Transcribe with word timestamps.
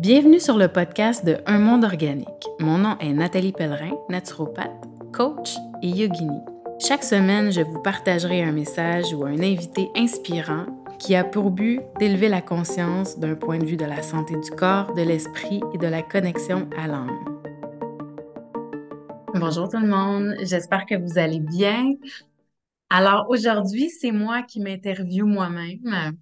Bienvenue 0.00 0.40
sur 0.40 0.56
le 0.56 0.68
podcast 0.68 1.26
de 1.26 1.36
Un 1.44 1.58
monde 1.58 1.84
organique. 1.84 2.48
Mon 2.58 2.78
nom 2.78 2.96
est 3.00 3.12
Nathalie 3.12 3.52
Pellerin, 3.52 3.98
naturopathe, 4.08 4.88
coach 5.12 5.56
et 5.82 5.88
yogini. 5.88 6.40
Chaque 6.78 7.04
semaine, 7.04 7.52
je 7.52 7.60
vous 7.60 7.82
partagerai 7.82 8.42
un 8.42 8.52
message 8.52 9.12
ou 9.12 9.26
un 9.26 9.38
invité 9.40 9.90
inspirant 9.94 10.64
qui 10.98 11.14
a 11.14 11.22
pour 11.22 11.50
but 11.50 11.82
d'élever 11.98 12.28
la 12.30 12.40
conscience 12.40 13.18
d'un 13.18 13.34
point 13.34 13.58
de 13.58 13.66
vue 13.66 13.76
de 13.76 13.84
la 13.84 14.00
santé 14.00 14.36
du 14.40 14.50
corps, 14.50 14.94
de 14.94 15.02
l'esprit 15.02 15.60
et 15.74 15.76
de 15.76 15.86
la 15.86 16.00
connexion 16.00 16.70
à 16.78 16.86
l'âme. 16.86 17.22
Bonjour 19.34 19.68
tout 19.68 19.80
le 19.80 19.86
monde, 19.86 20.34
j'espère 20.40 20.86
que 20.86 20.94
vous 20.94 21.18
allez 21.18 21.40
bien. 21.40 21.92
Alors 22.88 23.26
aujourd'hui, 23.28 23.90
c'est 23.90 24.12
moi 24.12 24.40
qui 24.44 24.60
m'interviewe 24.60 25.26
moi-même. 25.26 26.16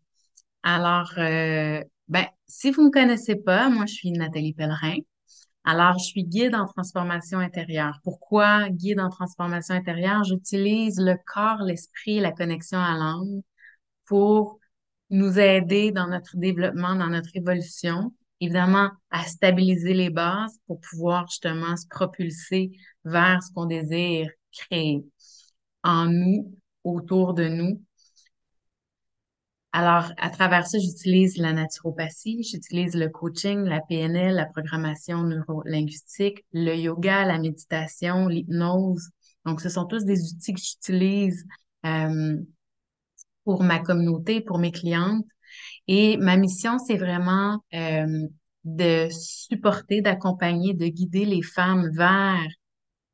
Alors, 0.65 1.13
euh, 1.19 1.81
ben, 2.09 2.27
si 2.49 2.71
vous 2.71 2.83
ne 2.83 2.87
me 2.87 2.93
connaissez 2.93 3.37
pas, 3.37 3.69
moi, 3.69 3.87
je 3.87 3.95
suis 3.95 4.11
Nathalie 4.11 4.55
Pellerin. 4.55 4.97
Alors, 5.65 5.99
je 5.99 6.05
suis 6.05 6.25
guide 6.25 6.55
en 6.55 6.67
transformation 6.67 7.39
intérieure. 7.39 8.01
Pourquoi 8.03 8.71
guide 8.71 9.01
en 9.01 9.11
transformation 9.11 9.75
intérieure? 9.75 10.25
J'utilise 10.25 10.99
le 10.99 11.17
corps, 11.27 11.63
l'esprit, 11.63 12.21
la 12.21 12.33
connexion 12.33 12.79
à 12.79 12.97
l'âme 12.97 13.43
pour 14.07 14.59
nous 15.11 15.39
aider 15.39 15.93
dans 15.93 16.09
notre 16.09 16.37
développement, 16.37 16.95
dans 16.95 17.09
notre 17.09 17.31
évolution. 17.35 18.15
Évidemment, 18.41 18.91
à 19.11 19.25
stabiliser 19.25 19.95
les 19.95 20.11
bases 20.11 20.59
pour 20.67 20.81
pouvoir 20.81 21.27
justement 21.29 21.77
se 21.77 21.87
propulser 21.89 22.71
vers 23.05 23.43
ce 23.43 23.53
qu'on 23.53 23.67
désire 23.67 24.31
créer 24.53 25.05
en 25.83 26.07
nous, 26.07 26.57
autour 26.85 27.35
de 27.35 27.49
nous, 27.49 27.83
alors, 29.73 30.13
à 30.17 30.31
travers 30.31 30.67
ça, 30.67 30.79
j'utilise 30.79 31.37
la 31.37 31.53
naturopathie, 31.53 32.43
j'utilise 32.43 32.95
le 32.95 33.11
coaching, 33.11 33.65
la 33.65 33.81
PNL, 33.81 34.35
la 34.35 34.47
programmation 34.47 35.23
neurolinguistique, 35.25 36.45
le 36.53 36.75
yoga, 36.75 37.27
la 37.27 37.39
méditation, 37.39 38.29
l'hypnose. 38.29 39.11
Donc, 39.45 39.61
ce 39.61 39.69
sont 39.69 39.85
tous 39.85 40.05
des 40.05 40.33
outils 40.33 40.55
que 40.55 40.61
j'utilise 40.61 41.45
euh, 41.85 42.39
pour 43.45 43.63
ma 43.63 43.79
communauté, 43.79 44.41
pour 44.41 44.59
mes 44.59 44.73
clientes. 44.73 45.27
Et 45.87 46.17
ma 46.17 46.37
mission, 46.37 46.79
c'est 46.79 46.97
vraiment 46.97 47.63
euh, 47.75 48.27
de 48.65 49.09
supporter, 49.11 50.01
d'accompagner, 50.01 50.73
de 50.73 50.87
guider 50.87 51.27
les 51.27 51.43
femmes 51.43 51.91
vers 51.93 52.47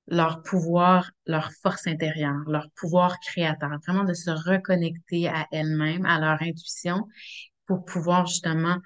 leur 0.07 0.43
pouvoir, 0.43 1.11
leur 1.27 1.51
force 1.63 1.87
intérieure, 1.87 2.43
leur 2.47 2.69
pouvoir 2.77 3.19
créateur, 3.21 3.79
vraiment 3.87 4.05
de 4.05 4.13
se 4.15 4.31
reconnecter 4.31 5.29
à 5.29 5.47
elles-mêmes, 5.51 6.05
à 6.05 6.21
leur 6.21 6.43
intuition 6.43 7.09
pour 7.67 7.85
pouvoir 7.85 8.27
justement 8.27 8.79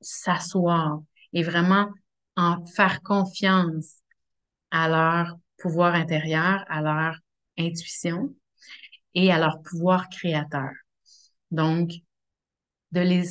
s'asseoir 0.00 1.00
et 1.32 1.42
vraiment 1.42 1.90
en 2.36 2.64
faire 2.66 3.02
confiance 3.02 3.96
à 4.70 4.88
leur 4.88 5.36
pouvoir 5.58 5.94
intérieur, 5.94 6.64
à 6.68 6.80
leur 6.80 7.16
intuition 7.58 8.34
et 9.14 9.32
à 9.32 9.38
leur 9.38 9.60
pouvoir 9.62 10.08
créateur. 10.08 10.70
Donc, 11.50 11.90
de 12.92 13.00
les 13.00 13.24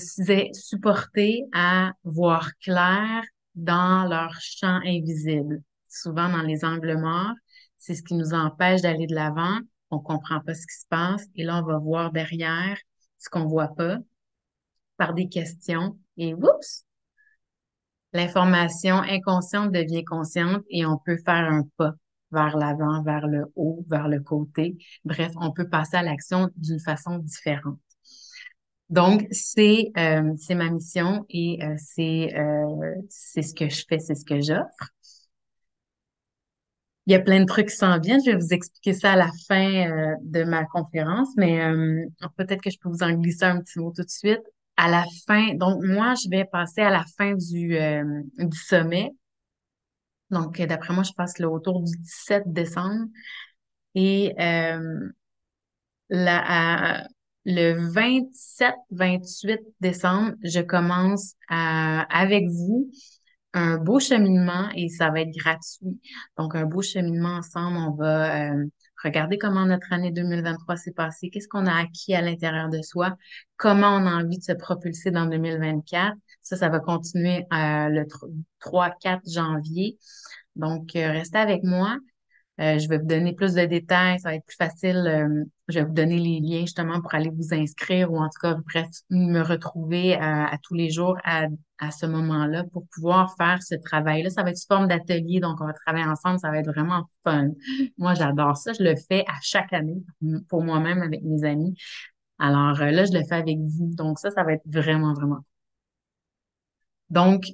supporter 0.53 1.43
à 1.53 1.93
voir 2.03 2.51
clair 2.61 3.23
dans 3.55 4.07
leur 4.07 4.33
champ 4.41 4.79
invisible 4.85 5.61
souvent 5.95 6.29
dans 6.29 6.41
les 6.41 6.65
angles 6.65 6.97
morts. 6.97 7.33
C'est 7.77 7.95
ce 7.95 8.03
qui 8.03 8.15
nous 8.15 8.33
empêche 8.33 8.81
d'aller 8.81 9.07
de 9.07 9.15
l'avant. 9.15 9.59
On 9.91 9.99
comprend 9.99 10.39
pas 10.41 10.53
ce 10.53 10.65
qui 10.67 10.79
se 10.79 10.87
passe. 10.89 11.25
Et 11.35 11.43
là, 11.43 11.61
on 11.63 11.65
va 11.65 11.77
voir 11.77 12.11
derrière 12.11 12.77
ce 13.17 13.29
qu'on 13.29 13.45
voit 13.45 13.75
pas 13.75 13.97
par 14.97 15.13
des 15.13 15.29
questions. 15.29 15.97
Et 16.17 16.33
oups! 16.33 16.85
L'information 18.13 18.95
inconsciente 18.95 19.71
devient 19.71 20.05
consciente 20.05 20.63
et 20.69 20.85
on 20.85 20.97
peut 20.97 21.17
faire 21.17 21.51
un 21.51 21.63
pas 21.75 21.93
vers 22.31 22.57
l'avant, 22.57 23.03
vers 23.03 23.27
le 23.27 23.45
haut, 23.55 23.83
vers 23.89 24.07
le 24.07 24.19
côté. 24.21 24.77
Bref, 25.03 25.31
on 25.35 25.51
peut 25.51 25.67
passer 25.67 25.97
à 25.97 26.03
l'action 26.03 26.49
d'une 26.55 26.79
façon 26.79 27.17
différente. 27.19 27.79
Donc, 28.89 29.27
c'est 29.31 29.91
euh, 29.97 30.33
ma 30.51 30.69
mission 30.69 31.25
et 31.29 31.63
euh, 31.63 31.75
c'est 31.77 32.37
euh, 32.37 32.95
c'est 33.09 33.41
ce 33.41 33.53
que 33.53 33.67
je 33.67 33.83
fais, 33.87 33.99
c'est 33.99 34.15
ce 34.15 34.25
que 34.25 34.39
j'offre. 34.41 34.94
Il 37.07 37.11
y 37.11 37.15
a 37.15 37.19
plein 37.19 37.39
de 37.39 37.45
trucs 37.45 37.69
qui 37.69 37.75
s'en 37.75 37.99
viennent. 37.99 38.21
Je 38.25 38.31
vais 38.31 38.37
vous 38.37 38.53
expliquer 38.53 38.93
ça 38.93 39.13
à 39.13 39.15
la 39.15 39.29
fin 39.47 39.89
euh, 39.91 40.15
de 40.23 40.43
ma 40.43 40.65
conférence, 40.65 41.29
mais 41.37 41.61
euh, 41.63 42.05
peut-être 42.35 42.61
que 42.61 42.71
je 42.71 42.79
peux 42.79 42.89
vous 42.89 43.03
en 43.03 43.11
glisser 43.11 43.45
un 43.45 43.61
petit 43.61 43.79
mot 43.79 43.91
tout 43.95 44.03
de 44.03 44.09
suite. 44.09 44.41
À 44.77 44.89
la 44.89 45.05
fin, 45.27 45.53
donc 45.53 45.83
moi, 45.83 46.15
je 46.15 46.29
vais 46.29 46.45
passer 46.45 46.81
à 46.81 46.89
la 46.89 47.05
fin 47.17 47.33
du, 47.35 47.77
euh, 47.77 48.21
du 48.39 48.57
sommet. 48.57 49.11
Donc, 50.31 50.59
d'après 50.59 50.93
moi, 50.93 51.03
je 51.03 51.13
passe 51.13 51.37
là 51.37 51.49
autour 51.49 51.81
du 51.81 51.95
17 51.97 52.43
décembre. 52.47 53.05
Et 53.93 54.33
la, 56.09 57.07
le 57.45 57.73
27-28 57.91 59.59
décembre, 59.79 60.33
je 60.43 60.59
commence 60.61 61.35
à, 61.47 62.01
avec 62.15 62.47
vous 62.49 62.89
un 63.55 63.77
beau 63.77 63.99
cheminement 63.99 64.69
et 64.75 64.89
ça 64.89 65.09
va 65.09 65.21
être 65.21 65.33
gratuit. 65.33 65.99
Donc, 66.37 66.55
un 66.55 66.65
beau 66.65 66.81
cheminement 66.81 67.37
ensemble. 67.37 67.77
On 67.77 67.91
va 67.91 68.51
euh, 68.51 68.65
regarder 69.01 69.37
comment 69.37 69.65
notre 69.65 69.93
année 69.93 70.11
2023 70.11 70.75
s'est 70.75 70.91
passée, 70.91 71.29
qu'est-ce 71.29 71.47
qu'on 71.47 71.65
a 71.65 71.73
acquis 71.73 72.13
à 72.13 72.21
l'intérieur 72.21 72.69
de 72.69 72.81
soi, 72.81 73.15
comment 73.55 73.95
on 73.95 74.05
a 74.05 74.21
envie 74.21 74.37
de 74.37 74.43
se 74.43 74.51
propulser 74.51 75.09
dans 75.09 75.25
2024. 75.25 76.15
Ça, 76.41 76.57
ça 76.57 76.69
va 76.69 76.79
continuer 76.79 77.45
euh, 77.53 77.89
le 77.89 78.05
3-4 78.59 79.33
janvier. 79.33 79.97
Donc, 80.57 80.95
euh, 80.97 81.11
restez 81.11 81.37
avec 81.37 81.63
moi. 81.63 81.97
Euh, 82.61 82.79
je 82.79 82.87
vais 82.87 82.99
vous 82.99 83.05
donner 83.05 83.33
plus 83.33 83.53
de 83.53 83.65
détails, 83.65 84.17
ça 84.19 84.29
va 84.29 84.35
être 84.35 84.45
plus 84.45 84.55
facile. 84.55 84.95
Euh, 84.95 85.43
je 85.67 85.79
vais 85.79 85.85
vous 85.85 85.93
donner 85.93 86.17
les 86.17 86.39
liens 86.39 86.61
justement 86.61 87.01
pour 87.01 87.13
aller 87.13 87.29
vous 87.29 87.53
inscrire 87.53 88.13
ou 88.13 88.17
en 88.17 88.29
tout 88.29 88.39
cas 88.41 88.55
bref, 88.73 88.87
me 89.09 89.41
retrouver 89.41 90.15
à, 90.15 90.47
à 90.47 90.57
tous 90.59 90.73
les 90.73 90.89
jours 90.89 91.17
à, 91.25 91.47
à 91.79 91.91
ce 91.91 92.05
moment-là 92.05 92.63
pour 92.71 92.85
pouvoir 92.93 93.35
faire 93.35 93.61
ce 93.61 93.75
travail-là. 93.75 94.29
Ça 94.29 94.43
va 94.43 94.51
être 94.51 94.57
sous 94.57 94.67
forme 94.67 94.87
d'atelier, 94.87 95.41
donc 95.41 95.59
on 95.59 95.65
va 95.65 95.73
travailler 95.73 96.05
ensemble, 96.05 96.39
ça 96.39 96.49
va 96.49 96.59
être 96.59 96.71
vraiment 96.71 97.09
fun. 97.25 97.49
Moi, 97.97 98.13
j'adore 98.13 98.55
ça. 98.55 98.71
Je 98.71 98.83
le 98.83 98.95
fais 98.95 99.25
à 99.27 99.35
chaque 99.41 99.73
année 99.73 100.01
pour 100.47 100.63
moi-même 100.63 101.01
avec 101.01 101.23
mes 101.23 101.43
amis. 101.43 101.75
Alors 102.39 102.81
euh, 102.81 102.91
là, 102.91 103.03
je 103.03 103.11
le 103.11 103.23
fais 103.25 103.35
avec 103.35 103.57
vous. 103.59 103.93
Donc 103.95 104.17
ça, 104.19 104.31
ça 104.31 104.43
va 104.43 104.53
être 104.53 104.63
vraiment, 104.65 105.13
vraiment. 105.13 105.43
Donc, 107.09 107.45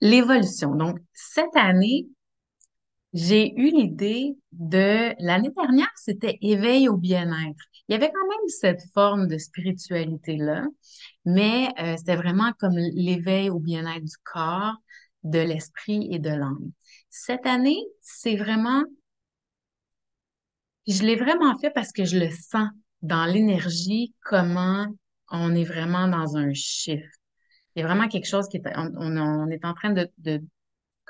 l'évolution. 0.00 0.74
Donc, 0.74 0.98
cette 1.12 1.54
année, 1.54 2.08
j'ai 3.12 3.52
eu 3.58 3.70
l'idée 3.70 4.36
de 4.52 5.14
l'année 5.18 5.50
dernière, 5.56 5.90
c'était 5.96 6.38
éveil 6.42 6.88
au 6.88 6.96
bien-être. 6.96 7.64
Il 7.88 7.92
y 7.92 7.94
avait 7.96 8.10
quand 8.12 8.28
même 8.28 8.48
cette 8.48 8.82
forme 8.94 9.26
de 9.26 9.36
spiritualité-là, 9.36 10.64
mais 11.24 11.68
euh, 11.80 11.96
c'était 11.96 12.16
vraiment 12.16 12.52
comme 12.58 12.76
l'éveil 12.76 13.50
au 13.50 13.58
bien-être 13.58 14.04
du 14.04 14.16
corps, 14.22 14.76
de 15.24 15.40
l'esprit 15.40 16.08
et 16.12 16.18
de 16.18 16.30
l'âme. 16.30 16.70
Cette 17.10 17.46
année, 17.46 17.82
c'est 18.00 18.36
vraiment, 18.36 18.84
je 20.86 21.02
l'ai 21.02 21.16
vraiment 21.16 21.58
fait 21.58 21.70
parce 21.70 21.92
que 21.92 22.04
je 22.04 22.18
le 22.18 22.30
sens 22.30 22.68
dans 23.02 23.24
l'énergie, 23.24 24.14
comment 24.22 24.86
on 25.30 25.54
est 25.54 25.64
vraiment 25.64 26.06
dans 26.08 26.36
un 26.36 26.52
chiffre. 26.54 27.08
Il 27.74 27.80
y 27.80 27.82
a 27.82 27.86
vraiment 27.86 28.08
quelque 28.08 28.26
chose 28.28 28.48
qui 28.48 28.58
est, 28.58 28.62
on, 28.76 28.92
on 28.96 29.50
est 29.50 29.64
en 29.64 29.74
train 29.74 29.90
de, 29.90 30.08
de 30.18 30.42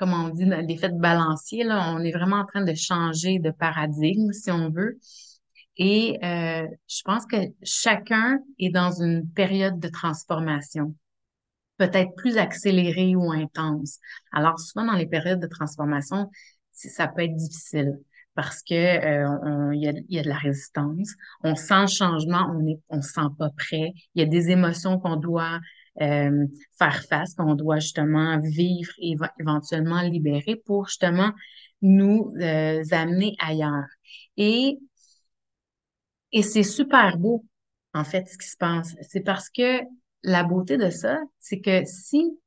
comme 0.01 0.15
on 0.15 0.31
dit, 0.31 0.47
l'effet 0.47 0.89
de 0.89 0.99
balancier, 0.99 1.63
là, 1.63 1.93
on 1.95 2.03
est 2.03 2.11
vraiment 2.11 2.37
en 2.37 2.47
train 2.47 2.65
de 2.65 2.73
changer 2.73 3.39
de 3.39 3.51
paradigme, 3.51 4.33
si 4.33 4.51
on 4.51 4.71
veut. 4.71 4.99
Et 5.77 6.19
euh, 6.25 6.67
je 6.89 7.03
pense 7.05 7.27
que 7.27 7.37
chacun 7.63 8.39
est 8.59 8.71
dans 8.71 8.93
une 9.03 9.29
période 9.29 9.79
de 9.79 9.89
transformation, 9.89 10.95
peut-être 11.77 12.15
plus 12.17 12.39
accélérée 12.39 13.15
ou 13.15 13.31
intense. 13.31 13.99
Alors 14.33 14.59
souvent 14.59 14.87
dans 14.87 14.97
les 14.97 15.07
périodes 15.07 15.41
de 15.41 15.47
transformation, 15.47 16.31
ça 16.73 17.07
peut 17.07 17.23
être 17.23 17.37
difficile 17.37 18.01
parce 18.35 18.63
que 18.63 18.75
euh, 18.75 19.75
il 19.75 19.83
y, 19.83 20.19
a, 20.19 20.23
de 20.23 20.29
la 20.29 20.39
résistance, 20.39 21.13
on 21.45 21.55
sent 21.55 21.83
le 21.83 21.87
changement, 21.89 22.51
on 22.55 22.67
est, 22.67 22.81
on 22.89 23.03
se 23.03 23.13
sent 23.13 23.29
pas 23.39 23.51
prêt, 23.51 23.93
il 24.15 24.23
y 24.23 24.23
a 24.23 24.27
des 24.27 24.51
émotions 24.51 24.99
qu'on 24.99 25.17
doit 25.17 25.61
euh, 26.01 26.47
faire 26.79 27.03
face, 27.05 27.35
qu'on 27.35 27.55
doit 27.55 27.79
justement 27.79 28.39
vivre 28.41 28.93
et 28.99 29.17
éventuellement 29.39 30.03
libérer 30.03 30.57
pour 30.65 30.87
justement 30.87 31.33
nous 31.83 32.33
euh, 32.41 32.83
amener 32.91 33.35
ailleurs. 33.39 33.89
Et, 34.37 34.79
et 36.33 36.43
c'est 36.43 36.63
super 36.63 37.19
beau, 37.19 37.45
en 37.95 38.05
fait, 38.05 38.29
ce 38.29 38.39
qui 38.39 38.49
se 38.49 38.57
passe. 38.57 38.95
C'est 39.03 39.21
parce 39.21 39.51
que 39.51 39.81
la 40.23 40.45
beauté 40.45 40.77
de 40.77 40.91
ça, 40.91 41.19
c'est 41.39 41.61
que 41.61 41.85
si 41.85 42.39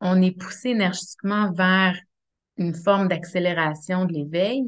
on 0.00 0.20
est 0.22 0.32
poussé 0.32 0.70
énergétiquement 0.70 1.52
vers 1.52 1.98
une 2.56 2.74
forme 2.74 3.08
d'accélération 3.08 4.04
de 4.04 4.12
l'éveil, 4.12 4.64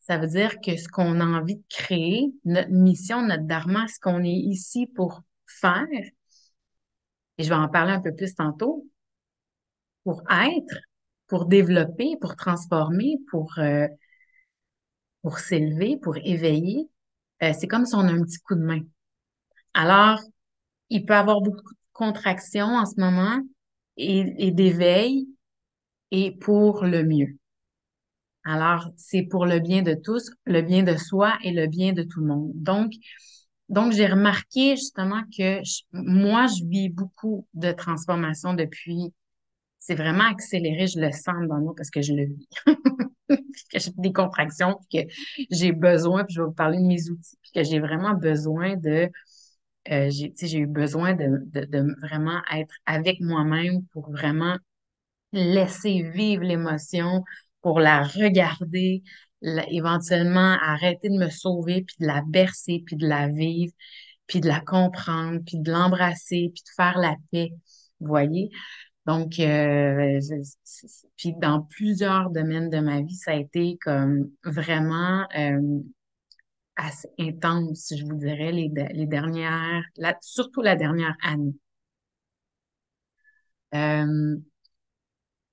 ça 0.00 0.18
veut 0.18 0.26
dire 0.26 0.60
que 0.60 0.76
ce 0.76 0.88
qu'on 0.88 1.20
a 1.20 1.24
envie 1.24 1.56
de 1.56 1.64
créer, 1.68 2.32
notre 2.44 2.70
mission, 2.70 3.22
notre 3.22 3.44
dharma, 3.44 3.86
ce 3.86 4.00
qu'on 4.00 4.24
est 4.24 4.28
ici 4.28 4.86
pour 4.86 5.22
faire, 5.46 5.86
et 7.40 7.42
je 7.42 7.48
vais 7.48 7.54
en 7.54 7.70
parler 7.70 7.92
un 7.92 8.02
peu 8.02 8.14
plus 8.14 8.34
tantôt, 8.34 8.84
pour 10.04 10.22
être, 10.30 10.76
pour 11.26 11.46
développer, 11.46 12.16
pour 12.20 12.36
transformer, 12.36 13.16
pour, 13.30 13.52
euh, 13.58 13.86
pour 15.22 15.38
s'élever, 15.38 15.96
pour 15.98 16.16
éveiller, 16.16 16.88
euh, 17.42 17.52
c'est 17.58 17.66
comme 17.66 17.86
si 17.86 17.94
on 17.94 18.00
a 18.00 18.12
un 18.12 18.22
petit 18.24 18.38
coup 18.40 18.54
de 18.54 18.62
main. 18.62 18.80
Alors, 19.74 20.20
il 20.90 21.06
peut 21.06 21.14
avoir 21.14 21.40
beaucoup 21.40 21.74
de 21.74 21.78
contractions 21.92 22.66
en 22.76 22.86
ce 22.86 23.00
moment 23.00 23.42
et, 23.96 24.46
et 24.46 24.50
d'éveil 24.52 25.28
et 26.10 26.32
pour 26.32 26.84
le 26.84 27.04
mieux. 27.04 27.38
Alors, 28.44 28.88
c'est 28.96 29.22
pour 29.22 29.46
le 29.46 29.60
bien 29.60 29.82
de 29.82 29.94
tous, 29.94 30.30
le 30.46 30.62
bien 30.62 30.82
de 30.82 30.96
soi 30.96 31.38
et 31.42 31.52
le 31.52 31.66
bien 31.66 31.92
de 31.92 32.02
tout 32.02 32.20
le 32.20 32.26
monde. 32.26 32.52
Donc, 32.54 32.92
donc 33.70 33.92
j'ai 33.92 34.06
remarqué 34.06 34.76
justement 34.76 35.22
que 35.36 35.60
moi, 35.92 36.46
je 36.48 36.64
vis 36.66 36.90
beaucoup 36.90 37.46
de 37.54 37.72
transformation 37.72 38.54
depuis. 38.54 39.14
C'est 39.78 39.94
vraiment 39.94 40.24
accéléré, 40.24 40.86
je 40.86 41.00
le 41.00 41.12
sens 41.12 41.48
dans 41.48 41.58
moi 41.60 41.74
parce 41.76 41.90
que 41.90 42.02
je 42.02 42.12
le 42.12 42.26
vis. 42.26 42.48
que 43.28 43.78
j'ai 43.78 43.90
des 43.96 44.12
contractions, 44.12 44.78
puis 44.90 45.06
que 45.06 45.12
j'ai 45.50 45.72
besoin, 45.72 46.24
puis 46.24 46.34
je 46.34 46.40
vais 46.42 46.46
vous 46.46 46.52
parler 46.52 46.78
de 46.78 46.86
mes 46.86 47.10
outils, 47.10 47.36
puis 47.42 47.52
que 47.54 47.62
j'ai 47.64 47.80
vraiment 47.80 48.14
besoin 48.14 48.76
de, 48.76 49.08
euh, 49.90 50.10
j'ai, 50.10 50.32
j'ai 50.40 50.58
eu 50.58 50.66
besoin 50.66 51.14
de, 51.14 51.42
de, 51.46 51.64
de 51.66 51.94
vraiment 52.02 52.40
être 52.52 52.74
avec 52.86 53.20
moi-même 53.20 53.84
pour 53.92 54.10
vraiment 54.10 54.56
laisser 55.32 56.02
vivre 56.02 56.42
l'émotion, 56.44 57.24
pour 57.62 57.80
la 57.80 58.02
regarder, 58.04 59.02
éventuellement 59.70 60.56
arrêter 60.62 61.08
de 61.08 61.18
me 61.18 61.30
sauver, 61.30 61.82
puis 61.82 61.96
de 62.00 62.06
la 62.06 62.22
bercer, 62.26 62.82
puis 62.86 62.96
de 62.96 63.06
la 63.06 63.28
vivre, 63.28 63.72
puis 64.26 64.40
de 64.40 64.48
la 64.48 64.60
comprendre, 64.60 65.40
puis 65.46 65.58
de 65.58 65.70
l'embrasser, 65.70 66.50
puis 66.54 66.62
de 66.62 66.70
faire 66.76 66.98
la 66.98 67.16
paix. 67.32 67.52
Vous 68.00 68.08
voyez? 68.08 68.50
Donc, 69.06 69.40
euh, 69.40 70.20
puis 71.16 71.34
dans 71.40 71.62
plusieurs 71.62 72.30
domaines 72.30 72.70
de 72.70 72.78
ma 72.80 73.00
vie, 73.00 73.16
ça 73.16 73.32
a 73.32 73.34
été 73.36 73.78
comme 73.82 74.30
vraiment 74.44 75.26
euh, 75.36 75.80
assez 76.76 77.08
intense, 77.18 77.92
je 77.96 78.04
vous 78.04 78.16
dirais, 78.16 78.52
les, 78.52 78.70
les 78.92 79.06
dernières, 79.06 79.84
surtout 80.20 80.62
la 80.62 80.76
dernière 80.76 81.16
année. 81.22 81.54
Euh, 83.74 84.36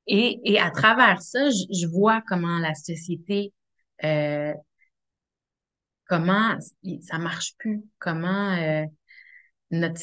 et, 0.07 0.39
et 0.45 0.59
à 0.59 0.71
travers 0.71 1.21
ça, 1.21 1.49
je, 1.49 1.65
je 1.81 1.87
vois 1.87 2.21
comment 2.27 2.59
la 2.59 2.73
société, 2.75 3.53
euh, 4.03 4.53
comment 6.07 6.57
ça 7.01 7.17
marche 7.17 7.55
plus, 7.57 7.83
comment 7.99 8.53
euh, 8.55 8.85
notre 9.71 10.01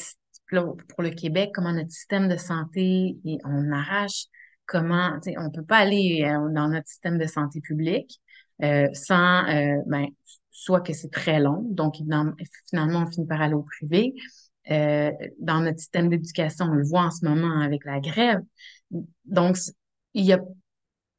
pour 0.49 1.01
le 1.01 1.09
Québec, 1.09 1.49
comment 1.55 1.73
notre 1.73 1.89
système 1.89 2.27
de 2.27 2.37
santé, 2.37 3.17
on 3.43 3.71
arrache, 3.71 4.25
comment, 4.67 5.19
on 5.37 5.49
peut 5.49 5.63
pas 5.63 5.77
aller 5.77 6.23
euh, 6.23 6.51
dans 6.51 6.67
notre 6.67 6.87
système 6.87 7.17
de 7.17 7.25
santé 7.25 7.61
publique 7.61 8.21
euh, 8.61 8.87
sans, 8.93 9.43
ben, 9.87 10.05
soit 10.51 10.81
que 10.81 10.93
c'est 10.93 11.11
très 11.11 11.39
long, 11.39 11.65
donc 11.71 11.95
finalement 11.95 13.03
on 13.07 13.11
finit 13.11 13.27
par 13.27 13.41
aller 13.41 13.55
au 13.55 13.63
privé. 13.63 14.13
Dans 14.69 15.61
notre 15.61 15.79
système 15.79 16.09
d'éducation, 16.09 16.65
on 16.65 16.73
le 16.73 16.85
voit 16.85 17.05
en 17.05 17.11
ce 17.11 17.25
moment 17.25 17.59
avec 17.61 17.83
la 17.85 17.99
grève. 17.99 18.41
Donc, 19.25 19.57
il 20.13 20.25
y 20.25 20.33
a 20.33 20.39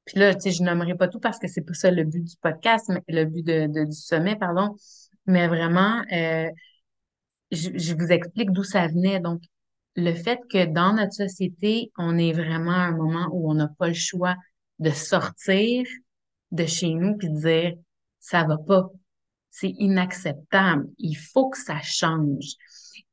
puis 0.07 0.19
là, 0.21 0.35
tu 0.35 0.43
sais, 0.43 0.51
je 0.53 0.63
nommerai 0.63 0.95
pas 0.95 1.09
tout 1.09 1.21
parce 1.21 1.39
que 1.39 1.49
c'est 1.49 1.63
pas 1.63 1.75
ça 1.75 1.91
le 1.91 2.05
but 2.05 2.23
du 2.23 2.37
podcast, 2.41 2.89
mais 2.89 3.03
le 3.09 3.25
but 3.25 3.45
de, 3.45 3.85
du 3.85 3.93
sommet, 3.93 4.37
pardon. 4.37 4.77
Mais 5.27 5.49
vraiment, 5.49 6.03
euh, 6.13 6.49
je, 7.51 7.71
je, 7.75 7.95
vous 7.95 8.13
explique 8.13 8.53
d'où 8.53 8.63
ça 8.63 8.87
venait. 8.87 9.19
Donc, 9.19 9.43
le 9.97 10.15
fait 10.15 10.41
que 10.49 10.67
dans 10.67 10.95
notre 10.95 11.13
société, 11.13 11.91
on 11.99 12.19
est 12.19 12.33
vraiment 12.33 12.71
à 12.71 12.87
un 12.87 12.97
moment 12.97 13.29
où 13.33 13.51
on 13.51 13.55
n'a 13.55 13.69
pas 13.79 13.89
le 13.89 13.95
choix 13.95 14.37
de 14.79 14.91
sortir 14.91 15.85
de 16.53 16.67
chez 16.67 16.95
nous 16.95 17.17
puis 17.17 17.29
de 17.29 17.41
dire 17.41 17.73
ça 18.21 18.45
va 18.45 18.59
pas, 18.59 18.89
c'est 19.51 19.75
inacceptable, 19.79 20.87
il 20.99 21.15
faut 21.15 21.49
que 21.49 21.59
ça 21.59 21.81
change. 21.83 22.55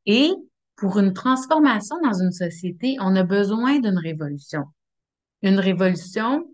Et 0.05 0.31
pour 0.75 0.99
une 0.99 1.13
transformation 1.13 1.95
dans 2.03 2.21
une 2.21 2.31
société, 2.31 2.97
on 2.99 3.15
a 3.15 3.23
besoin 3.23 3.79
d'une 3.79 3.97
révolution. 3.97 4.65
Une 5.41 5.59
révolution 5.59 6.45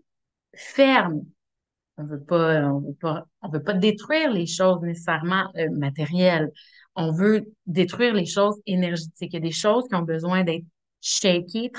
ferme. 0.56 1.22
On 1.98 2.06
veut 2.06 2.24
pas, 2.24 2.62
on 2.64 2.80
veut 2.80 2.94
pas, 2.94 3.26
on 3.42 3.50
veut 3.50 3.64
pas 3.64 3.74
détruire 3.74 4.32
les 4.32 4.46
choses 4.46 4.82
nécessairement 4.82 5.52
euh, 5.58 5.70
matérielles. 5.72 6.52
On 6.96 7.12
veut 7.12 7.46
détruire 7.66 8.14
les 8.14 8.26
choses 8.26 8.56
énergétiques. 8.66 9.34
Il 9.34 9.34
y 9.34 9.38
a 9.38 9.40
des 9.40 9.52
choses 9.52 9.86
qui 9.88 9.96
ont 9.96 10.04
besoin 10.04 10.44
d'être 10.44 10.66
shakées, 11.02 11.72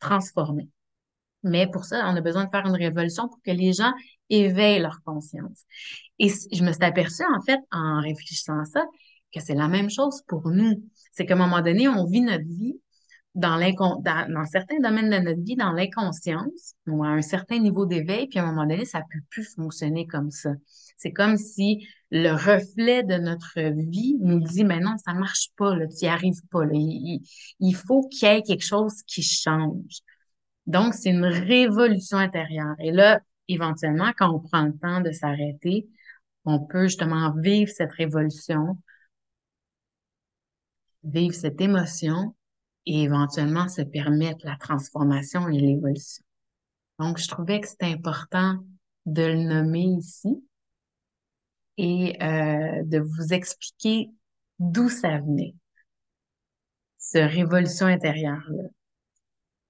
transformées. 0.00 0.68
Mais 1.42 1.66
pour 1.66 1.84
ça, 1.84 2.04
on 2.06 2.16
a 2.16 2.20
besoin 2.20 2.44
de 2.44 2.50
faire 2.50 2.66
une 2.66 2.76
révolution 2.76 3.28
pour 3.28 3.40
que 3.42 3.50
les 3.50 3.72
gens 3.72 3.92
éveillent 4.28 4.80
leur 4.80 5.02
conscience. 5.04 5.64
Et 6.18 6.28
je 6.28 6.62
me 6.62 6.72
suis 6.72 6.84
aperçue, 6.84 7.24
en 7.34 7.40
fait, 7.40 7.60
en 7.72 8.00
réfléchissant 8.00 8.58
à 8.58 8.64
ça, 8.64 8.84
que 9.32 9.40
c'est 9.40 9.54
la 9.54 9.68
même 9.68 9.90
chose 9.90 10.22
pour 10.28 10.50
nous. 10.50 10.82
C'est 11.12 11.26
qu'à 11.26 11.34
un 11.34 11.38
moment 11.38 11.62
donné, 11.62 11.88
on 11.88 12.04
vit 12.04 12.20
notre 12.20 12.44
vie 12.44 12.78
dans, 13.34 13.58
dans, 13.58 14.32
dans 14.32 14.44
certains 14.44 14.80
domaines 14.80 15.10
de 15.10 15.18
notre 15.18 15.42
vie, 15.42 15.56
dans 15.56 15.72
l'inconscience, 15.72 16.74
ou 16.86 17.04
à 17.04 17.08
un 17.08 17.22
certain 17.22 17.58
niveau 17.58 17.86
d'éveil, 17.86 18.26
puis 18.28 18.38
à 18.38 18.44
un 18.44 18.46
moment 18.46 18.66
donné, 18.66 18.84
ça 18.84 19.00
peut 19.00 19.20
plus 19.30 19.54
fonctionner 19.54 20.06
comme 20.06 20.30
ça. 20.30 20.50
C'est 20.96 21.12
comme 21.12 21.36
si 21.36 21.86
le 22.10 22.32
reflet 22.32 23.02
de 23.04 23.14
notre 23.14 23.60
vie 23.90 24.16
nous 24.20 24.40
dit, 24.40 24.64
mais 24.64 24.80
non, 24.80 24.96
ça 24.98 25.14
marche 25.14 25.50
pas, 25.56 25.74
là, 25.76 25.86
tu 25.86 26.04
n'y 26.04 26.08
arrives 26.08 26.42
pas, 26.50 26.64
là. 26.64 26.72
Il, 26.74 27.22
il 27.60 27.74
faut 27.74 28.08
qu'il 28.08 28.28
y 28.28 28.32
ait 28.32 28.42
quelque 28.42 28.64
chose 28.64 29.02
qui 29.06 29.22
change. 29.22 30.00
Donc, 30.66 30.94
c'est 30.94 31.10
une 31.10 31.24
révolution 31.24 32.18
intérieure. 32.18 32.74
Et 32.80 32.90
là, 32.92 33.20
éventuellement, 33.48 34.12
quand 34.16 34.34
on 34.34 34.40
prend 34.40 34.64
le 34.64 34.76
temps 34.76 35.00
de 35.00 35.12
s'arrêter, 35.12 35.88
on 36.44 36.60
peut 36.60 36.84
justement 36.84 37.32
vivre 37.36 37.70
cette 37.70 37.92
révolution, 37.92 38.76
vivre 41.04 41.34
cette 41.34 41.60
émotion 41.60 42.34
et 42.90 43.04
éventuellement 43.04 43.68
se 43.68 43.82
permettre 43.82 44.44
la 44.44 44.56
transformation 44.56 45.48
et 45.48 45.60
l'évolution. 45.60 46.24
Donc, 46.98 47.18
je 47.18 47.28
trouvais 47.28 47.60
que 47.60 47.68
c'était 47.68 47.86
important 47.86 48.58
de 49.06 49.22
le 49.22 49.44
nommer 49.44 49.84
ici 49.84 50.42
et 51.76 52.20
euh, 52.20 52.82
de 52.82 52.98
vous 52.98 53.32
expliquer 53.32 54.10
d'où 54.58 54.88
ça 54.88 55.18
venait, 55.18 55.54
cette 56.98 57.30
révolution 57.30 57.86
intérieure-là. 57.86 58.68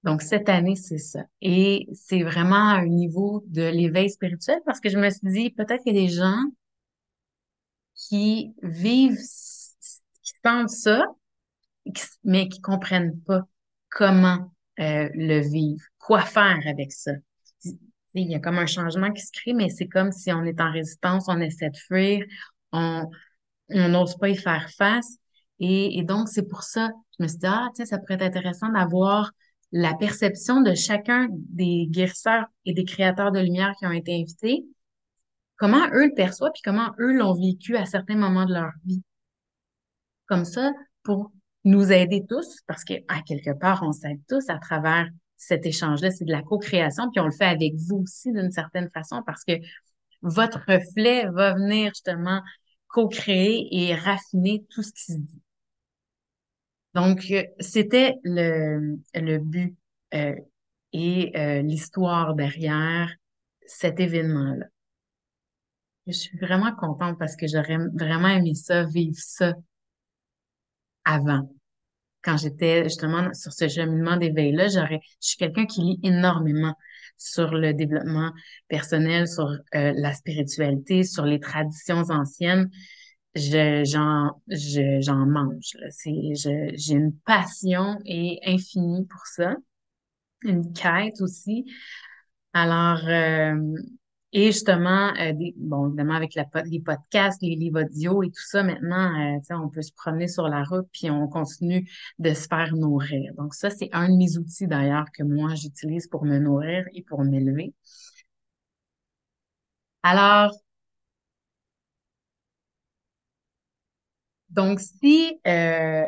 Donc, 0.03 0.23
cette 0.23 0.49
année, 0.49 0.75
c'est 0.75 0.97
ça. 0.97 1.23
Et 1.41 1.89
c'est 1.93 2.23
vraiment 2.23 2.69
à 2.69 2.79
un 2.79 2.87
niveau 2.87 3.43
de 3.45 3.61
l'éveil 3.61 4.09
spirituel 4.09 4.61
parce 4.65 4.79
que 4.79 4.89
je 4.89 4.97
me 4.97 5.11
suis 5.11 5.29
dit, 5.31 5.51
peut-être 5.51 5.83
qu'il 5.83 5.95
y 5.95 5.99
a 5.99 6.01
des 6.01 6.11
gens 6.11 6.41
qui 7.93 8.55
vivent, 8.63 9.19
qui 10.23 10.33
sentent 10.43 10.69
ça, 10.71 11.05
mais 12.23 12.47
qui 12.47 12.61
comprennent 12.61 13.19
pas 13.21 13.41
comment 13.89 14.51
euh, 14.79 15.09
le 15.13 15.39
vivre, 15.39 15.83
quoi 15.99 16.21
faire 16.21 16.59
avec 16.65 16.91
ça. 16.91 17.11
Il 18.13 18.29
y 18.29 18.35
a 18.35 18.39
comme 18.39 18.57
un 18.57 18.65
changement 18.65 19.11
qui 19.11 19.21
se 19.21 19.31
crée, 19.31 19.53
mais 19.53 19.69
c'est 19.69 19.87
comme 19.87 20.11
si 20.11 20.31
on 20.31 20.43
est 20.43 20.59
en 20.59 20.71
résistance, 20.71 21.25
on 21.27 21.39
essaie 21.39 21.69
de 21.69 21.77
fuir, 21.77 22.25
on 22.71 23.09
n'ose 23.69 24.17
pas 24.17 24.29
y 24.29 24.35
faire 24.35 24.69
face. 24.71 25.17
Et, 25.59 26.03
donc, 26.03 26.27
c'est 26.27 26.47
pour 26.47 26.63
ça, 26.63 26.89
je 27.17 27.23
me 27.23 27.27
suis 27.27 27.37
dit, 27.37 27.45
ah, 27.45 27.69
tiens, 27.75 27.85
ça 27.85 27.99
pourrait 27.99 28.15
être 28.15 28.23
intéressant 28.23 28.69
d'avoir 28.69 29.31
la 29.71 29.93
perception 29.93 30.61
de 30.61 30.73
chacun 30.73 31.27
des 31.31 31.85
guérisseurs 31.87 32.45
et 32.65 32.73
des 32.73 32.83
créateurs 32.83 33.31
de 33.31 33.39
lumière 33.39 33.73
qui 33.77 33.85
ont 33.85 33.91
été 33.91 34.13
invités, 34.19 34.65
comment 35.57 35.87
eux 35.93 36.07
le 36.07 36.15
perçoivent, 36.15 36.51
puis 36.53 36.63
comment 36.63 36.89
eux 36.99 37.13
l'ont 37.13 37.33
vécu 37.33 37.77
à 37.77 37.85
certains 37.85 38.15
moments 38.15 38.45
de 38.45 38.53
leur 38.53 38.71
vie. 38.85 39.03
Comme 40.25 40.45
ça, 40.45 40.71
pour 41.03 41.31
nous 41.63 41.91
aider 41.91 42.25
tous, 42.27 42.59
parce 42.67 42.83
que 42.83 42.93
à 43.07 43.21
quelque 43.21 43.51
part, 43.51 43.83
on 43.83 43.91
s'aide 43.91 44.19
tous 44.27 44.49
à 44.49 44.57
travers 44.57 45.07
cet 45.37 45.65
échange-là, 45.65 46.11
c'est 46.11 46.25
de 46.25 46.31
la 46.31 46.41
co-création, 46.41 47.09
puis 47.11 47.19
on 47.19 47.25
le 47.25 47.31
fait 47.31 47.45
avec 47.45 47.73
vous 47.75 48.03
aussi 48.03 48.31
d'une 48.31 48.51
certaine 48.51 48.89
façon, 48.91 49.23
parce 49.25 49.43
que 49.43 49.53
votre 50.21 50.59
reflet 50.67 51.27
va 51.31 51.53
venir 51.53 51.89
justement 51.89 52.41
co-créer 52.87 53.67
et 53.71 53.95
raffiner 53.95 54.65
tout 54.69 54.83
ce 54.83 54.91
qui 54.91 55.13
se 55.13 55.17
dit. 55.17 55.41
Donc, 56.93 57.25
euh, 57.31 57.43
c'était 57.59 58.15
le, 58.23 58.99
le 59.13 59.37
but 59.37 59.75
euh, 60.13 60.35
et 60.93 61.31
euh, 61.37 61.61
l'histoire 61.61 62.35
derrière 62.35 63.13
cet 63.65 63.99
événement-là. 63.99 64.65
Je 66.07 66.13
suis 66.13 66.37
vraiment 66.37 66.75
contente 66.75 67.17
parce 67.17 67.35
que 67.35 67.47
j'aurais 67.47 67.77
vraiment 67.93 68.27
aimé 68.27 68.53
ça, 68.55 68.83
vivre 68.83 69.15
ça 69.17 69.53
avant. 71.05 71.49
Quand 72.23 72.37
j'étais 72.37 72.83
justement 72.83 73.33
sur 73.33 73.51
ce 73.51 73.67
cheminement 73.67 74.17
d'éveil-là, 74.17 74.67
j'aurais, 74.67 75.01
je 75.21 75.29
suis 75.29 75.37
quelqu'un 75.37 75.65
qui 75.65 75.81
lit 75.81 75.99
énormément 76.03 76.75
sur 77.17 77.51
le 77.51 77.73
développement 77.73 78.31
personnel, 78.67 79.27
sur 79.27 79.49
la 79.73 80.13
spiritualité, 80.13 81.03
sur 81.03 81.25
les 81.25 81.39
traditions 81.39 82.03
anciennes 82.09 82.69
je, 83.35 83.83
j'en, 83.85 84.41
je, 84.47 84.99
j'en 85.01 85.25
mange. 85.25 85.77
C'est, 85.89 86.35
je, 86.35 86.71
j'ai 86.73 86.93
une 86.93 87.13
passion 87.25 87.97
et 88.05 88.39
infinie 88.45 89.05
pour 89.05 89.25
ça. 89.25 89.55
une 90.43 90.73
quête 90.73 91.21
aussi. 91.21 91.65
Alors, 92.53 93.07
euh, 93.07 93.55
et 94.33 94.47
justement, 94.51 95.13
euh, 95.19 95.33
bon, 95.57 95.87
évidemment, 95.89 96.13
avec 96.15 96.35
la, 96.35 96.45
les 96.65 96.79
podcasts, 96.79 97.41
les 97.41 97.55
livres 97.55 97.81
audio 97.83 98.23
et 98.23 98.27
tout 98.29 98.41
ça, 98.47 98.63
maintenant, 98.63 99.37
euh, 99.37 99.39
on 99.57 99.69
peut 99.69 99.81
se 99.81 99.91
promener 99.93 100.27
sur 100.27 100.47
la 100.47 100.63
route, 100.63 100.87
puis 100.93 101.09
on 101.11 101.27
continue 101.27 101.89
de 102.19 102.33
se 102.33 102.47
faire 102.47 102.73
nourrir. 102.75 103.33
Donc, 103.35 103.53
ça, 103.53 103.69
c'est 103.69 103.89
un 103.91 104.09
de 104.09 104.15
mes 104.17 104.37
outils 104.37 104.67
d'ailleurs 104.67 105.05
que 105.13 105.23
moi, 105.23 105.55
j'utilise 105.55 106.07
pour 106.07 106.25
me 106.25 106.39
nourrir 106.39 106.85
et 106.93 107.03
pour 107.03 107.23
m'élever. 107.23 107.73
Alors, 110.03 110.51
donc, 114.49 114.79
si, 114.79 115.39
euh, 115.47 116.05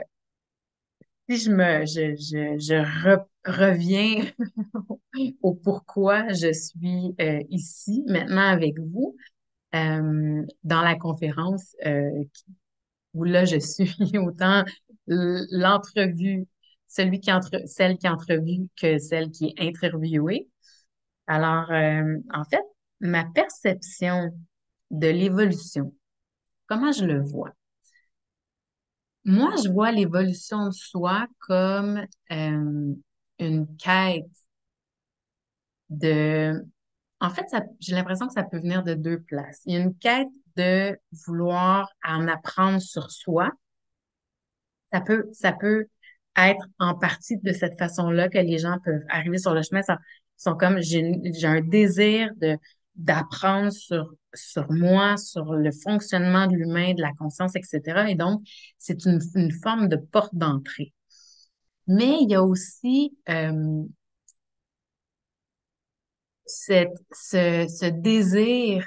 si 1.29 1.37
je 1.37 1.51
me, 1.51 1.85
je, 1.85 2.15
je, 2.15 2.57
je 2.59 2.83
reviens 3.45 4.25
au 5.41 5.53
pourquoi 5.53 6.27
je 6.33 6.51
suis 6.53 7.15
euh, 7.19 7.41
ici 7.49 8.03
maintenant 8.07 8.47
avec 8.47 8.79
vous 8.79 9.15
euh, 9.75 10.45
dans 10.63 10.81
la 10.81 10.95
conférence 10.95 11.75
euh, 11.85 12.09
où 13.13 13.23
là 13.23 13.45
je 13.45 13.59
suis 13.59 13.93
autant 14.17 14.63
l'entrevue, 15.07 16.47
celui 16.87 17.19
qui 17.19 17.31
entre, 17.31 17.61
celle 17.65 17.97
qui 17.97 18.07
entrevue 18.07 18.67
que 18.77 18.97
celle 18.97 19.31
qui 19.31 19.53
est 19.57 19.67
interviewée. 19.67 20.47
Alors, 21.27 21.69
en 21.69 22.43
fait, 22.49 22.63
ma 22.99 23.25
perception 23.25 24.31
de 24.91 25.07
l'évolution, 25.07 25.93
comment 26.67 26.91
je 26.91 27.05
le 27.05 27.21
vois? 27.21 27.53
Moi, 29.25 29.53
je 29.63 29.69
vois 29.69 29.91
l'évolution 29.91 30.67
de 30.67 30.73
soi 30.73 31.27
comme 31.39 32.05
euh, 32.31 32.95
une 33.47 33.67
quête 33.77 34.25
de... 35.89 36.63
En 37.19 37.29
fait, 37.29 37.45
j'ai 37.79 37.95
l'impression 37.95 38.27
que 38.27 38.33
ça 38.33 38.43
peut 38.43 38.59
venir 38.59 38.83
de 38.83 38.93
deux 38.93 39.21
places. 39.21 39.61
Il 39.65 39.73
y 39.73 39.77
a 39.77 39.79
une 39.79 39.95
quête 39.95 40.27
de 40.57 40.97
vouloir 41.25 41.89
en 42.03 42.27
apprendre 42.27 42.81
sur 42.81 43.11
soi. 43.11 43.49
Ça 44.91 45.01
peut, 45.01 45.29
ça 45.31 45.53
peut 45.53 45.87
être 46.37 46.65
en 46.79 46.95
partie 46.95 47.37
de 47.37 47.53
cette 47.53 47.77
façon-là 47.79 48.27
que 48.27 48.37
les 48.37 48.57
gens 48.57 48.77
peuvent 48.83 49.03
arriver 49.09 49.37
sur 49.37 49.53
le 49.53 49.61
chemin. 49.61 49.81
Ça, 49.81 49.97
sont 50.37 50.55
comme, 50.55 50.81
j'ai 50.81 51.21
un 51.43 51.61
désir 51.61 52.29
d'apprendre 52.95 53.71
sur, 53.71 54.13
sur 54.33 54.71
moi, 54.71 55.17
sur 55.17 55.53
le 55.53 55.71
fonctionnement 55.71 56.47
de 56.47 56.55
l'humain, 56.55 56.93
de 56.93 57.01
la 57.01 57.11
conscience, 57.13 57.55
etc. 57.55 58.09
Et 58.09 58.15
donc, 58.15 58.41
c'est 58.77 59.05
une, 59.05 59.19
une 59.35 59.51
forme 59.51 59.87
de 59.87 59.95
porte 59.95 60.35
d'entrée. 60.35 60.93
Mais 61.87 62.17
il 62.21 62.29
y 62.29 62.35
a 62.35 62.43
aussi 62.43 63.17
euh, 63.29 63.83
ce, 66.45 67.89
désir. 67.89 68.85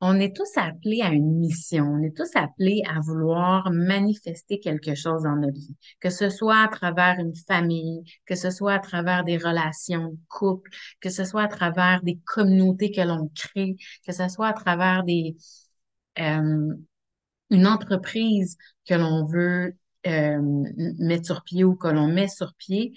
On 0.00 0.20
est 0.20 0.34
tous 0.34 0.48
appelés 0.56 1.02
à 1.02 1.10
une 1.10 1.38
mission, 1.40 1.84
on 1.84 2.02
est 2.04 2.16
tous 2.16 2.30
appelés 2.36 2.82
à 2.88 3.00
vouloir 3.00 3.70
manifester 3.72 4.60
quelque 4.60 4.94
chose 4.94 5.24
dans 5.24 5.34
notre 5.34 5.58
vie, 5.58 5.76
que 6.00 6.10
ce 6.10 6.30
soit 6.30 6.62
à 6.62 6.68
travers 6.68 7.18
une 7.18 7.34
famille, 7.34 8.04
que 8.24 8.36
ce 8.36 8.50
soit 8.50 8.74
à 8.74 8.78
travers 8.78 9.24
des 9.24 9.38
relations 9.38 10.10
de 10.10 10.18
couple, 10.28 10.70
que 11.00 11.10
ce 11.10 11.24
soit 11.24 11.42
à 11.42 11.48
travers 11.48 12.00
des 12.04 12.20
communautés 12.26 12.92
que 12.92 13.00
l'on 13.00 13.28
crée, 13.34 13.76
que 14.06 14.12
ce 14.12 14.28
soit 14.28 14.48
à 14.48 14.52
travers 14.52 15.02
des 15.02 15.36
euh, 16.20 16.74
une 17.50 17.66
entreprise 17.66 18.56
que 18.86 18.94
l'on 18.94 19.26
veut 19.26 19.74
euh, 20.08 20.40
mettre 20.98 21.26
sur 21.26 21.42
pied 21.42 21.64
ou 21.64 21.74
que 21.76 21.88
l'on 21.88 22.08
met 22.08 22.28
sur 22.28 22.54
pied. 22.54 22.92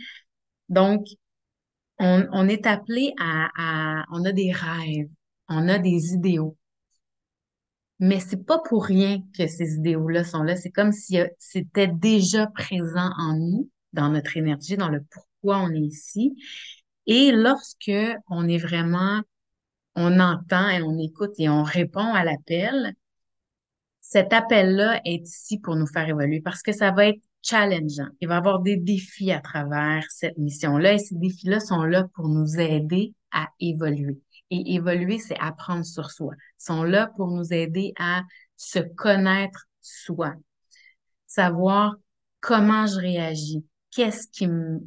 Donc, 0.70 1.06
on, 2.00 2.28
on 2.32 2.48
est 2.48 2.66
appelé 2.66 3.14
à, 3.20 3.50
à, 3.56 4.06
on 4.12 4.26
a 4.26 4.32
des 4.32 4.52
rêves, 4.52 5.10
on 5.50 5.68
a 5.68 5.78
des 5.78 6.14
idéaux. 6.14 6.58
Mais 8.00 8.20
c'est 8.20 8.44
pas 8.46 8.60
pour 8.60 8.86
rien 8.86 9.22
que 9.38 9.46
ces 9.46 9.76
idéaux-là 9.76 10.24
sont 10.24 10.42
là. 10.42 10.56
C'est 10.56 10.72
comme 10.72 10.92
si 10.92 11.20
euh, 11.20 11.28
c'était 11.38 11.88
déjà 11.88 12.48
présent 12.48 13.12
en 13.18 13.36
nous, 13.38 13.70
dans 13.94 14.10
notre 14.10 14.36
énergie, 14.38 14.78
dans 14.78 14.90
le 14.90 15.04
pourquoi 15.12 15.60
on 15.60 15.72
est 15.72 15.80
ici. 15.80 16.36
Et 17.06 17.32
lorsque 17.32 17.92
on 18.30 18.48
est 18.48 18.58
vraiment, 18.58 19.22
on 19.96 20.20
entend 20.20 20.70
et 20.70 20.82
on 20.82 20.98
écoute 20.98 21.34
et 21.38 21.50
on 21.50 21.64
répond 21.64 22.14
à 22.14 22.24
l'appel, 22.24 22.96
cet 24.12 24.34
appel-là 24.34 25.00
est 25.06 25.26
ici 25.26 25.58
pour 25.58 25.78
nous 25.78 25.88
faire 25.88 26.10
évoluer 26.10 26.42
parce 26.42 26.62
que 26.62 26.74
ça 26.74 26.92
va 26.92 27.08
être 27.08 27.22
challengeant. 27.42 28.10
Il 28.20 28.28
va 28.28 28.36
y 28.36 28.38
avoir 28.38 28.60
des 28.60 28.76
défis 28.76 29.32
à 29.32 29.40
travers 29.40 30.04
cette 30.10 30.38
mission-là 30.38 30.96
et 30.96 30.98
ces 30.98 31.16
défis-là 31.16 31.62
sont 31.62 31.84
là 31.84 32.04
pour 32.14 32.28
nous 32.28 32.60
aider 32.60 33.14
à 33.32 33.48
évoluer. 33.62 34.20
Et 34.50 34.76
évoluer, 34.76 35.18
c'est 35.18 35.40
apprendre 35.40 35.86
sur 35.86 36.12
soi. 36.12 36.34
Ils 36.60 36.64
sont 36.66 36.84
là 36.84 37.10
pour 37.16 37.30
nous 37.30 37.54
aider 37.54 37.94
à 37.98 38.24
se 38.58 38.80
connaître 38.80 39.70
soi, 39.80 40.34
savoir 41.26 41.96
comment 42.42 42.88
je 42.88 43.00
réagis, 43.00 43.64
qu'est-ce 43.92 44.28
qui 44.28 44.46
me, 44.46 44.82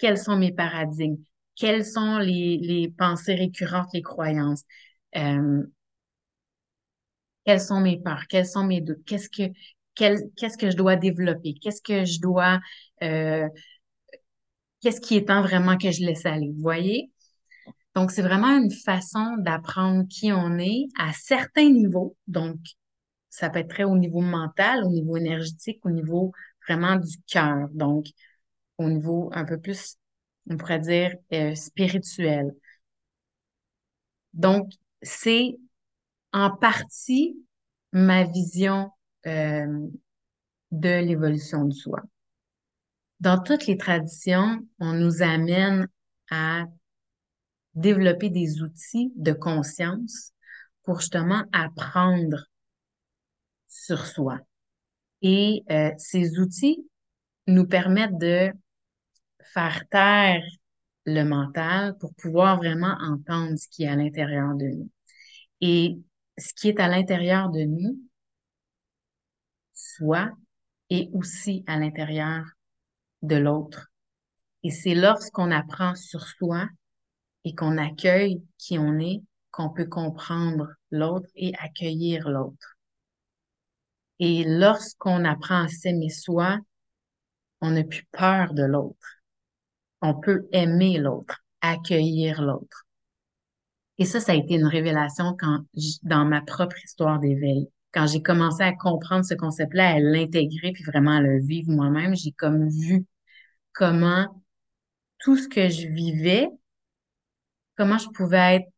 quels 0.00 0.18
sont 0.18 0.36
mes 0.36 0.52
paradigmes, 0.52 1.18
quelles 1.54 1.86
sont 1.86 2.18
les, 2.18 2.58
les 2.60 2.88
pensées 2.88 3.36
récurrentes, 3.36 3.90
les 3.94 4.02
croyances, 4.02 4.64
euh, 5.16 5.62
quelles 7.48 7.62
sont 7.62 7.80
mes 7.80 7.98
peurs, 7.98 8.26
quels 8.28 8.44
sont 8.44 8.64
mes 8.64 8.82
doutes, 8.82 9.02
qu'est-ce 9.06 9.30
que 9.30 9.50
qu'est-ce 9.94 10.58
que 10.58 10.70
je 10.70 10.76
dois 10.76 10.96
développer, 10.96 11.54
qu'est-ce 11.54 11.80
que 11.80 12.04
je 12.04 12.20
dois, 12.20 12.60
euh, 13.02 13.48
qu'est-ce 14.82 15.00
qui 15.00 15.16
est 15.16 15.28
temps 15.28 15.40
vraiment 15.40 15.78
que 15.78 15.90
je 15.90 16.04
laisse 16.04 16.26
aller, 16.26 16.50
vous 16.54 16.60
voyez? 16.60 17.10
Donc, 17.94 18.10
c'est 18.10 18.20
vraiment 18.20 18.54
une 18.58 18.70
façon 18.70 19.36
d'apprendre 19.38 20.06
qui 20.10 20.30
on 20.30 20.58
est 20.58 20.88
à 20.98 21.14
certains 21.14 21.70
niveaux. 21.70 22.14
Donc, 22.26 22.58
ça 23.30 23.48
peut 23.48 23.60
être 23.60 23.82
au 23.84 23.96
niveau 23.96 24.20
mental, 24.20 24.84
au 24.84 24.90
niveau 24.90 25.16
énergétique, 25.16 25.80
au 25.86 25.90
niveau 25.90 26.32
vraiment 26.68 26.96
du 26.96 27.16
cœur. 27.26 27.68
Donc, 27.72 28.08
au 28.76 28.90
niveau 28.90 29.30
un 29.32 29.46
peu 29.46 29.58
plus, 29.58 29.96
on 30.50 30.58
pourrait 30.58 30.80
dire, 30.80 31.14
euh, 31.32 31.54
spirituel. 31.54 32.52
Donc, 34.34 34.70
c'est 35.02 35.56
en 36.32 36.50
partie 36.50 37.36
ma 37.92 38.24
vision 38.24 38.90
euh, 39.26 39.88
de 40.70 41.04
l'évolution 41.04 41.64
du 41.64 41.76
soi. 41.76 42.02
Dans 43.20 43.42
toutes 43.42 43.66
les 43.66 43.76
traditions, 43.76 44.60
on 44.78 44.92
nous 44.92 45.22
amène 45.22 45.88
à 46.30 46.64
développer 47.74 48.30
des 48.30 48.62
outils 48.62 49.12
de 49.16 49.32
conscience 49.32 50.32
pour 50.82 51.00
justement 51.00 51.44
apprendre 51.52 52.44
sur 53.68 54.06
soi. 54.06 54.38
Et 55.22 55.64
euh, 55.70 55.90
ces 55.98 56.38
outils 56.38 56.86
nous 57.46 57.66
permettent 57.66 58.18
de 58.18 58.52
faire 59.52 59.82
taire 59.90 60.44
le 61.04 61.24
mental 61.24 61.96
pour 61.98 62.14
pouvoir 62.14 62.58
vraiment 62.58 62.96
entendre 63.00 63.56
ce 63.56 63.66
qui 63.68 63.84
est 63.84 63.88
à 63.88 63.96
l'intérieur 63.96 64.54
de 64.54 64.66
nous. 64.66 64.90
Et 65.60 65.98
ce 66.38 66.54
qui 66.54 66.68
est 66.68 66.80
à 66.80 66.88
l'intérieur 66.88 67.50
de 67.50 67.64
nous, 67.64 67.98
soit, 69.74 70.30
et 70.90 71.10
aussi 71.12 71.64
à 71.66 71.78
l'intérieur 71.78 72.44
de 73.22 73.36
l'autre. 73.36 73.88
Et 74.62 74.70
c'est 74.70 74.94
lorsqu'on 74.94 75.50
apprend 75.50 75.94
sur 75.94 76.26
soi 76.26 76.66
et 77.44 77.54
qu'on 77.54 77.78
accueille 77.78 78.42
qui 78.56 78.78
on 78.78 78.98
est, 78.98 79.22
qu'on 79.50 79.70
peut 79.70 79.86
comprendre 79.86 80.68
l'autre 80.90 81.28
et 81.34 81.52
accueillir 81.58 82.28
l'autre. 82.28 82.76
Et 84.18 84.44
lorsqu'on 84.44 85.24
apprend 85.24 85.64
à 85.64 85.68
s'aimer 85.68 86.10
soi, 86.10 86.58
on 87.60 87.70
n'a 87.70 87.84
plus 87.84 88.06
peur 88.12 88.54
de 88.54 88.64
l'autre. 88.64 89.20
On 90.00 90.14
peut 90.14 90.48
aimer 90.52 90.98
l'autre, 90.98 91.42
accueillir 91.60 92.42
l'autre. 92.42 92.87
Et 93.98 94.04
ça, 94.04 94.20
ça 94.20 94.32
a 94.32 94.34
été 94.36 94.54
une 94.54 94.66
révélation 94.66 95.36
quand, 95.38 95.64
dans 96.02 96.24
ma 96.24 96.40
propre 96.40 96.76
histoire 96.84 97.18
d'éveil. 97.18 97.68
Quand 97.92 98.06
j'ai 98.06 98.22
commencé 98.22 98.62
à 98.62 98.72
comprendre 98.72 99.24
ce 99.24 99.34
concept-là, 99.34 99.94
à 99.94 99.98
l'intégrer, 99.98 100.72
puis 100.72 100.84
vraiment 100.84 101.16
à 101.16 101.20
le 101.20 101.40
vivre 101.40 101.70
moi-même, 101.72 102.14
j'ai 102.14 102.32
comme 102.32 102.68
vu 102.68 103.06
comment 103.72 104.26
tout 105.20 105.36
ce 105.36 105.48
que 105.48 105.68
je 105.68 105.88
vivais 105.88 106.48
comment 107.78 107.96
je 107.98 108.08
pouvais 108.10 108.56
être, 108.56 108.68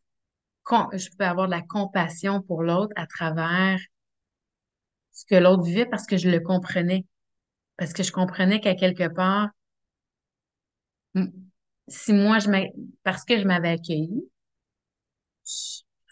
je 0.92 1.10
pouvais 1.10 1.24
avoir 1.24 1.46
de 1.46 1.52
la 1.52 1.62
compassion 1.62 2.42
pour 2.42 2.62
l'autre 2.62 2.92
à 2.96 3.06
travers 3.06 3.80
ce 5.10 5.24
que 5.24 5.34
l'autre 5.34 5.64
vivait 5.64 5.86
parce 5.86 6.06
que 6.06 6.16
je 6.18 6.28
le 6.28 6.38
comprenais. 6.40 7.06
Parce 7.76 7.94
que 7.94 8.02
je 8.02 8.12
comprenais 8.12 8.60
qu'à 8.60 8.74
quelque 8.74 9.08
part, 9.08 9.48
si 11.88 12.12
moi, 12.12 12.38
je 12.38 12.50
parce 13.02 13.24
que 13.24 13.38
je 13.38 13.44
m'avais 13.44 13.70
accueilli, 13.70 14.22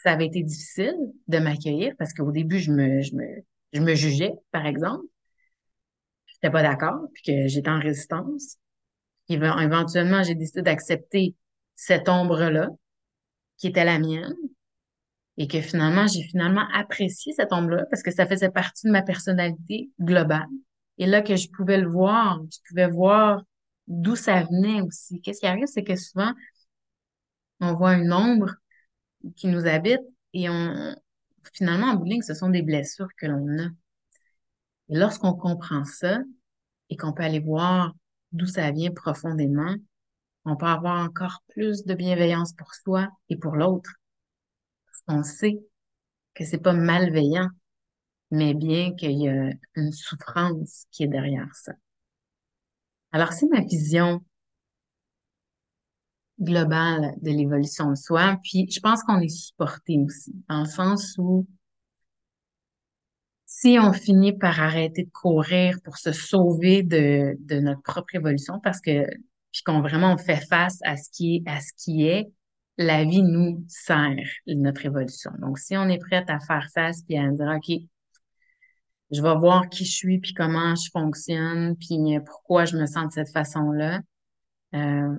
ça 0.02 0.12
avait 0.12 0.26
été 0.26 0.42
difficile 0.42 0.96
de 1.26 1.38
m'accueillir 1.38 1.94
parce 1.98 2.12
qu'au 2.12 2.30
début, 2.30 2.58
je 2.58 2.72
me, 2.72 3.02
je 3.02 3.14
me, 3.14 3.24
je 3.72 3.80
me 3.80 3.94
jugeais, 3.94 4.32
par 4.52 4.66
exemple. 4.66 5.04
J'étais 6.26 6.50
pas 6.50 6.62
d'accord, 6.62 7.08
puis 7.12 7.22
que 7.24 7.48
j'étais 7.48 7.70
en 7.70 7.80
résistance. 7.80 8.58
éventuellement, 9.28 10.22
j'ai 10.22 10.34
décidé 10.34 10.62
d'accepter 10.62 11.34
cette 11.74 12.08
ombre-là, 12.08 12.68
qui 13.56 13.68
était 13.68 13.84
la 13.84 13.98
mienne, 13.98 14.36
et 15.36 15.46
que 15.46 15.60
finalement, 15.60 16.06
j'ai 16.06 16.22
finalement 16.22 16.66
apprécié 16.74 17.32
cette 17.32 17.52
ombre-là 17.52 17.84
parce 17.90 18.02
que 18.02 18.10
ça 18.10 18.26
faisait 18.26 18.50
partie 18.50 18.86
de 18.86 18.92
ma 18.92 19.02
personnalité 19.02 19.90
globale. 20.00 20.48
Et 20.98 21.06
là 21.06 21.22
que 21.22 21.36
je 21.36 21.48
pouvais 21.48 21.78
le 21.78 21.88
voir, 21.88 22.40
je 22.50 22.58
pouvais 22.68 22.88
voir 22.88 23.42
d'où 23.86 24.16
ça 24.16 24.42
venait 24.42 24.80
aussi. 24.80 25.20
Qu'est-ce 25.20 25.40
qui 25.40 25.46
arrive, 25.46 25.66
c'est 25.66 25.84
que 25.84 25.94
souvent, 25.94 26.32
on 27.60 27.74
voit 27.74 27.94
une 27.94 28.12
ombre 28.12 28.56
qui 29.36 29.48
nous 29.48 29.66
habite 29.66 30.00
et 30.32 30.48
on, 30.48 30.94
finalement, 31.52 31.88
en 31.88 31.96
bout 31.96 32.22
ce 32.22 32.34
sont 32.34 32.48
des 32.48 32.62
blessures 32.62 33.08
que 33.16 33.26
l'on 33.26 33.58
a. 33.58 33.68
Et 34.88 34.96
lorsqu'on 34.96 35.34
comprend 35.34 35.84
ça 35.84 36.20
et 36.90 36.96
qu'on 36.96 37.12
peut 37.12 37.22
aller 37.22 37.40
voir 37.40 37.94
d'où 38.32 38.46
ça 38.46 38.70
vient 38.70 38.90
profondément, 38.90 39.74
on 40.44 40.56
peut 40.56 40.66
avoir 40.66 41.04
encore 41.04 41.42
plus 41.48 41.84
de 41.84 41.94
bienveillance 41.94 42.52
pour 42.54 42.74
soi 42.74 43.08
et 43.28 43.36
pour 43.36 43.56
l'autre. 43.56 43.90
Qu'on 45.06 45.22
sait 45.22 45.58
que 46.34 46.44
c'est 46.44 46.58
pas 46.58 46.74
malveillant, 46.74 47.48
mais 48.30 48.54
bien 48.54 48.94
qu'il 48.94 49.12
y 49.12 49.28
a 49.28 49.50
une 49.74 49.92
souffrance 49.92 50.86
qui 50.90 51.04
est 51.04 51.08
derrière 51.08 51.48
ça. 51.54 51.72
Alors, 53.12 53.32
c'est 53.32 53.48
ma 53.48 53.62
vision 53.62 54.22
globale 56.40 57.14
de 57.22 57.30
l'évolution 57.30 57.90
de 57.90 57.96
soi. 57.96 58.38
Puis, 58.42 58.68
je 58.70 58.80
pense 58.80 59.02
qu'on 59.02 59.20
est 59.20 59.28
supporté 59.28 59.98
aussi, 59.98 60.34
dans 60.48 60.60
le 60.60 60.68
sens 60.68 61.14
où 61.18 61.46
si 63.46 63.78
on 63.80 63.92
finit 63.92 64.36
par 64.36 64.60
arrêter 64.60 65.04
de 65.04 65.10
courir 65.10 65.78
pour 65.82 65.96
se 65.96 66.12
sauver 66.12 66.82
de, 66.82 67.36
de 67.40 67.60
notre 67.60 67.82
propre 67.82 68.14
évolution, 68.14 68.60
parce 68.62 68.80
que 68.80 69.06
puis 69.52 69.62
qu'on 69.64 69.80
vraiment 69.80 70.16
fait 70.18 70.46
face 70.46 70.78
à 70.84 70.96
ce 70.96 71.10
qui 71.10 71.36
est 71.36 71.50
à 71.50 71.60
ce 71.60 71.72
qui 71.76 72.06
est, 72.06 72.30
la 72.76 73.04
vie 73.04 73.22
nous 73.22 73.64
sert 73.66 74.14
notre 74.46 74.86
évolution. 74.86 75.32
Donc, 75.40 75.58
si 75.58 75.76
on 75.76 75.88
est 75.88 75.98
prête 75.98 76.28
à 76.30 76.38
faire 76.38 76.68
face 76.74 77.02
puis 77.02 77.16
à 77.16 77.28
dire 77.30 77.52
ok, 77.56 77.80
je 79.10 79.22
vais 79.22 79.36
voir 79.36 79.68
qui 79.68 79.84
je 79.84 79.92
suis 79.92 80.18
puis 80.20 80.34
comment 80.34 80.74
je 80.74 80.90
fonctionne 80.92 81.76
puis 81.76 81.98
pourquoi 82.26 82.66
je 82.66 82.76
me 82.76 82.86
sens 82.86 83.08
de 83.08 83.12
cette 83.12 83.32
façon-là, 83.32 84.00
euh, 84.74 85.16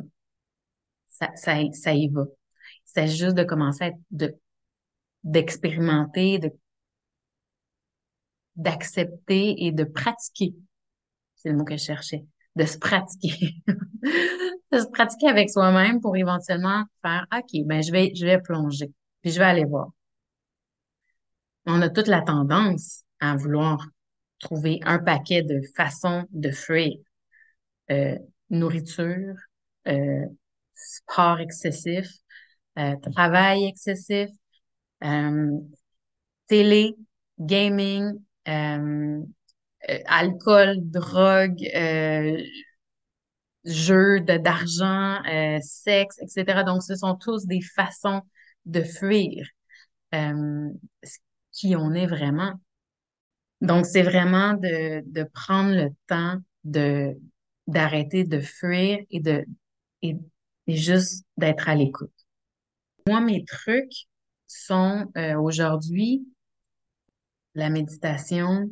ça, 1.20 1.32
ça, 1.36 1.58
ça 1.74 1.94
y 1.94 2.08
va. 2.08 2.26
C'est 2.86 3.08
juste 3.08 3.36
de 3.36 3.44
commencer 3.44 3.86
à 3.86 4.28
d'expérimenter, 5.24 6.40
de 6.40 6.52
d'accepter 8.56 9.66
et 9.66 9.72
de 9.72 9.84
pratiquer. 9.86 10.54
C'est 11.36 11.50
le 11.50 11.58
mot 11.58 11.64
que 11.64 11.78
je 11.78 11.84
cherchais. 11.84 12.26
De 12.56 12.66
se 12.66 12.78
pratiquer. 12.78 13.56
de 13.68 14.80
se 14.80 14.88
pratiquer 14.92 15.28
avec 15.28 15.50
soi-même 15.50 16.02
pour 16.02 16.18
éventuellement 16.18 16.84
faire, 17.02 17.26
OK, 17.34 17.66
ben, 17.66 17.82
je 17.82 17.92
vais, 17.92 18.12
je 18.16 18.26
vais 18.26 18.42
plonger. 18.42 18.92
Puis 19.22 19.32
je 19.32 19.40
vais 19.40 19.46
aller 19.46 19.66
voir. 19.66 19.92
On 21.66 21.82
a 21.82 21.90
toute 21.90 22.08
la 22.08 22.22
tendance 22.22 23.04
à 23.22 23.36
vouloir 23.36 23.86
trouver 24.40 24.80
un 24.84 25.00
paquet 25.00 25.44
de 25.44 25.62
façons 25.76 26.26
de 26.32 26.52
fuir. 26.52 26.98
Euh, 27.92 28.18
nourriture, 28.50 29.36
euh, 29.88 30.26
sport 31.00 31.39
excessif, 31.39 32.08
euh, 32.77 32.96
travail 33.13 33.65
excessif, 33.65 34.29
euh, 35.03 35.50
télé, 36.48 36.96
gaming, 37.39 38.13
euh, 38.48 39.22
alcool, 40.06 40.75
drogue, 40.82 41.60
jeux 43.65 44.20
d'argent, 44.22 45.20
sexe, 45.62 46.18
etc. 46.22 46.63
Donc, 46.63 46.84
ce 46.84 46.96
sont 46.96 47.15
tous 47.15 47.46
des 47.46 47.62
façons 47.62 48.22
de 48.65 48.82
fuir 48.84 49.48
qui 51.51 51.75
on 51.75 51.94
est 51.94 52.07
vraiment. 52.07 52.53
Donc, 53.62 53.85
c'est 53.85 54.03
vraiment 54.03 54.53
de, 54.53 55.01
de 55.05 55.24
prendre 55.24 55.74
le 55.75 55.90
temps 56.07 56.38
de 56.64 57.18
d'arrêter 57.68 58.24
de 58.24 58.40
fuir 58.40 58.98
et 59.12 59.20
de 59.20 59.46
et 60.70 60.75
juste 60.75 61.25
d'être 61.36 61.68
à 61.68 61.74
l'écoute. 61.74 62.14
Moi, 63.08 63.22
mes 63.22 63.44
trucs 63.44 64.08
sont 64.46 65.12
euh, 65.18 65.36
aujourd'hui 65.36 66.27
la 67.55 67.72
méditation. 67.72 68.70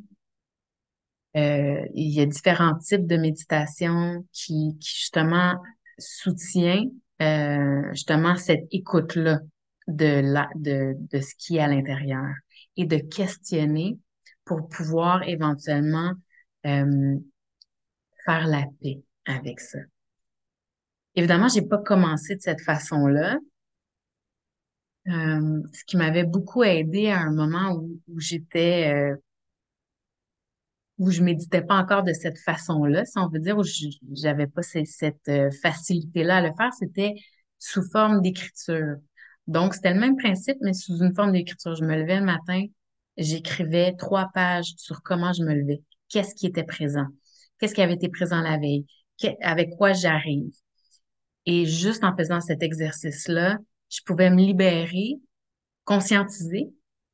Euh, 1.35 1.85
il 1.95 2.13
y 2.13 2.21
a 2.21 2.25
différents 2.27 2.77
types 2.77 3.07
de 3.07 3.17
méditation 3.17 4.23
qui, 4.31 4.77
qui 4.79 4.89
justement 4.95 5.55
soutient 5.97 6.85
euh, 7.19 7.81
justement 7.93 8.35
cette 8.35 8.67
écoute-là 8.69 9.39
de, 9.87 10.21
la, 10.21 10.49
de, 10.53 10.93
de 10.99 11.19
ce 11.19 11.33
qui 11.35 11.57
est 11.57 11.61
à 11.61 11.67
l'intérieur 11.67 12.27
et 12.75 12.85
de 12.85 12.97
questionner 12.97 13.97
pour 14.45 14.69
pouvoir 14.69 15.23
éventuellement 15.23 16.13
euh, 16.67 17.17
faire 18.23 18.45
la 18.45 18.65
paix 18.81 19.01
avec 19.25 19.59
ça. 19.59 19.79
Évidemment, 21.17 21.47
j'ai 21.47 21.63
pas 21.63 21.79
commencé 21.79 22.35
de 22.35 22.41
cette 22.41 22.61
façon-là. 22.61 23.39
Euh, 25.07 25.61
ce 25.73 25.83
qui 25.85 25.97
m'avait 25.97 26.25
beaucoup 26.25 26.63
aidé 26.63 27.07
à 27.07 27.21
un 27.21 27.31
moment 27.31 27.73
où, 27.73 27.99
où 28.07 28.19
j'étais 28.19 28.93
euh, 28.93 29.15
où 30.99 31.09
je 31.09 31.23
méditais 31.23 31.61
pas 31.61 31.75
encore 31.75 32.03
de 32.03 32.13
cette 32.13 32.37
façon-là, 32.37 33.03
si 33.05 33.17
on 33.17 33.29
veut 33.29 33.39
dire, 33.39 33.57
où 33.57 33.63
j'avais 34.13 34.45
pas 34.45 34.61
cette 34.61 35.27
euh, 35.29 35.49
facilité-là 35.63 36.37
à 36.37 36.41
le 36.41 36.51
faire, 36.55 36.71
c'était 36.73 37.15
sous 37.57 37.83
forme 37.91 38.21
d'écriture. 38.21 38.97
Donc, 39.47 39.73
c'était 39.73 39.93
le 39.93 39.99
même 39.99 40.17
principe, 40.17 40.57
mais 40.61 40.73
sous 40.73 40.99
une 40.99 41.15
forme 41.15 41.31
d'écriture. 41.31 41.75
Je 41.75 41.83
me 41.83 41.95
levais 41.95 42.19
le 42.19 42.25
matin, 42.25 42.63
j'écrivais 43.17 43.95
trois 43.95 44.29
pages 44.35 44.73
sur 44.77 45.01
comment 45.01 45.33
je 45.33 45.43
me 45.43 45.53
levais, 45.53 45.81
qu'est-ce 46.09 46.35
qui 46.35 46.45
était 46.45 46.63
présent, 46.63 47.07
qu'est-ce 47.59 47.73
qui 47.73 47.81
avait 47.81 47.95
été 47.95 48.09
présent 48.09 48.41
la 48.41 48.57
veille, 48.57 48.85
avec 49.41 49.71
quoi 49.77 49.93
j'arrive. 49.93 50.51
Et 51.47 51.65
juste 51.65 52.03
en 52.03 52.15
faisant 52.15 52.41
cet 52.41 52.61
exercice-là, 52.61 53.57
je 53.89 54.01
pouvais 54.05 54.29
me 54.29 54.35
libérer, 54.35 55.15
conscientiser 55.85 56.69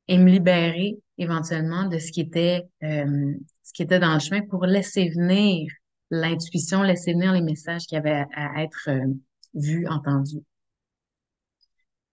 et 0.08 0.18
me 0.18 0.28
libérer 0.28 0.98
éventuellement 1.18 1.88
de 1.88 1.98
ce 1.98 2.10
qui 2.10 2.20
était 2.20 2.66
euh, 2.82 3.34
ce 3.62 3.72
qui 3.72 3.82
était 3.82 4.00
dans 4.00 4.12
le 4.12 4.20
chemin 4.20 4.42
pour 4.42 4.66
laisser 4.66 5.08
venir 5.08 5.72
l'intuition, 6.10 6.82
laisser 6.82 7.12
venir 7.12 7.32
les 7.32 7.42
messages 7.42 7.86
qui 7.86 7.96
avaient 7.96 8.24
à, 8.34 8.62
être 8.62 8.88
euh, 8.88 9.06
vus, 9.54 9.86
entendus. 9.86 10.42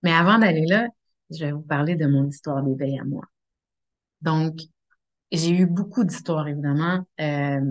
Mais 0.04 0.12
avant 0.12 0.38
d'aller 0.38 0.66
là, 0.68 0.88
je 1.32 1.46
vais 1.46 1.52
vous 1.52 1.62
parler 1.62 1.96
de 1.96 2.06
mon 2.06 2.28
histoire 2.28 2.64
d'éveil 2.64 3.00
à 3.00 3.04
moi. 3.04 3.24
Donc, 4.22 4.60
j'ai 5.32 5.52
eu 5.52 5.66
beaucoup 5.66 6.04
d'histoires, 6.04 6.48
évidemment, 6.48 7.06
euh, 7.20 7.62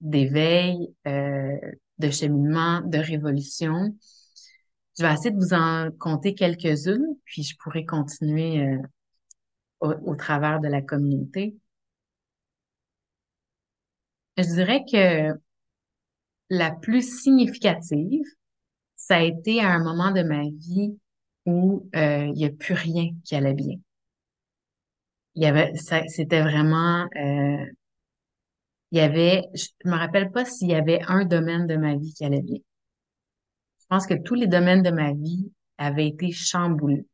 d'éveil, 0.00 0.94
euh, 1.06 1.56
de 1.98 2.10
cheminement, 2.10 2.80
de 2.82 2.98
révolution. 2.98 3.96
Je 4.98 5.04
vais 5.04 5.12
essayer 5.12 5.30
de 5.30 5.36
vous 5.38 5.54
en 5.54 5.90
compter 5.98 6.34
quelques-unes, 6.34 7.16
puis 7.24 7.42
je 7.42 7.56
pourrai 7.58 7.84
continuer 7.84 8.60
euh, 8.62 8.78
au, 9.80 9.92
au, 10.12 10.16
travers 10.16 10.60
de 10.60 10.68
la 10.68 10.82
communauté. 10.82 11.56
Je 14.36 14.42
dirais 14.44 14.84
que 14.90 15.38
la 16.50 16.70
plus 16.70 17.22
significative, 17.22 18.24
ça 18.96 19.16
a 19.16 19.22
été 19.22 19.60
à 19.60 19.70
un 19.70 19.82
moment 19.82 20.10
de 20.10 20.22
ma 20.22 20.42
vie 20.42 20.98
où 21.44 21.88
euh, 21.94 22.26
il 22.26 22.32
n'y 22.32 22.44
a 22.44 22.50
plus 22.50 22.74
rien 22.74 23.10
qui 23.24 23.36
allait 23.36 23.54
bien. 23.54 23.76
Il 25.34 25.42
y 25.42 25.46
avait, 25.46 25.72
c'était 26.08 26.42
vraiment, 26.42 27.06
euh, 27.16 27.64
il 28.92 28.98
y 28.98 29.00
avait, 29.00 29.44
je 29.54 29.66
me 29.84 29.96
rappelle 29.96 30.30
pas 30.30 30.44
s'il 30.44 30.68
y 30.68 30.74
avait 30.74 31.00
un 31.08 31.24
domaine 31.24 31.66
de 31.66 31.76
ma 31.76 31.96
vie 31.96 32.12
qui 32.14 32.24
allait 32.24 32.42
bien. 32.42 32.58
Je 33.80 33.86
pense 33.88 34.06
que 34.06 34.14
tous 34.14 34.34
les 34.34 34.46
domaines 34.46 34.82
de 34.82 34.90
ma 34.90 35.12
vie 35.12 35.50
avaient 35.78 36.08
été 36.08 36.32
chamboulés. 36.32 37.06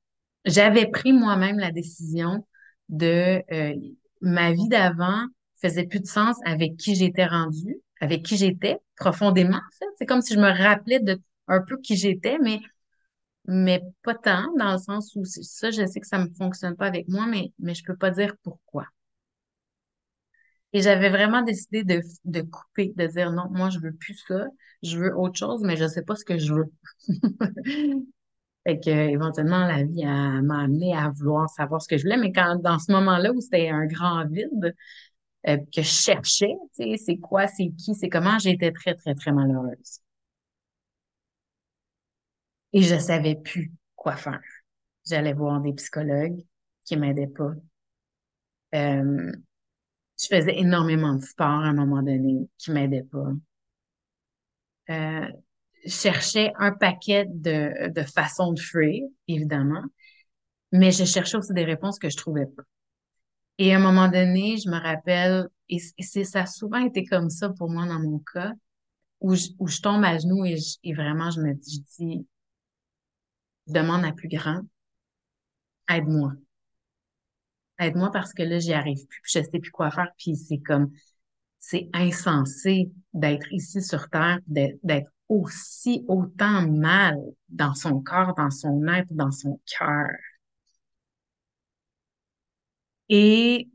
J'avais 0.45 0.87
pris 0.87 1.13
moi-même 1.13 1.59
la 1.59 1.71
décision 1.71 2.47
de 2.89 3.43
euh, 3.53 3.75
ma 4.21 4.53
vie 4.53 4.69
d'avant 4.69 5.27
faisait 5.61 5.87
plus 5.87 6.01
de 6.01 6.07
sens 6.07 6.37
avec 6.45 6.77
qui 6.77 6.95
j'étais 6.95 7.27
rendue, 7.27 7.77
avec 8.01 8.23
qui 8.25 8.37
j'étais 8.37 8.79
profondément, 8.97 9.57
en 9.57 9.77
fait. 9.79 9.87
C'est 9.99 10.07
comme 10.07 10.23
si 10.23 10.35
je 10.35 10.41
me 10.41 10.51
rappelais 10.51 11.01
de 11.01 11.21
un 11.49 11.61
peu 11.61 11.77
qui 11.79 11.97
j'étais, 11.97 12.39
mais 12.39 12.61
mais 13.47 13.83
pas 14.03 14.15
tant, 14.15 14.53
dans 14.57 14.73
le 14.73 14.79
sens 14.79 15.15
où 15.17 15.25
ça, 15.25 15.71
je 15.71 15.85
sais 15.87 16.01
que 16.01 16.07
ça 16.07 16.19
me 16.19 16.29
fonctionne 16.35 16.77
pas 16.77 16.87
avec 16.87 17.09
moi, 17.09 17.27
mais, 17.27 17.53
mais 17.59 17.75
je 17.75 17.85
peux 17.85 17.97
pas 17.97 18.11
dire 18.11 18.35
pourquoi. 18.43 18.87
Et 20.73 20.81
j'avais 20.83 21.11
vraiment 21.11 21.43
décidé 21.43 21.85
de, 21.85 22.01
de 22.25 22.41
couper, 22.43 22.93
de 22.97 23.07
dire 23.07 23.31
non, 23.33 23.45
moi, 23.51 23.71
je 23.71 23.79
veux 23.79 23.93
plus 23.93 24.17
ça, 24.27 24.47
je 24.83 24.99
veux 24.99 25.17
autre 25.17 25.39
chose, 25.39 25.63
mais 25.65 25.77
je 25.77 25.87
sais 25.87 26.03
pas 26.03 26.17
ce 26.17 26.25
que 26.25 26.39
je 26.39 26.55
veux. 26.55 26.73
Fait 28.65 28.79
que, 28.81 28.91
éventuellement, 28.91 29.67
la 29.67 29.83
vie 29.85 30.05
m'a 30.05 30.63
amené 30.65 30.97
à 30.97 31.11
vouloir 31.11 31.49
savoir 31.51 31.83
ce 31.83 31.89
que 31.89 31.99
je 31.99 32.05
voulais, 32.05 32.17
mais 32.19 32.33
quand, 32.33 32.57
dans 32.63 32.79
ce 32.79 32.93
moment-là 32.93 33.33
où 33.33 33.41
c'était 33.41 33.69
un 33.71 33.87
grand 33.87 34.25
vide, 34.29 34.75
euh, 35.49 35.59
que 35.75 35.83
je 35.83 35.89
cherchais, 35.89 36.55
tu 36.77 36.85
sais, 36.85 36.97
c'est 36.99 37.19
quoi, 37.19 37.47
c'est 37.49 37.71
qui, 37.79 37.95
c'est 37.95 38.09
comment, 38.11 38.39
j'étais 38.39 38.73
très, 38.73 38.95
très, 38.95 39.15
très 39.15 39.33
malheureuse. 39.33 40.01
Et 42.75 42.83
je 42.83 42.99
savais 42.99 43.37
plus 43.37 43.73
quoi 43.97 44.17
faire. 44.17 44.41
J'allais 45.07 45.33
voir 45.33 45.61
des 45.61 45.73
psychologues 45.75 46.45
qui 46.85 46.97
m'aidaient 46.97 47.27
pas. 47.27 47.53
Euh, 48.75 49.33
je 50.23 50.29
faisais 50.37 50.59
énormément 50.59 51.15
de 51.15 51.23
sport 51.23 51.47
à 51.49 51.69
un 51.69 51.75
moment 51.75 52.03
donné 52.03 52.49
qui 52.59 52.71
m'aidaient 52.73 53.05
pas. 53.05 53.33
Euh, 54.91 55.27
je 55.85 55.91
cherchais 55.91 56.53
un 56.59 56.73
paquet 56.73 57.27
de, 57.29 57.91
de 57.93 58.03
façons 58.03 58.53
de 58.53 58.61
fuir, 58.61 59.05
évidemment, 59.29 59.83
mais 60.73 60.93
je 60.93 61.05
cherchais 61.05 61.37
aussi 61.39 61.55
des 61.55 61.65
réponses 61.65 61.99
que 61.99 62.11
je 62.11 62.17
trouvais 62.19 62.47
pas. 62.47 62.63
Et 63.59 63.73
à 63.75 63.79
un 63.79 63.81
moment 63.81 64.09
donné, 64.09 64.57
je 64.59 64.69
me 64.71 64.79
rappelle, 64.81 65.49
et 65.71 65.79
c'est 66.01 66.25
ça 66.25 66.43
a 66.43 66.47
souvent 66.47 66.85
été 66.85 67.05
comme 67.05 67.31
ça 67.31 67.51
pour 67.51 67.71
moi 67.71 67.87
dans 67.87 68.01
mon 68.01 68.21
cas, 68.35 68.53
où 69.21 69.35
je, 69.37 69.49
où 69.59 69.69
je 69.69 69.81
tombe 69.83 70.05
à 70.05 70.19
genoux 70.19 70.45
et, 70.47 70.57
je- 70.59 70.79
et 70.85 70.95
vraiment 70.95 71.31
je 71.31 71.41
me 71.41 71.55
je 71.55 71.81
dis, 71.99 72.27
demande 73.67 74.05
à 74.05 74.13
plus 74.13 74.29
grand, 74.29 74.63
aide-moi. 75.89 76.33
Aide-moi 77.83 78.11
parce 78.13 78.33
que 78.33 78.43
là, 78.43 78.59
j'y 78.59 78.73
arrive 78.73 79.07
plus, 79.07 79.21
puis 79.23 79.33
je 79.35 79.43
sais 79.51 79.59
plus 79.61 79.71
quoi 79.71 79.91
faire, 79.91 80.11
puis 80.19 80.37
c'est 80.37 80.59
comme, 80.59 80.91
c'est 81.59 81.89
insensé 81.95 82.93
d'être 83.15 83.53
ici 83.53 83.83
sur 83.83 84.09
Terre, 84.11 84.39
d'être 84.47 85.11
aussi 85.29 86.05
autant 86.09 86.69
mal 86.69 87.19
dans 87.49 87.75
son 87.75 88.01
corps, 88.01 88.35
dans 88.37 88.51
son 88.51 88.87
être, 88.89 89.09
dans 89.11 89.33
son 89.33 89.61
cœur. 89.79 90.09
Et 93.09 93.69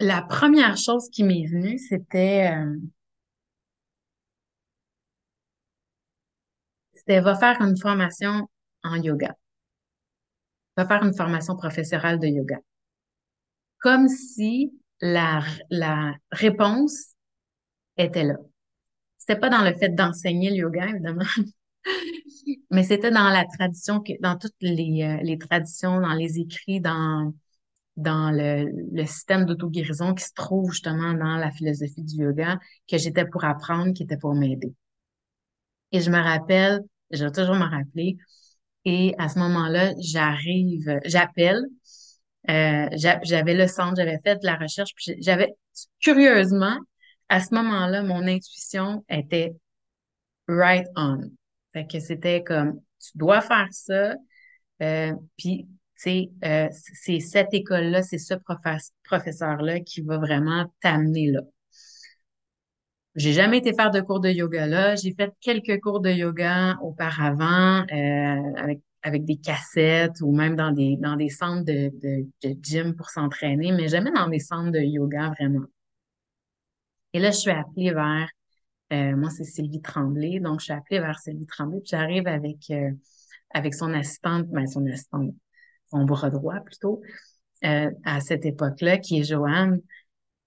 la 0.00 0.22
première 0.22 0.76
chose 0.78 1.08
qui 1.10 1.24
m'est 1.24 1.46
venue, 1.46 1.78
c'était, 1.78 2.52
euh, 2.54 2.76
c'était 6.92 7.20
va 7.20 7.34
faire 7.34 7.60
une 7.62 7.76
formation 7.76 8.48
en 8.84 8.94
yoga, 8.94 9.34
va 10.76 10.84
faire 10.84 11.04
une 11.04 11.14
formation 11.14 11.54
professorale 11.56 12.18
de 12.18 12.26
yoga. 12.26 12.56
Comme 13.80 14.08
si 14.08 14.72
la, 15.00 15.42
la 15.70 16.14
réponse 16.30 17.14
était 17.96 18.24
là. 18.24 18.36
C'était 19.18 19.40
pas 19.40 19.50
dans 19.50 19.62
le 19.64 19.74
fait 19.74 19.90
d'enseigner 19.90 20.50
le 20.50 20.56
yoga, 20.56 20.88
évidemment, 20.88 21.24
mais 22.70 22.82
c'était 22.84 23.10
dans 23.10 23.30
la 23.30 23.44
tradition, 23.44 24.02
dans 24.20 24.36
toutes 24.38 24.54
les, 24.60 25.02
euh, 25.02 25.22
les 25.22 25.38
traditions, 25.38 26.00
dans 26.00 26.14
les 26.14 26.38
écrits, 26.38 26.80
dans, 26.80 27.32
dans 27.96 28.30
le, 28.32 28.66
le 28.92 29.06
système 29.06 29.46
d'auto-guérison 29.46 30.14
qui 30.14 30.24
se 30.24 30.34
trouve 30.34 30.72
justement 30.72 31.14
dans 31.14 31.36
la 31.36 31.50
philosophie 31.52 32.02
du 32.04 32.24
yoga, 32.24 32.58
que 32.88 32.98
j'étais 32.98 33.26
pour 33.26 33.44
apprendre, 33.44 33.92
qui 33.94 34.04
était 34.04 34.18
pour 34.18 34.34
m'aider. 34.34 34.74
Et 35.92 36.00
je 36.00 36.10
me 36.10 36.18
rappelle, 36.20 36.80
je 37.10 37.24
vais 37.24 37.32
toujours 37.32 37.54
me 37.56 37.64
rappeler, 37.68 38.16
et 38.84 39.14
à 39.18 39.28
ce 39.28 39.38
moment-là, 39.40 39.92
j'arrive, 40.00 41.00
j'appelle, 41.04 41.62
euh, 42.48 42.88
j'a- 42.92 43.20
j'avais 43.22 43.54
le 43.54 43.66
centre, 43.66 43.96
j'avais 43.96 44.18
fait 44.24 44.36
de 44.36 44.46
la 44.46 44.56
recherche, 44.56 44.90
puis 44.94 45.14
j'avais, 45.20 45.54
curieusement, 46.00 46.78
à 47.28 47.40
ce 47.40 47.54
moment-là, 47.54 48.02
mon 48.02 48.26
intuition 48.26 49.04
était 49.08 49.54
right 50.48 50.86
on. 50.96 51.30
Fait 51.72 51.86
que 51.86 52.00
c'était 52.00 52.42
comme, 52.42 52.80
tu 53.00 53.16
dois 53.18 53.40
faire 53.40 53.68
ça, 53.72 54.14
euh, 54.82 55.12
puis, 55.38 55.68
euh, 56.44 56.68
c'est 56.72 57.20
cette 57.20 57.54
école-là, 57.54 58.02
c'est 58.02 58.18
ce 58.18 58.34
professe- 58.34 58.92
professeur-là 59.04 59.80
qui 59.80 60.00
va 60.02 60.18
vraiment 60.18 60.72
t'amener 60.80 61.30
là. 61.30 61.42
J'ai 63.16 63.32
jamais 63.32 63.58
été 63.58 63.72
faire 63.74 63.90
de 63.90 64.00
cours 64.00 64.20
de 64.20 64.30
yoga 64.30 64.66
là. 64.66 64.94
J'ai 64.96 65.12
fait 65.14 65.32
quelques 65.40 65.80
cours 65.80 66.00
de 66.00 66.10
yoga 66.10 66.76
auparavant, 66.82 67.84
euh, 67.92 68.54
avec, 68.56 68.80
avec 69.02 69.24
des 69.24 69.36
cassettes 69.36 70.20
ou 70.20 70.32
même 70.34 70.56
dans 70.56 70.72
des, 70.72 70.96
dans 70.96 71.16
des 71.16 71.30
centres 71.30 71.64
de, 71.64 71.90
de, 72.02 72.26
de 72.42 72.56
gym 72.62 72.94
pour 72.94 73.10
s'entraîner, 73.10 73.72
mais 73.72 73.88
jamais 73.88 74.12
dans 74.12 74.28
des 74.28 74.40
centres 74.40 74.72
de 74.72 74.80
yoga 74.80 75.30
vraiment. 75.30 75.66
Et 77.12 77.18
là, 77.18 77.30
je 77.30 77.38
suis 77.38 77.50
appelée 77.50 77.92
vers, 77.92 78.28
euh, 78.92 79.16
moi, 79.16 79.30
c'est 79.30 79.44
Sylvie 79.44 79.80
Tremblay, 79.80 80.40
donc 80.40 80.60
je 80.60 80.64
suis 80.64 80.72
appelée 80.72 81.00
vers 81.00 81.18
Sylvie 81.18 81.46
Tremblay, 81.46 81.80
puis 81.80 81.90
j'arrive 81.90 82.26
avec, 82.26 82.58
euh, 82.70 82.90
avec 83.50 83.74
son 83.74 83.92
assistante, 83.94 84.46
ben, 84.48 84.66
son 84.66 84.86
assistante, 84.86 85.34
son 85.90 86.04
bras 86.04 86.30
droit 86.30 86.60
plutôt, 86.60 87.00
euh, 87.64 87.90
à 88.04 88.20
cette 88.20 88.44
époque-là, 88.44 88.98
qui 88.98 89.20
est 89.20 89.24
Joanne. 89.24 89.80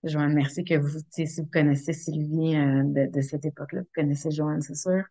Joanne, 0.03 0.33
merci 0.33 0.63
que 0.63 0.75
vous, 0.75 0.99
si 1.09 1.25
vous 1.37 1.49
connaissez 1.51 1.93
Sylvie 1.93 2.55
euh, 2.55 2.83
de, 2.83 3.11
de 3.11 3.21
cette 3.21 3.45
époque-là, 3.45 3.81
vous 3.81 3.91
connaissez 3.95 4.31
Joanne, 4.31 4.61
c'est 4.61 4.75
sûr. 4.75 5.03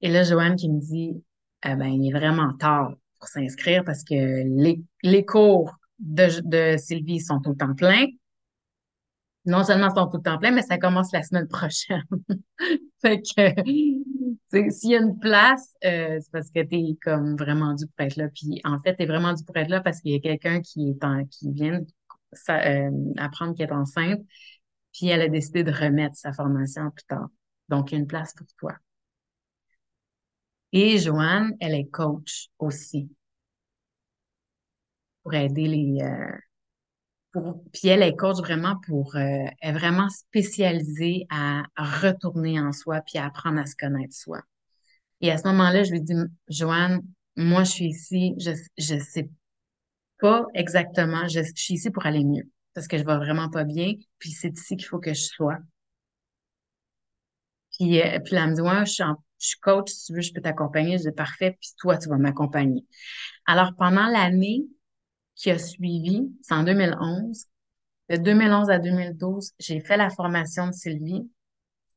Et 0.00 0.10
là, 0.10 0.22
Joanne 0.22 0.56
qui 0.56 0.70
me 0.70 0.80
dit, 0.80 1.22
ah 1.62 1.76
ben, 1.76 1.86
il 1.86 2.08
est 2.08 2.12
vraiment 2.12 2.52
tard 2.54 2.92
pour 3.18 3.28
s'inscrire 3.28 3.84
parce 3.84 4.04
que 4.04 4.14
les, 4.14 4.82
les 5.02 5.24
cours 5.24 5.72
de, 5.98 6.40
de 6.44 6.76
Sylvie 6.76 7.20
sont 7.20 7.40
tout 7.40 7.50
le 7.50 7.56
temps 7.56 7.74
pleins. 7.74 8.06
Non 9.44 9.64
seulement 9.64 9.92
sont 9.94 10.06
tout 10.06 10.18
le 10.18 10.22
temps 10.22 10.38
pleins, 10.38 10.52
mais 10.52 10.62
ça 10.62 10.78
commence 10.78 11.12
la 11.12 11.22
semaine 11.22 11.48
prochaine. 11.48 12.04
Fait 13.02 13.20
que, 13.20 13.62
tu 13.62 14.70
s'il 14.70 14.90
y 14.90 14.96
a 14.96 15.00
une 15.00 15.18
place, 15.18 15.74
euh, 15.84 16.18
c'est 16.20 16.30
parce 16.30 16.50
que 16.50 16.62
t'es 16.62 16.96
comme 17.02 17.36
vraiment 17.36 17.74
dû 17.74 17.86
pour 17.86 18.06
être 18.06 18.16
là. 18.16 18.28
Puis 18.28 18.60
en 18.64 18.80
fait, 18.80 18.94
t'es 18.96 19.06
vraiment 19.06 19.32
dû 19.32 19.44
pour 19.44 19.56
être 19.56 19.70
là 19.70 19.80
parce 19.80 20.00
qu'il 20.00 20.12
y 20.12 20.16
a 20.16 20.20
quelqu'un 20.20 20.60
qui 20.60 20.90
est 20.90 21.04
en, 21.04 21.24
qui 21.24 21.50
vient 21.50 21.80
euh, 22.50 22.90
apprendre 23.16 23.54
qu'elle 23.56 23.70
est 23.70 23.72
enceinte, 23.72 24.20
puis 24.92 25.08
elle 25.08 25.22
a 25.22 25.28
décidé 25.28 25.64
de 25.64 25.72
remettre 25.72 26.16
sa 26.16 26.32
formation 26.32 26.90
plus 26.90 27.04
tard. 27.04 27.28
Donc, 27.68 27.90
il 27.90 27.94
y 27.94 27.98
a 27.98 28.00
une 28.00 28.06
place 28.06 28.34
pour 28.34 28.46
toi. 28.58 28.74
Et 30.72 30.98
Joanne, 30.98 31.56
elle 31.60 31.74
est 31.74 31.88
coach 31.88 32.48
aussi 32.58 33.08
pour 35.22 35.34
aider 35.34 35.66
les, 35.66 36.02
euh, 36.02 36.36
pour, 37.32 37.62
puis 37.72 37.88
elle 37.88 38.02
est 38.02 38.16
coach 38.16 38.38
vraiment 38.38 38.76
pour, 38.86 39.16
euh, 39.16 39.46
est 39.62 39.72
vraiment 39.72 40.08
spécialisée 40.10 41.26
à 41.30 41.62
retourner 41.76 42.60
en 42.60 42.72
soi 42.72 43.00
puis 43.02 43.18
à 43.18 43.26
apprendre 43.26 43.60
à 43.60 43.66
se 43.66 43.76
connaître 43.76 44.14
soi. 44.14 44.40
Et 45.20 45.30
à 45.32 45.38
ce 45.38 45.48
moment-là, 45.48 45.84
je 45.84 45.92
lui 45.92 46.02
dis, 46.02 46.14
Joanne, 46.48 47.02
moi, 47.36 47.64
je 47.64 47.72
suis 47.72 47.86
ici, 47.86 48.34
je, 48.38 48.52
je 48.78 48.98
sais 49.00 49.30
pas 50.20 50.46
exactement, 50.54 51.28
je, 51.28 51.40
je 51.42 51.52
suis 51.56 51.74
ici 51.74 51.90
pour 51.90 52.06
aller 52.06 52.24
mieux 52.24 52.50
parce 52.74 52.88
que 52.88 52.98
je 52.98 53.04
vais 53.04 53.16
vraiment 53.16 53.50
pas 53.50 53.64
bien, 53.64 53.94
puis 54.18 54.30
c'est 54.32 54.56
ici 54.58 54.76
qu'il 54.76 54.86
faut 54.86 55.00
que 55.00 55.14
je 55.14 55.22
sois. 55.22 55.58
Puis, 57.76 58.00
euh, 58.02 58.18
puis 58.20 58.34
là, 58.34 58.44
elle 58.44 58.50
me 58.50 58.54
dit, 58.54 58.60
ouais, 58.62 58.86
je 58.86 58.92
suis, 58.92 59.02
en- 59.02 59.16
je 59.42 59.48
suis 59.48 59.58
coach, 59.58 59.90
si 59.90 60.06
tu 60.06 60.14
veux, 60.14 60.20
je 60.20 60.32
peux 60.32 60.40
t'accompagner. 60.40 60.98
Je 60.98 61.08
dis, 61.08 61.12
parfait, 61.12 61.58
puis 61.60 61.70
toi, 61.78 61.98
tu 61.98 62.08
vas 62.08 62.16
m'accompagner. 62.16 62.86
Alors, 63.46 63.74
pendant 63.76 64.06
l'année 64.06 64.64
qui 65.34 65.50
a 65.50 65.58
suivi, 65.58 66.30
c'est 66.42 66.54
en 66.54 66.62
2011, 66.62 67.46
de 68.10 68.16
2011 68.16 68.70
à 68.70 68.78
2012, 68.78 69.52
j'ai 69.58 69.80
fait 69.80 69.96
la 69.96 70.10
formation 70.10 70.68
de 70.68 70.72
Sylvie 70.72 71.28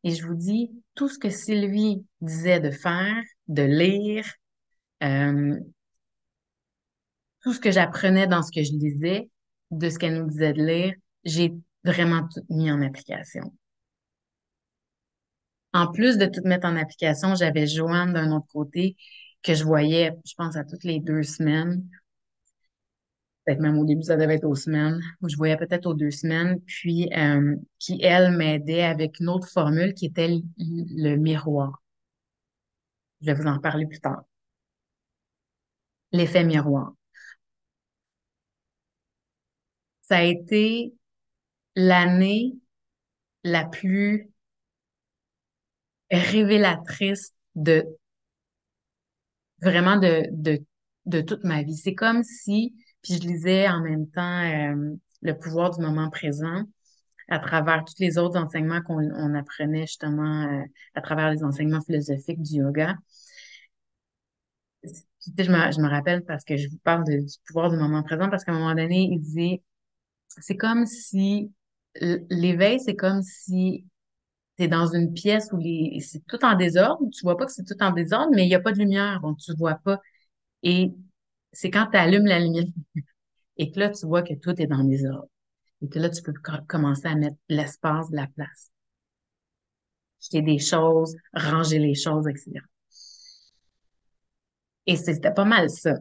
et 0.04 0.12
je 0.12 0.26
vous 0.26 0.36
dis, 0.36 0.72
tout 0.96 1.08
ce 1.08 1.20
que 1.20 1.30
Sylvie 1.30 2.04
disait 2.22 2.60
de 2.60 2.72
faire, 2.72 3.24
de 3.48 3.64
lire, 3.64 4.26
euh, 5.04 5.60
tout 7.42 7.54
ce 7.54 7.60
que 7.60 7.72
j'apprenais 7.72 8.28
dans 8.28 8.42
ce 8.42 8.52
que 8.52 8.64
je 8.64 8.72
lisais, 8.72 9.30
de 9.72 9.90
ce 9.90 10.00
qu'elle 10.00 10.18
nous 10.18 10.30
disait 10.30 10.54
de 10.54 10.64
lire, 10.64 10.96
j'ai 11.24 11.54
vraiment 11.84 12.28
tout 12.28 12.42
mis 12.50 12.72
en 12.72 12.82
application. 12.82 13.54
En 15.76 15.92
plus 15.92 16.18
de 16.18 16.26
tout 16.26 16.40
mettre 16.46 16.68
en 16.68 16.78
application, 16.78 17.36
j'avais 17.36 17.68
Joanne 17.68 18.14
d'un 18.14 18.32
autre 18.32 18.48
côté 18.48 18.96
que 19.44 19.54
je 19.54 19.66
voyais, 19.66 20.14
je 20.26 20.34
pense, 20.38 20.56
à 20.56 20.64
toutes 20.64 20.86
les 20.86 21.02
deux 21.02 21.22
semaines. 21.22 21.86
Peut-être 23.46 23.60
même 23.60 23.78
au 23.78 23.84
début, 23.84 24.04
ça 24.04 24.16
devait 24.16 24.36
être 24.36 24.46
aux 24.46 24.56
semaines. 24.56 25.02
Je 25.28 25.36
voyais 25.36 25.58
peut-être 25.58 25.86
aux 25.86 25.94
deux 25.94 26.12
semaines. 26.12 26.62
Puis, 26.62 27.12
euh, 27.14 27.58
qui, 27.78 28.00
elle, 28.02 28.32
m'aidait 28.38 28.84
avec 28.84 29.20
une 29.20 29.28
autre 29.28 29.50
formule 29.50 29.94
qui 29.94 30.06
était 30.06 30.30
le, 30.30 30.42
le 30.58 31.18
miroir. 31.18 31.84
Je 33.20 33.26
vais 33.26 33.34
vous 33.34 33.48
en 33.48 33.60
parler 33.60 33.86
plus 33.86 34.00
tard. 34.00 34.24
L'effet 36.14 36.46
miroir. 36.46 36.94
Ça 40.04 40.18
a 40.20 40.24
été 40.24 40.94
l'année 41.76 42.56
la 43.44 43.66
plus 43.66 44.30
révélatrice 46.12 47.34
de 47.56 47.86
vraiment 49.62 49.98
de, 49.98 50.28
de, 50.32 50.63
de 51.06 51.22
toute 51.22 51.44
ma 51.44 51.63
vie. 51.63 51.76
C'est 51.78 51.96
comme 51.96 52.24
si, 52.24 52.76
puis 53.02 53.15
je 53.15 53.28
lisais 53.28 53.68
en 53.68 53.82
même 53.82 54.08
temps 54.10 54.44
euh, 54.44 54.96
Le 55.22 55.34
pouvoir 55.38 55.72
du 55.72 55.82
moment 55.82 56.10
présent 56.10 56.63
à 57.30 57.39
travers 57.39 57.86
tous 57.86 57.96
les 58.00 58.18
autres 58.18 58.39
enseignements 58.39 58.82
qu'on 58.84 59.00
on 59.15 59.36
apprenait 59.36 59.88
justement 59.88 60.44
euh, 60.44 60.63
à 60.96 61.02
travers 61.02 61.32
les 61.32 61.44
enseignements 61.44 61.82
philosophiques 61.82 62.41
du 62.41 62.58
yoga. 62.60 62.96
Je 65.38 65.52
me, 65.52 65.72
je 65.72 65.82
me 65.82 65.89
rappelle 65.89 66.24
parce 66.24 66.44
que 66.44 66.56
je 66.58 66.70
vous 66.70 66.78
parle 66.84 67.04
du 67.06 67.26
pouvoir 67.48 67.70
du 67.72 67.78
moment 67.78 68.04
présent 68.04 68.30
parce 68.30 68.44
qu'à 68.44 68.52
un 68.52 68.60
moment 68.60 68.76
donné, 68.76 69.10
il 69.12 69.20
dit, 69.20 69.62
c'est 70.30 70.58
comme 70.58 70.86
si 70.86 71.52
l'éveil, 72.30 72.80
c'est 72.80 72.96
comme 72.96 73.22
si 73.24 73.86
tu 74.58 74.63
es 74.63 74.68
dans 74.68 74.88
une 74.88 75.13
pièce 75.13 75.50
où 75.52 75.58
les, 75.58 76.00
c'est 76.02 76.26
tout 76.28 76.44
en 76.46 76.56
désordre. 76.56 77.04
Tu 77.13 77.22
vois 77.24 77.38
pas 77.38 77.46
que 77.46 77.52
c'est 77.52 77.65
tout 77.65 77.82
en 77.82 77.91
désordre, 77.91 78.32
mais 78.34 78.46
il 78.46 78.50
n'y 78.50 78.56
a 78.56 78.60
pas 78.60 78.72
de 78.72 78.80
lumière, 78.80 79.22
donc 79.22 79.38
tu 79.39 79.54
vois 79.58 79.76
pas. 79.76 80.00
Et 80.63 80.94
c'est 81.54 81.72
quand 81.72 81.88
tu 81.91 81.98
allumes 81.98 82.26
la 82.28 82.39
lumière 82.39 82.65
et 83.58 83.72
que 83.72 83.80
là, 83.80 83.89
tu 83.89 84.06
vois 84.08 84.24
que 84.24 84.34
tout 84.36 84.60
est 84.62 84.68
dans 84.68 84.84
désordre. 84.84 85.30
Et 85.82 85.89
que 85.89 86.00
là, 86.00 86.10
tu 86.10 86.22
peux 86.24 86.34
commencer 86.68 87.08
à 87.08 87.15
mettre 87.15 87.38
l'espace 87.50 88.08
la 88.12 88.28
place. 88.28 88.72
Jeter 90.20 90.41
des 90.41 90.60
choses, 90.60 91.15
ranger 91.34 91.80
les 91.80 91.96
choses, 91.96 92.28
etc. 92.28 92.65
Et 94.88 94.96
c'était 94.96 95.32
pas 95.32 95.46
mal 95.46 95.70
ça. 95.70 95.94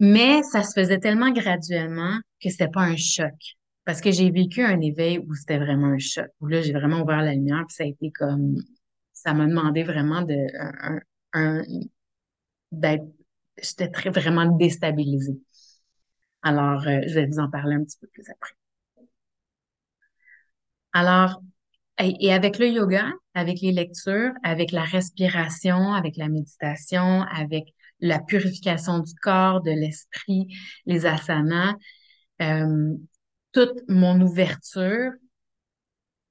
Mais 0.00 0.42
ça 0.42 0.64
se 0.64 0.72
faisait 0.72 0.98
tellement 0.98 1.30
graduellement 1.30 2.18
que 2.42 2.50
c'était 2.50 2.66
pas 2.66 2.80
un 2.82 2.96
choc. 2.96 3.56
Parce 3.90 4.02
que 4.02 4.12
j'ai 4.12 4.30
vécu 4.30 4.62
un 4.62 4.80
éveil 4.80 5.18
où 5.18 5.34
c'était 5.34 5.58
vraiment 5.58 5.88
un 5.88 5.98
choc. 5.98 6.28
Où 6.40 6.46
là, 6.46 6.62
j'ai 6.62 6.72
vraiment 6.72 7.02
ouvert 7.02 7.22
la 7.22 7.34
lumière, 7.34 7.64
puis 7.66 7.74
ça 7.74 7.82
a 7.82 7.88
été 7.88 8.12
comme 8.12 8.54
ça 9.12 9.34
m'a 9.34 9.46
demandé 9.46 9.82
vraiment 9.82 10.22
de 10.22 10.36
d'être 12.70 13.04
j'étais 13.60 13.88
très 13.88 14.10
vraiment 14.10 14.46
déstabilisée. 14.46 15.40
Alors, 16.42 16.86
euh, 16.86 17.00
je 17.08 17.14
vais 17.14 17.26
vous 17.26 17.40
en 17.40 17.50
parler 17.50 17.74
un 17.74 17.82
petit 17.82 17.98
peu 18.00 18.06
plus 18.06 18.22
après. 18.30 18.52
Alors, 20.92 21.42
et 21.98 22.32
avec 22.32 22.60
le 22.60 22.68
yoga, 22.68 23.10
avec 23.34 23.60
les 23.60 23.72
lectures, 23.72 24.30
avec 24.44 24.70
la 24.70 24.84
respiration, 24.84 25.94
avec 25.94 26.16
la 26.16 26.28
méditation, 26.28 27.22
avec 27.22 27.74
la 27.98 28.20
purification 28.20 29.00
du 29.00 29.14
corps, 29.14 29.62
de 29.62 29.72
l'esprit, 29.72 30.46
les 30.86 31.06
asanas, 31.06 31.74
euh, 32.40 32.94
toute 33.52 33.88
mon 33.88 34.20
ouverture, 34.20 35.12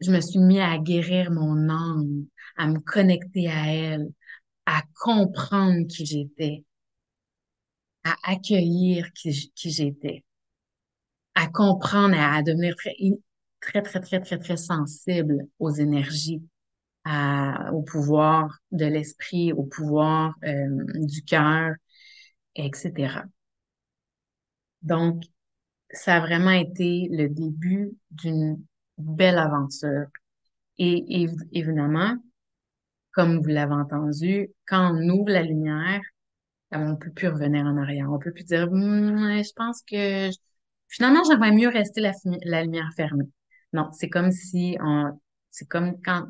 je 0.02 0.12
me 0.12 0.20
suis 0.22 0.40
mis 0.40 0.60
à 0.60 0.78
guérir 0.78 1.32
mon 1.32 1.70
âme, 1.70 2.26
à 2.58 2.68
me 2.68 2.80
connecter 2.80 3.48
à 3.50 3.68
elle, 3.74 4.10
à 4.66 4.84
comprendre 4.96 5.88
qui 5.88 6.06
j'étais, 6.06 6.66
à 8.04 8.14
accueillir 8.24 9.14
qui, 9.14 9.32
j'étais, 9.72 10.26
à 11.36 11.48
comprendre, 11.48 12.16
à, 12.18 12.36
à 12.36 12.42
devenir 12.44 12.76
très, 12.76 12.94
très, 13.62 13.82
très, 13.82 14.00
très, 14.02 14.20
très, 14.22 14.38
très 14.40 14.58
sensible 14.58 15.48
aux 15.60 15.72
énergies, 15.72 16.42
à, 17.06 17.72
au 17.74 17.84
pouvoir 17.84 18.60
de 18.72 18.86
l'esprit, 18.86 19.54
au 19.54 19.64
pouvoir 19.64 20.36
euh, 20.46 20.68
du 20.96 21.24
cœur, 21.26 21.74
etc. 22.56 23.26
Donc, 24.82 25.24
ça 25.92 26.18
a 26.18 26.20
vraiment 26.20 26.52
été 26.52 27.08
le 27.12 27.28
début 27.28 27.92
d'une 28.12 28.64
belle 28.98 29.38
aventure. 29.38 30.08
Et, 30.78 31.28
évidemment, 31.52 32.16
comme 33.12 33.42
vous 33.42 33.50
l'avez 33.50 33.74
entendu, 33.74 34.50
quand 34.68 34.94
on 34.96 35.10
ouvre 35.10 35.30
la 35.30 35.44
lumière, 35.44 36.02
on 36.72 36.96
peut 36.96 37.12
plus 37.12 37.28
revenir 37.28 37.66
en 37.66 37.78
arrière. 37.78 38.10
On 38.12 38.20
peut 38.20 38.32
plus 38.32 38.46
dire, 38.46 38.72
hum, 38.72 39.44
je 39.44 39.52
pense 39.56 39.82
que 39.82 40.30
finalement, 40.88 41.24
j'aimerais 41.30 41.52
mieux 41.52 41.70
rester 41.70 42.02
la, 42.02 42.64
lumière 42.64 42.90
fermée. 42.96 43.30
Non, 43.74 43.92
c'est 43.92 44.10
comme 44.10 44.32
si 44.32 44.78
on, 44.82 45.20
c'est 45.52 45.68
comme 45.68 46.02
quand, 46.04 46.28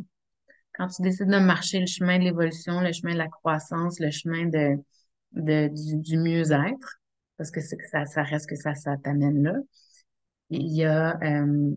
quand 0.73 0.87
tu 0.87 1.01
décides 1.01 1.27
de 1.27 1.39
marcher 1.39 1.79
le 1.79 1.85
chemin 1.85 2.17
de 2.17 2.23
l'évolution, 2.23 2.81
le 2.81 2.91
chemin 2.91 3.13
de 3.13 3.19
la 3.19 3.27
croissance, 3.27 3.99
le 3.99 4.11
chemin 4.11 4.45
de, 4.47 4.77
de 5.33 5.69
du 6.01 6.17
mieux-être, 6.17 6.98
parce 7.39 7.51
que 7.51 7.61
ça, 7.61 8.05
ça 8.05 8.23
reste 8.23 8.49
que 8.49 8.57
ça, 8.57 8.75
ça 8.75 8.97
t'amène 8.97 9.43
là. 9.43 9.53
Il 10.51 10.67
y 10.75 10.85
a, 10.85 11.17
euh, 11.23 11.75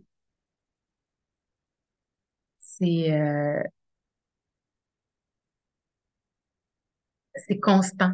c'est, 2.59 3.11
euh, 3.13 3.63
c'est 7.47 7.59
constant. 7.59 8.13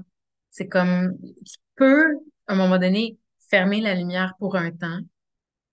C'est 0.51 0.69
comme, 0.69 1.17
tu 1.21 1.57
peux, 1.77 2.17
à 2.47 2.53
un 2.55 2.57
moment 2.57 2.79
donné, 2.79 3.19
fermer 3.51 3.81
la 3.81 3.95
lumière 3.95 4.35
pour 4.39 4.57
un 4.57 4.71
temps, 4.71 5.01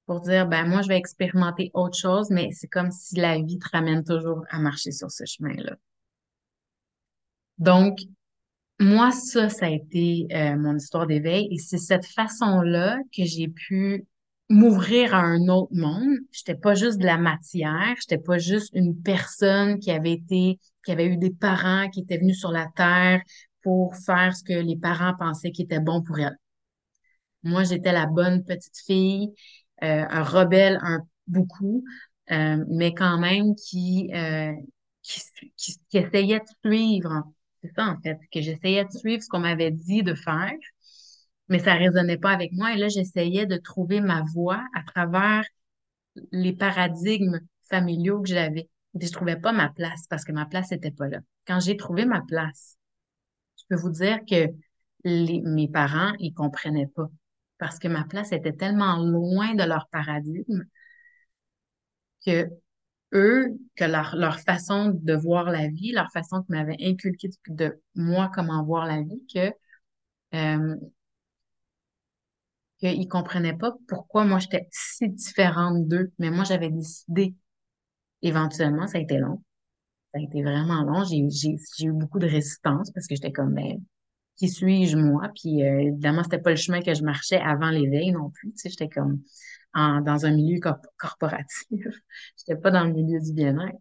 pour 0.08 0.22
dire, 0.22 0.48
ben, 0.48 0.66
moi, 0.68 0.82
je 0.84 0.90
vais 0.90 0.98
expérimenter 0.98 1.72
autre 1.74 1.98
chose, 1.98 2.30
mais 2.32 2.52
c'est 2.54 2.68
comme 2.68 2.92
si 2.92 3.18
la 3.18 3.40
vie 3.42 3.60
te 3.60 3.70
ramène 3.72 4.04
toujours 4.04 4.44
à 4.50 4.60
marcher 4.60 4.92
sur 4.92 5.12
ce 5.12 5.26
chemin-là. 5.26 5.78
Donc, 7.58 8.00
moi, 8.80 9.12
ça, 9.12 9.50
ça 9.50 9.68
a 9.68 9.70
été 9.70 10.28
euh, 10.34 10.58
mon 10.58 10.76
histoire 10.76 11.08
d'éveil 11.08 11.48
et 11.52 11.58
c'est 11.58 11.78
cette 11.78 12.06
façon-là 12.06 12.98
que 13.16 13.24
j'ai 13.24 13.48
pu 13.48 14.06
m'ouvrir 14.50 15.16
à 15.16 15.20
un 15.22 15.48
autre 15.48 15.74
monde. 15.74 16.18
J'étais 16.32 16.56
pas 16.56 16.76
juste 16.76 17.00
de 17.00 17.06
la 17.06 17.18
matière, 17.18 17.96
j'étais 18.00 18.22
pas 18.22 18.38
juste 18.38 18.72
une 18.74 19.02
personne 19.02 19.80
qui 19.80 19.92
avait 19.92 20.14
été, 20.14 20.60
qui 20.84 20.92
avait 20.92 21.08
eu 21.08 21.18
des 21.18 21.32
parents 21.32 21.90
qui 21.90 22.02
étaient 22.02 22.18
venus 22.18 22.40
sur 22.40 22.52
la 22.52 22.68
terre 22.76 23.22
pour 23.64 23.96
faire 23.96 24.36
ce 24.36 24.44
que 24.44 24.54
les 24.54 24.76
parents 24.78 25.16
pensaient 25.18 25.52
qui 25.52 25.64
était 25.64 25.80
bon 25.80 26.02
pour 26.04 26.20
elle. 26.20 26.38
Moi, 27.44 27.64
j'étais 27.64 27.92
la 27.92 28.08
bonne 28.08 28.44
petite 28.44 28.78
fille, 28.86 29.30
euh, 29.84 30.06
un 30.10 30.24
rebelle 30.24 30.80
un 30.82 31.02
beaucoup, 31.28 31.84
euh, 32.32 32.64
mais 32.70 32.94
quand 32.94 33.20
même 33.20 33.52
euh, 33.52 33.54
qui, 33.56 34.12
qui, 35.02 35.80
qui, 35.90 35.98
essayait 35.98 36.40
de 36.40 36.46
suivre. 36.66 37.24
C'est 37.66 37.74
ça, 37.74 37.88
en 37.88 38.00
fait, 38.02 38.20
que 38.32 38.42
j'essayais 38.42 38.86
de 38.86 38.92
suivre 38.92 39.24
ce 39.24 39.28
qu'on 39.30 39.40
m'avait 39.40 39.72
dit 39.72 40.04
de 40.04 40.14
faire, 40.14 40.52
mais 41.50 41.60
ça 41.60 41.74
résonnait 41.74 42.18
pas 42.18 42.32
avec 42.32 42.52
moi. 42.54 42.74
Et 42.74 42.78
là, 42.78 42.88
j'essayais 42.90 43.46
de 43.46 43.58
trouver 43.58 44.02
ma 44.02 44.22
voie 44.24 44.64
à 44.76 44.84
travers 44.84 45.44
les 46.32 46.54
paradigmes 46.54 47.42
familiaux 47.70 48.22
que 48.22 48.30
j'avais. 48.30 48.70
Et 49.00 49.06
je 49.06 49.12
trouvais 49.12 49.38
pas 49.38 49.52
ma 49.52 49.70
place 49.70 50.06
parce 50.10 50.26
que 50.26 50.32
ma 50.32 50.46
place 50.46 50.72
était 50.72 50.92
pas 50.92 51.08
là. 51.10 51.20
Quand 51.48 51.60
j'ai 51.60 51.78
trouvé 51.78 52.06
ma 52.06 52.22
place, 52.22 52.78
je 53.58 53.64
peux 53.70 53.82
vous 53.82 53.92
dire 53.92 54.20
que 54.30 54.48
mes 55.06 55.68
parents, 55.70 56.14
ils 56.20 56.34
comprenaient 56.34 56.88
pas 56.88 57.10
parce 57.58 57.80
que 57.80 57.88
ma 57.88 58.04
place 58.06 58.32
était 58.34 58.54
tellement 58.54 58.98
loin 58.98 59.56
de 59.56 59.64
leur 59.64 59.88
paradigme 59.90 60.66
que 62.26 62.50
eux, 63.14 63.58
que 63.76 63.86
leur, 63.86 64.16
leur 64.16 64.40
façon 64.40 64.92
de 64.94 65.14
voir 65.14 65.50
la 65.50 65.68
vie, 65.68 65.92
leur 65.92 66.12
façon 66.12 66.42
que 66.42 66.48
m'avait 66.50 66.78
inculqué 66.82 67.30
de 67.48 67.82
moi 67.96 68.32
comment 68.34 68.64
voir 68.64 68.86
la 68.86 69.02
vie, 69.02 69.22
que 69.34 69.52
euh, 70.36 70.76
qu'ils 72.80 73.08
comprenaient 73.08 73.58
pas 73.58 73.74
pourquoi 73.88 74.26
moi 74.26 74.40
j'étais 74.40 74.68
si 74.72 75.10
différente 75.10 75.88
d'eux. 75.88 76.12
Mais 76.20 76.30
moi, 76.30 76.44
j'avais 76.44 76.70
décidé, 76.70 77.36
éventuellement, 78.22 78.88
ça 78.88 78.98
a 78.98 79.02
été 79.02 79.18
long. 79.18 79.42
Ça 80.14 80.20
a 80.20 80.24
été 80.24 80.44
vraiment 80.44 80.84
long. 80.84 81.04
J'ai 81.04 81.86
eu 81.86 81.92
beaucoup 81.92 82.20
de 82.20 82.28
résistance 82.28 82.92
parce 82.92 83.08
que 83.08 83.16
j'étais 83.16 83.32
comme, 83.32 83.54
ben, 83.54 83.82
qui 84.38 84.50
suis-je 84.50 84.98
moi? 84.98 85.30
Puis 85.36 85.64
euh, 85.64 85.80
évidemment, 85.82 86.24
c'était 86.24 86.40
pas 86.40 86.52
le 86.52 86.56
chemin 86.58 86.82
que 86.82 86.94
je 86.94 87.04
marchais 87.04 87.40
avant 87.40 87.70
l'éveil 87.70 88.12
non 88.12 88.30
plus. 88.32 88.52
Tu 88.52 88.58
sais, 88.58 88.70
j'étais 88.70 88.90
comme 88.90 89.22
en, 89.76 90.02
dans 90.02 90.26
un 90.26 90.32
milieu 90.32 90.60
corporatif. 90.98 91.70
j'étais 92.38 92.60
pas 92.60 92.72
dans 92.72 92.86
le 92.86 92.94
milieu 92.94 93.20
du 93.20 93.34
bien-être. 93.34 93.78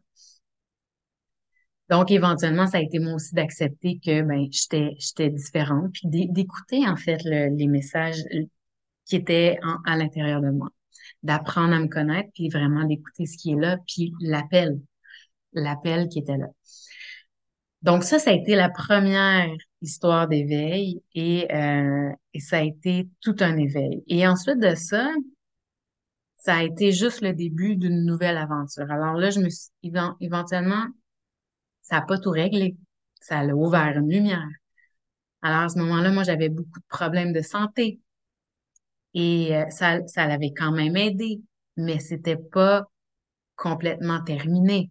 Donc, 1.90 2.10
éventuellement, 2.10 2.66
ça 2.66 2.78
a 2.78 2.80
été 2.80 2.98
moi 2.98 3.14
aussi 3.14 3.34
d'accepter 3.34 3.98
que 4.04 4.22
ben 4.22 4.46
j'étais 4.50 5.30
différente, 5.30 5.92
puis 5.92 6.08
d'écouter 6.30 6.88
en 6.88 6.96
fait 6.96 7.18
les 7.24 7.66
messages 7.66 8.22
qui 9.06 9.16
étaient 9.16 9.58
à 9.86 9.96
l'intérieur 9.96 10.40
de 10.40 10.50
moi, 10.50 10.70
d'apprendre 11.22 11.74
à 11.74 11.80
me 11.80 11.88
connaître, 11.88 12.30
puis 12.34 12.48
vraiment 12.48 12.84
d'écouter 12.84 13.26
ce 13.26 13.36
qui 13.36 13.52
est 13.52 13.56
là, 13.56 13.78
puis 13.86 14.12
l'appel, 14.20 14.80
l'appel 15.52 16.08
qui 16.08 16.20
était 16.20 16.38
là. 16.38 16.48
Donc 17.82 18.02
ça, 18.02 18.18
ça 18.18 18.30
a 18.30 18.32
été 18.32 18.54
la 18.54 18.70
première 18.70 19.50
histoire 19.82 20.26
d'éveil 20.26 21.02
et, 21.14 21.54
euh, 21.54 22.10
et 22.32 22.40
ça 22.40 22.58
a 22.58 22.62
été 22.62 23.08
tout 23.20 23.36
un 23.40 23.58
éveil. 23.58 24.02
Et 24.08 24.26
ensuite 24.26 24.58
de 24.58 24.74
ça, 24.74 25.10
ça 26.44 26.56
a 26.56 26.62
été 26.62 26.92
juste 26.92 27.22
le 27.22 27.32
début 27.32 27.76
d'une 27.76 28.04
nouvelle 28.04 28.36
aventure. 28.36 28.90
Alors 28.90 29.14
là, 29.14 29.30
je 29.30 29.40
me 29.40 29.48
suis 29.48 29.70
éventuellement, 30.20 30.84
ça 31.80 31.96
n'a 31.96 32.02
pas 32.02 32.18
tout 32.18 32.30
réglé. 32.30 32.76
Ça 33.20 33.38
a 33.38 33.46
ouvert 33.46 33.96
une 33.96 34.10
lumière. 34.10 34.48
Alors 35.40 35.60
à 35.60 35.68
ce 35.70 35.78
moment-là, 35.78 36.12
moi, 36.12 36.22
j'avais 36.22 36.50
beaucoup 36.50 36.80
de 36.80 36.86
problèmes 36.88 37.32
de 37.32 37.40
santé. 37.40 37.98
Et 39.14 39.56
euh, 39.56 39.70
ça, 39.70 40.06
ça 40.06 40.26
l'avait 40.26 40.52
quand 40.54 40.72
même 40.72 40.96
aidé, 40.96 41.40
mais 41.78 41.98
c'était 41.98 42.36
pas 42.36 42.84
complètement 43.56 44.22
terminé. 44.22 44.90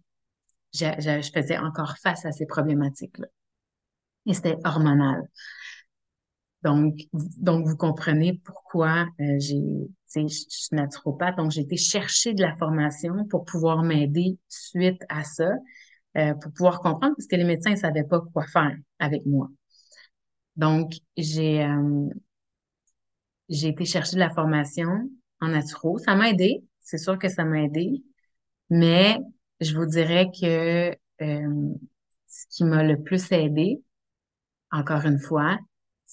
Je, 0.72 0.86
je, 0.98 1.30
faisais 1.32 1.58
encore 1.58 1.96
face 1.98 2.24
à 2.24 2.32
ces 2.32 2.46
problématiques-là. 2.46 3.28
Et 4.26 4.34
c'était 4.34 4.56
hormonal. 4.64 5.22
Donc, 6.64 6.96
vous 7.12 7.76
comprenez 7.76 8.40
pourquoi 8.42 9.06
euh, 9.20 9.36
j'ai, 9.38 9.60
je 10.14 10.28
suis 10.28 10.68
naturopathe, 10.72 11.36
donc 11.36 11.50
j'ai 11.50 11.60
été 11.60 11.76
chercher 11.76 12.32
de 12.32 12.40
la 12.40 12.56
formation 12.56 13.26
pour 13.28 13.44
pouvoir 13.44 13.82
m'aider 13.82 14.38
suite 14.48 15.02
à 15.10 15.24
ça, 15.24 15.50
euh, 16.16 16.32
pour 16.34 16.52
pouvoir 16.52 16.80
comprendre 16.80 17.14
parce 17.16 17.26
que 17.26 17.36
les 17.36 17.44
médecins 17.44 17.72
ne 17.72 17.76
savaient 17.76 18.04
pas 18.04 18.20
quoi 18.32 18.46
faire 18.46 18.76
avec 18.98 19.26
moi. 19.26 19.50
Donc, 20.56 20.92
j'ai 21.18 21.62
euh, 21.64 22.08
j'ai 23.48 23.68
été 23.68 23.84
chercher 23.84 24.14
de 24.14 24.20
la 24.20 24.30
formation 24.30 25.10
en 25.40 25.48
naturo. 25.48 25.98
Ça 25.98 26.14
m'a 26.14 26.30
aidé. 26.30 26.64
c'est 26.80 26.98
sûr 26.98 27.18
que 27.18 27.28
ça 27.28 27.44
m'a 27.44 27.62
aidé, 27.62 28.02
mais 28.70 29.18
je 29.60 29.76
vous 29.76 29.86
dirais 29.86 30.30
que 30.30 30.90
euh, 31.22 31.74
ce 32.26 32.46
qui 32.50 32.64
m'a 32.64 32.82
le 32.82 33.02
plus 33.02 33.30
aidé, 33.32 33.82
encore 34.70 35.04
une 35.04 35.18
fois, 35.18 35.58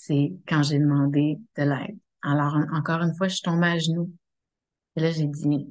c'est 0.01 0.33
quand 0.47 0.63
j'ai 0.63 0.79
demandé 0.79 1.37
de 1.57 1.63
l'aide. 1.63 1.97
Alors, 2.23 2.55
encore 2.73 3.01
une 3.03 3.13
fois, 3.15 3.27
je 3.27 3.35
suis 3.35 3.43
tombée 3.43 3.67
à 3.67 3.77
genoux. 3.77 4.11
Et 4.95 5.01
là, 5.01 5.11
j'ai 5.11 5.27
dit, 5.27 5.67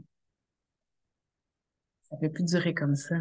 ça 2.03 2.16
peut 2.19 2.31
plus 2.31 2.45
durer 2.45 2.75
comme 2.75 2.95
ça. 2.95 3.16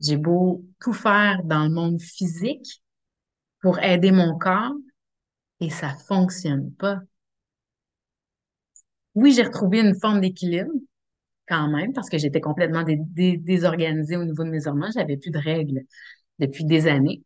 J'ai 0.00 0.16
beau 0.16 0.64
tout 0.80 0.92
faire 0.92 1.42
dans 1.44 1.64
le 1.64 1.70
monde 1.70 2.00
physique 2.00 2.82
pour 3.62 3.78
aider 3.80 4.12
mon 4.12 4.38
corps 4.38 4.74
et 5.60 5.70
ça 5.70 5.90
fonctionne 6.08 6.72
pas. 6.74 7.00
Oui, 9.14 9.32
j'ai 9.32 9.42
retrouvé 9.42 9.80
une 9.80 9.98
forme 9.98 10.20
d'équilibre 10.20 10.70
quand 11.48 11.68
même 11.68 11.92
parce 11.92 12.10
que 12.10 12.18
j'étais 12.18 12.40
complètement 12.40 12.84
désorganisée 12.84 14.16
au 14.16 14.24
niveau 14.24 14.44
de 14.44 14.50
mes 14.50 14.66
hormones. 14.66 14.92
J'avais 14.94 15.16
plus 15.16 15.30
de 15.30 15.38
règles 15.38 15.82
depuis 16.38 16.64
des 16.64 16.86
années. 16.88 17.22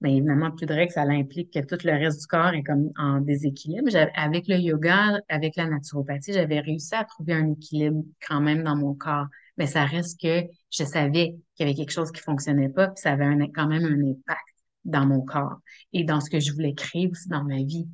Mais 0.00 0.14
évidemment, 0.16 0.52
plus 0.52 0.66
de 0.66 0.74
règles, 0.74 0.92
ça 0.92 1.02
implique 1.02 1.52
que 1.52 1.58
tout 1.58 1.84
le 1.84 1.92
reste 1.92 2.20
du 2.20 2.26
corps 2.28 2.54
est 2.54 2.62
comme 2.62 2.92
en 2.96 3.20
déséquilibre. 3.20 3.88
Avec 4.14 4.46
le 4.46 4.56
yoga, 4.56 5.18
avec 5.28 5.56
la 5.56 5.66
naturopathie, 5.66 6.32
j'avais 6.32 6.60
réussi 6.60 6.94
à 6.94 7.04
trouver 7.04 7.34
un 7.34 7.50
équilibre 7.50 8.04
quand 8.26 8.40
même 8.40 8.62
dans 8.62 8.76
mon 8.76 8.94
corps. 8.94 9.26
Mais 9.56 9.66
ça 9.66 9.84
reste 9.84 10.20
que 10.20 10.44
je 10.70 10.84
savais 10.84 11.36
qu'il 11.54 11.66
y 11.66 11.70
avait 11.70 11.74
quelque 11.74 11.90
chose 11.90 12.12
qui 12.12 12.20
fonctionnait 12.20 12.68
pas, 12.68 12.88
puis 12.88 13.02
ça 13.02 13.12
avait 13.12 13.50
quand 13.52 13.66
même 13.66 13.84
un 13.84 14.10
impact 14.10 14.40
dans 14.84 15.04
mon 15.04 15.20
corps 15.22 15.58
et 15.92 16.04
dans 16.04 16.20
ce 16.20 16.30
que 16.30 16.38
je 16.38 16.52
voulais 16.52 16.74
créer 16.74 17.08
aussi 17.08 17.28
dans 17.28 17.42
ma 17.42 17.56
vie. 17.56 17.88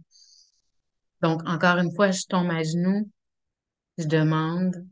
Donc, 1.22 1.40
encore 1.48 1.78
une 1.78 1.94
fois, 1.94 2.10
je 2.10 2.26
tombe 2.28 2.50
à 2.50 2.62
genoux, 2.62 3.10
je 3.96 4.04
demande. 4.04 4.86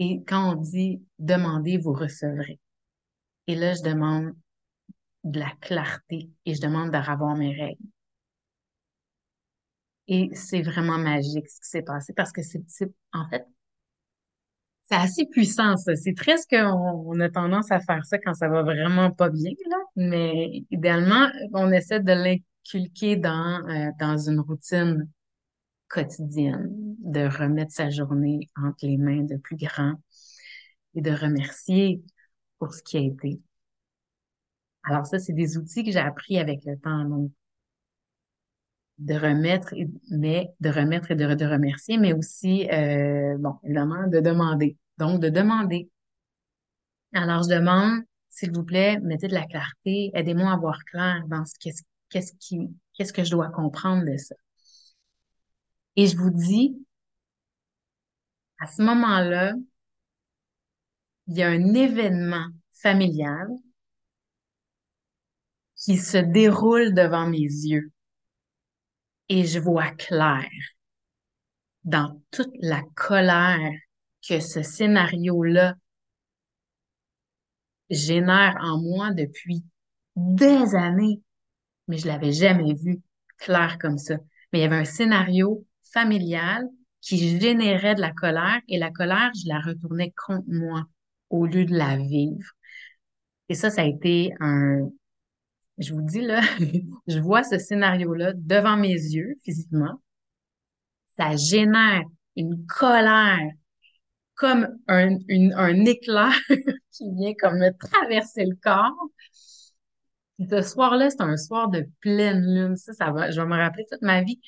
Et 0.00 0.24
quand 0.26 0.52
on 0.52 0.60
dit 0.60 1.00
demandez, 1.20 1.78
vous 1.78 1.92
recevrez. 1.92 2.58
Et 3.46 3.54
là, 3.54 3.74
je 3.74 3.82
demande 3.82 4.34
de 5.24 5.40
la 5.40 5.50
clarté 5.60 6.30
et 6.46 6.54
je 6.54 6.60
demande 6.60 6.90
de 6.92 6.98
revoir 6.98 7.36
mes 7.36 7.54
règles. 7.54 7.78
Et 10.08 10.30
c'est 10.34 10.62
vraiment 10.62 10.98
magique 10.98 11.48
ce 11.48 11.60
qui 11.60 11.68
s'est 11.68 11.82
passé 11.82 12.12
parce 12.14 12.32
que 12.32 12.42
c'est, 12.42 12.62
en 13.12 13.28
fait, 13.28 13.46
c'est 14.84 14.96
assez 14.96 15.26
puissant, 15.26 15.76
ça. 15.76 15.96
C'est 15.96 16.14
très 16.14 16.36
ce 16.36 16.46
qu'on 16.46 17.04
on 17.06 17.20
a 17.20 17.30
tendance 17.30 17.70
à 17.70 17.80
faire 17.80 18.04
ça 18.04 18.18
quand 18.18 18.34
ça 18.34 18.48
va 18.48 18.62
vraiment 18.62 19.10
pas 19.10 19.30
bien, 19.30 19.52
là. 19.70 19.76
Mais 19.96 20.64
idéalement, 20.70 21.28
on 21.54 21.72
essaie 21.72 22.00
de 22.00 22.12
l'inculquer 22.12 23.16
dans, 23.16 23.66
euh, 23.68 23.90
dans 23.98 24.18
une 24.18 24.40
routine 24.40 25.08
quotidienne, 25.88 26.68
de 27.00 27.26
remettre 27.26 27.72
sa 27.72 27.90
journée 27.90 28.48
entre 28.56 28.86
les 28.86 28.98
mains 28.98 29.24
de 29.24 29.36
plus 29.36 29.56
grands 29.56 29.94
et 30.94 31.00
de 31.02 31.10
remercier 31.12 32.02
pour 32.58 32.74
ce 32.74 32.82
qui 32.82 32.98
a 32.98 33.00
été. 33.00 33.40
Alors 34.84 35.06
ça, 35.06 35.18
c'est 35.18 35.32
des 35.32 35.56
outils 35.58 35.84
que 35.84 35.90
j'ai 35.90 35.98
appris 35.98 36.38
avec 36.38 36.64
le 36.64 36.78
temps. 36.78 37.04
Donc, 37.04 37.30
de 38.98 39.14
remettre, 39.14 39.74
mais 40.10 40.52
de 40.60 40.70
remettre 40.70 41.10
et 41.10 41.16
de, 41.16 41.34
de 41.34 41.44
remercier, 41.46 41.98
mais 41.98 42.12
aussi, 42.12 42.68
euh, 42.70 43.36
bon, 43.38 43.54
évidemment, 43.64 44.06
de 44.06 44.20
demander. 44.20 44.76
Donc, 44.98 45.20
de 45.20 45.28
demander. 45.28 45.88
Alors, 47.14 47.42
je 47.42 47.48
demande, 47.48 48.02
s'il 48.28 48.52
vous 48.52 48.62
plaît, 48.64 48.98
mettez 49.00 49.28
de 49.28 49.34
la 49.34 49.46
clarté, 49.46 50.10
aidez-moi 50.14 50.52
à 50.52 50.56
voir 50.56 50.78
clair 50.84 51.22
dans 51.28 51.44
ce 51.44 51.54
qu'est-ce 51.58 51.82
qu'est-ce 52.10 52.34
qui 52.38 52.70
qu'est-ce 52.94 53.12
que 53.12 53.24
je 53.24 53.30
dois 53.30 53.48
comprendre 53.50 54.04
de 54.04 54.16
ça. 54.16 54.34
Et 55.96 56.06
je 56.06 56.16
vous 56.16 56.30
dis, 56.30 56.76
à 58.58 58.66
ce 58.66 58.82
moment-là, 58.82 59.54
il 61.26 61.36
y 61.36 61.42
a 61.42 61.48
un 61.48 61.74
événement 61.74 62.46
familial 62.72 63.48
qui 65.84 65.98
se 65.98 66.16
déroule 66.16 66.94
devant 66.94 67.26
mes 67.26 67.38
yeux 67.40 67.92
et 69.28 69.44
je 69.44 69.58
vois 69.58 69.90
clair 69.90 70.48
dans 71.84 72.22
toute 72.30 72.54
la 72.60 72.82
colère 72.94 73.70
que 74.26 74.40
ce 74.40 74.62
scénario-là 74.62 75.74
génère 77.90 78.56
en 78.62 78.80
moi 78.80 79.12
depuis 79.12 79.62
des 80.16 80.74
années, 80.74 81.20
mais 81.86 81.98
je 81.98 82.06
l'avais 82.06 82.32
jamais 82.32 82.72
vu 82.72 83.02
clair 83.36 83.76
comme 83.78 83.98
ça. 83.98 84.16
Mais 84.52 84.60
il 84.60 84.62
y 84.62 84.64
avait 84.64 84.76
un 84.76 84.84
scénario 84.86 85.66
familial 85.92 86.66
qui 87.02 87.38
générait 87.38 87.94
de 87.94 88.00
la 88.00 88.12
colère 88.12 88.60
et 88.68 88.78
la 88.78 88.90
colère, 88.90 89.30
je 89.34 89.48
la 89.48 89.60
retournais 89.60 90.14
contre 90.26 90.48
moi 90.48 90.86
au 91.28 91.44
lieu 91.44 91.66
de 91.66 91.76
la 91.76 91.98
vivre. 91.98 92.52
Et 93.50 93.54
ça, 93.54 93.68
ça 93.68 93.82
a 93.82 93.84
été 93.84 94.32
un, 94.40 94.88
je 95.78 95.92
vous 95.92 96.02
dis 96.02 96.20
là, 96.20 96.40
je 97.06 97.18
vois 97.18 97.42
ce 97.42 97.58
scénario-là 97.58 98.32
devant 98.34 98.76
mes 98.76 98.92
yeux 98.92 99.34
physiquement. 99.44 100.00
Ça 101.16 101.36
génère 101.36 102.02
une 102.36 102.66
colère 102.66 103.50
comme 104.34 104.68
un, 104.88 105.16
un 105.28 105.84
éclair 105.84 106.32
qui 106.92 107.10
vient 107.14 107.34
comme 107.38 107.58
me 107.58 107.70
traverser 107.76 108.44
le 108.44 108.56
corps. 108.56 108.92
ce 110.50 110.62
soir-là, 110.62 111.10
c'est 111.10 111.20
un 111.22 111.36
soir 111.36 111.68
de 111.68 111.86
pleine 112.00 112.42
lune. 112.42 112.76
Ça, 112.76 112.92
ça 112.92 113.10
va, 113.12 113.30
je 113.30 113.40
vais 113.40 113.46
me 113.46 113.56
rappeler 113.56 113.84
toute 113.90 114.02
ma 114.02 114.22
vie. 114.22 114.40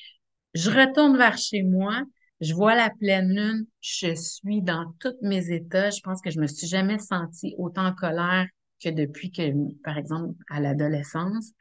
Je 0.53 0.69
retourne 0.69 1.17
vers 1.17 1.37
chez 1.37 1.63
moi, 1.63 2.01
je 2.41 2.53
vois 2.53 2.75
la 2.75 2.89
pleine 2.89 3.29
lune, 3.29 3.65
je 3.81 4.13
suis 4.15 4.61
dans 4.61 4.93
tous 4.99 5.15
mes 5.21 5.51
états. 5.51 5.89
Je 5.89 6.01
pense 6.01 6.21
que 6.21 6.31
je 6.31 6.39
me 6.39 6.47
suis 6.47 6.67
jamais 6.67 6.99
sentie 6.99 7.55
autant 7.57 7.87
en 7.87 7.93
colère 7.93 8.47
que 8.79 8.89
depuis 8.89 9.31
que, 9.31 9.41
par 9.83 9.97
exemple, 9.97 10.35
à 10.49 10.59
l'adolescence. 10.59 11.51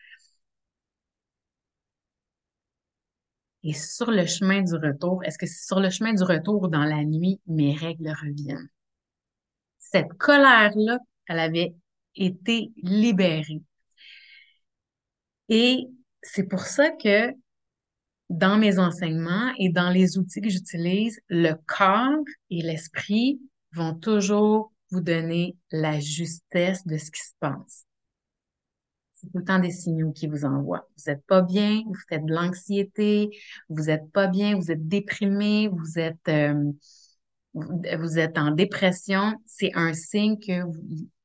Et 3.62 3.72
sur 3.72 4.10
le 4.10 4.26
chemin 4.26 4.62
du 4.62 4.74
retour, 4.74 5.24
est-ce 5.24 5.38
que 5.38 5.46
sur 5.46 5.80
le 5.80 5.90
chemin 5.90 6.14
du 6.14 6.22
retour 6.22 6.68
dans 6.68 6.84
la 6.84 7.04
nuit, 7.04 7.40
mes 7.46 7.74
règles 7.74 8.10
reviennent? 8.10 8.68
Cette 9.78 10.12
colère-là, 10.18 10.98
elle 11.26 11.38
avait 11.40 11.74
été 12.14 12.70
libérée. 12.76 13.62
Et 15.48 15.86
c'est 16.22 16.44
pour 16.44 16.60
ça 16.60 16.90
que 16.90 17.32
dans 18.30 18.58
mes 18.58 18.78
enseignements 18.78 19.52
et 19.58 19.68
dans 19.68 19.90
les 19.90 20.18
outils 20.18 20.40
que 20.40 20.50
j'utilise, 20.50 21.20
le 21.28 21.54
corps 21.66 22.24
et 22.50 22.62
l'esprit 22.62 23.40
vont 23.72 23.94
toujours 23.94 24.72
vous 24.96 25.02
donner 25.02 25.58
la 25.70 26.00
justesse 26.00 26.86
de 26.86 26.96
ce 26.96 27.10
qui 27.10 27.20
se 27.20 27.34
passe. 27.38 27.84
C'est 29.12 29.26
tout 29.30 29.38
le 29.38 29.44
temps 29.44 29.58
des 29.58 29.70
signaux 29.70 30.12
qui 30.12 30.26
vous 30.26 30.46
envoient. 30.46 30.88
Vous 30.96 31.10
êtes 31.10 31.24
pas 31.26 31.42
bien, 31.42 31.82
vous 31.86 31.94
faites 32.08 32.24
de 32.24 32.32
l'anxiété, 32.32 33.28
vous 33.68 33.90
êtes 33.90 34.10
pas 34.10 34.26
bien, 34.26 34.56
vous 34.56 34.70
êtes 34.70 34.88
déprimé, 34.88 35.68
vous 35.68 35.98
êtes 35.98 36.28
euh, 36.28 36.72
vous 37.52 38.18
êtes 38.18 38.38
en 38.38 38.52
dépression. 38.52 39.34
C'est 39.44 39.72
un 39.74 39.92
signe 39.92 40.38
que 40.38 40.62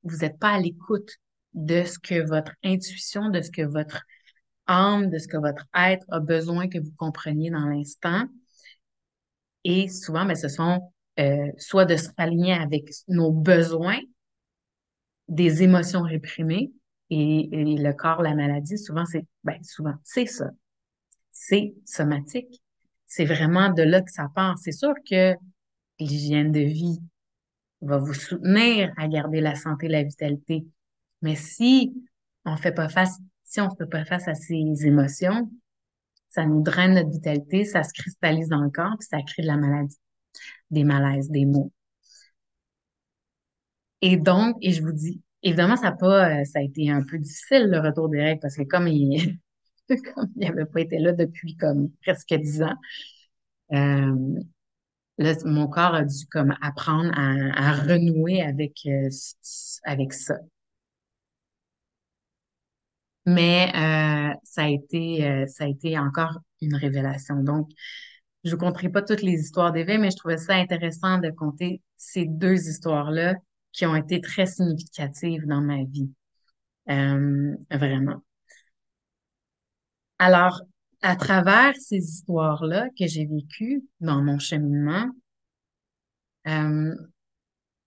vous 0.04 0.18
n'êtes 0.18 0.38
pas 0.38 0.52
à 0.52 0.60
l'écoute 0.60 1.18
de 1.54 1.84
ce 1.84 1.98
que 1.98 2.28
votre 2.28 2.54
intuition, 2.64 3.30
de 3.30 3.42
ce 3.42 3.52
que 3.52 3.62
votre 3.62 4.04
âme, 4.68 5.10
de 5.10 5.18
ce 5.18 5.28
que 5.28 5.38
votre 5.38 5.66
être 5.74 6.06
a 6.10 6.20
besoin 6.20 6.68
que 6.68 6.80
vous 6.80 6.94
compreniez 6.98 7.52
dans 7.52 7.68
l'instant. 7.68 8.26
Et 9.64 9.88
souvent, 9.88 10.26
mais 10.26 10.34
ben, 10.34 10.42
ce 10.42 10.50
sont 10.50 10.92
euh, 11.20 11.52
soit 11.58 11.86
de 11.86 11.98
se 11.98 12.10
aligner 12.18 12.54
avec 12.54 12.90
nos 13.08 13.32
besoins, 13.32 14.00
des 15.28 15.64
émotions 15.64 16.02
réprimées, 16.02 16.72
et, 17.12 17.50
le 17.52 17.92
corps, 17.92 18.22
la 18.22 18.34
maladie, 18.34 18.78
souvent, 18.78 19.06
c'est, 19.06 19.26
ben, 19.44 19.62
souvent, 19.64 19.96
c'est 20.04 20.26
ça. 20.26 20.50
C'est 21.32 21.74
somatique. 21.86 22.62
C'est 23.06 23.26
vraiment 23.26 23.70
de 23.70 23.84
là 23.84 24.02
que 24.02 24.12
ça 24.12 24.30
part. 24.34 24.58
C'est 24.60 24.72
sûr 24.72 24.94
que 25.10 25.36
l'hygiène 26.00 26.54
de 26.54 26.62
vie 26.62 27.02
va 27.82 27.98
vous 27.98 28.14
soutenir 28.14 28.94
à 28.96 29.10
garder 29.10 29.42
la 29.42 29.56
santé, 29.56 29.90
la 29.90 30.04
vitalité. 30.04 30.66
Mais 31.22 31.36
si 31.36 31.94
on 32.46 32.56
fait 32.56 32.72
pas 32.72 32.88
face, 32.88 33.20
si 33.44 33.60
on 33.60 33.70
fait 33.76 33.88
pas 33.88 34.06
face 34.06 34.30
à 34.30 34.34
ces 34.34 34.64
émotions, 34.86 35.52
ça 36.30 36.46
nous 36.46 36.62
draine 36.62 36.94
notre 36.94 37.10
vitalité, 37.10 37.66
ça 37.66 37.84
se 37.84 37.92
cristallise 37.92 38.48
dans 38.48 38.62
le 38.62 38.70
corps, 38.70 38.96
puis 38.98 39.08
ça 39.10 39.22
crée 39.22 39.42
de 39.42 39.48
la 39.48 39.58
maladie 39.58 40.00
des 40.72 40.84
malaises, 40.84 41.30
des 41.30 41.46
maux. 41.46 41.72
Et 44.02 44.18
donc, 44.18 44.58
et 44.62 44.72
je 44.72 44.82
vous 44.82 44.92
dis, 44.92 45.22
évidemment, 45.44 45.76
ça 45.76 45.90
a 45.90 45.92
pas, 45.92 46.42
euh, 46.42 46.46
ça 46.46 46.60
a 46.60 46.62
été 46.62 46.90
un 46.90 47.04
peu 47.04 47.18
difficile 47.20 47.68
le 47.70 47.80
retour 47.80 48.10
des 48.10 48.22
règles 48.22 48.40
parce 48.42 48.56
que 48.56 48.64
comme 48.64 48.88
il, 48.88 49.38
comme 50.16 50.30
il 50.36 50.48
avait 50.48 50.66
pas 50.66 50.82
été 50.82 51.00
là 51.00 51.14
depuis 51.14 51.56
comme 51.58 51.92
presque 52.02 52.34
dix 52.34 52.62
ans, 52.64 52.76
euh, 53.74 54.42
mon 55.46 55.68
corps 55.68 55.96
a 55.96 56.04
dû 56.04 56.26
comme 56.32 56.56
apprendre 56.62 57.12
à, 57.16 57.74
renouer 57.74 58.42
avec 58.42 58.80
euh, 58.88 59.10
avec 59.84 60.14
ça. 60.14 60.36
Mais 63.26 63.72
ça 64.44 64.64
a 64.64 64.68
été 64.70 65.46
ça 65.48 65.66
a 65.66 65.68
été 65.68 65.98
encore 66.00 66.40
une 66.62 66.76
révélation. 66.76 67.36
Donc, 67.44 67.70
je 68.44 68.52
vous 68.52 68.58
conterai 68.58 68.90
pas 68.90 69.02
toutes 69.02 69.22
les 69.22 69.40
histoires 69.40 69.72
d'éveil, 69.72 69.98
mais 69.98 70.12
je 70.12 70.18
trouvais 70.18 70.38
ça 70.38 70.56
intéressant 70.56 71.20
de 71.20 71.30
compter 71.30 71.82
ces 71.98 72.26
deux 72.26 72.70
histoires-là 72.70 73.36
qui 73.72 73.86
ont 73.86 73.96
été 73.96 74.20
très 74.22 74.46
significatives 74.46 75.46
dans 75.46 75.62
ma 75.62 75.84
vie. 75.84 76.10
Euh, 76.90 77.56
vraiment. 77.70 78.24
Alors, 80.20 80.62
à 81.02 81.16
travers 81.16 81.76
ces 81.76 81.98
histoires-là 81.98 82.90
que 82.98 83.08
j'ai 83.08 83.26
vécues 83.26 83.84
dans 84.00 84.22
mon 84.22 84.40
cheminement, 84.40 85.10
euh, 86.48 86.96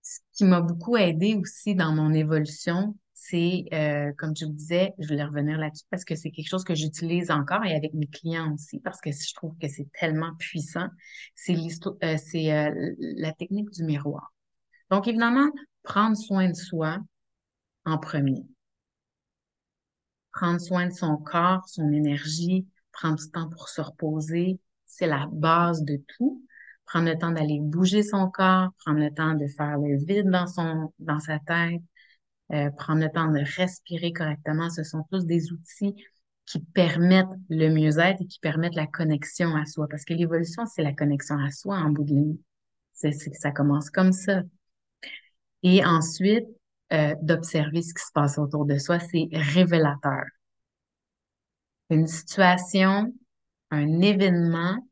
ce 0.01 0.19
qui 0.33 0.45
m'a 0.45 0.61
beaucoup 0.61 0.97
aidé 0.97 1.35
aussi 1.35 1.75
dans 1.75 1.93
mon 1.93 2.13
évolution, 2.13 2.95
c'est, 3.27 3.65
euh, 3.73 4.11
comme 4.17 4.35
je 4.35 4.45
vous 4.45 4.53
disais, 4.53 4.93
je 4.99 5.07
voulais 5.07 5.23
revenir 5.23 5.57
là-dessus 5.57 5.85
parce 5.89 6.05
que 6.05 6.15
c'est 6.15 6.29
quelque 6.29 6.47
chose 6.47 6.63
que 6.63 6.75
j'utilise 6.75 7.31
encore 7.31 7.63
et 7.65 7.73
avec 7.73 7.93
mes 7.93 8.05
clients 8.07 8.53
aussi 8.53 8.79
parce 8.79 9.01
que 9.01 9.11
je 9.11 9.33
trouve 9.33 9.57
que 9.57 9.67
c'est 9.67 9.87
tellement 9.99 10.35
puissant. 10.37 10.87
C'est 11.33 11.55
euh, 11.55 12.17
c'est 12.17 12.53
euh, 12.53 12.93
la 12.99 13.33
technique 13.33 13.71
du 13.71 13.83
miroir. 13.83 14.31
Donc, 14.91 15.07
évidemment, 15.07 15.49
prendre 15.81 16.15
soin 16.15 16.49
de 16.49 16.55
soi 16.55 16.99
en 17.85 17.97
premier. 17.97 18.45
Prendre 20.31 20.61
soin 20.61 20.87
de 20.87 20.93
son 20.93 21.17
corps, 21.17 21.67
son 21.67 21.91
énergie, 21.91 22.67
prendre 22.91 23.15
du 23.15 23.31
temps 23.31 23.49
pour 23.49 23.69
se 23.69 23.81
reposer, 23.81 24.59
c'est 24.85 25.07
la 25.07 25.27
base 25.31 25.83
de 25.83 25.99
tout. 26.15 26.43
Prendre 26.85 27.09
le 27.09 27.17
temps 27.17 27.31
d'aller 27.31 27.59
bouger 27.59 28.03
son 28.03 28.29
corps, 28.29 28.69
prendre 28.85 28.99
le 28.99 29.11
temps 29.11 29.33
de 29.33 29.47
faire 29.47 29.79
le 29.79 29.97
vide 29.97 30.29
dans 30.29 30.45
son, 30.45 30.93
dans 30.99 31.19
sa 31.19 31.39
tête, 31.39 31.81
euh, 32.53 32.69
prendre 32.71 33.01
le 33.01 33.09
temps 33.09 33.31
de 33.31 33.43
respirer 33.57 34.13
correctement, 34.13 34.69
ce 34.69 34.83
sont 34.83 35.03
tous 35.11 35.25
des 35.25 35.51
outils 35.51 35.95
qui 36.45 36.59
permettent 36.59 37.25
le 37.49 37.69
mieux-être 37.69 38.21
et 38.21 38.27
qui 38.27 38.39
permettent 38.39 38.75
la 38.75 38.87
connexion 38.87 39.55
à 39.55 39.65
soi. 39.65 39.87
Parce 39.89 40.05
que 40.05 40.13
l'évolution, 40.13 40.65
c'est 40.65 40.83
la 40.83 40.93
connexion 40.93 41.37
à 41.39 41.49
soi 41.51 41.77
en 41.77 41.89
bout 41.89 42.03
de 42.03 42.09
ligne. 42.09 42.37
C'est, 42.93 43.11
ça 43.11 43.51
commence 43.51 43.89
comme 43.89 44.11
ça. 44.11 44.43
Et 45.63 45.83
ensuite, 45.83 46.45
euh, 46.93 47.15
d'observer 47.21 47.81
ce 47.81 47.93
qui 47.93 48.03
se 48.03 48.11
passe 48.13 48.37
autour 48.37 48.65
de 48.65 48.77
soi, 48.77 48.99
c'est 48.99 49.27
révélateur. 49.31 50.23
Une 51.89 52.07
situation, 52.07 53.11
un 53.71 54.01
événement, 54.01 54.87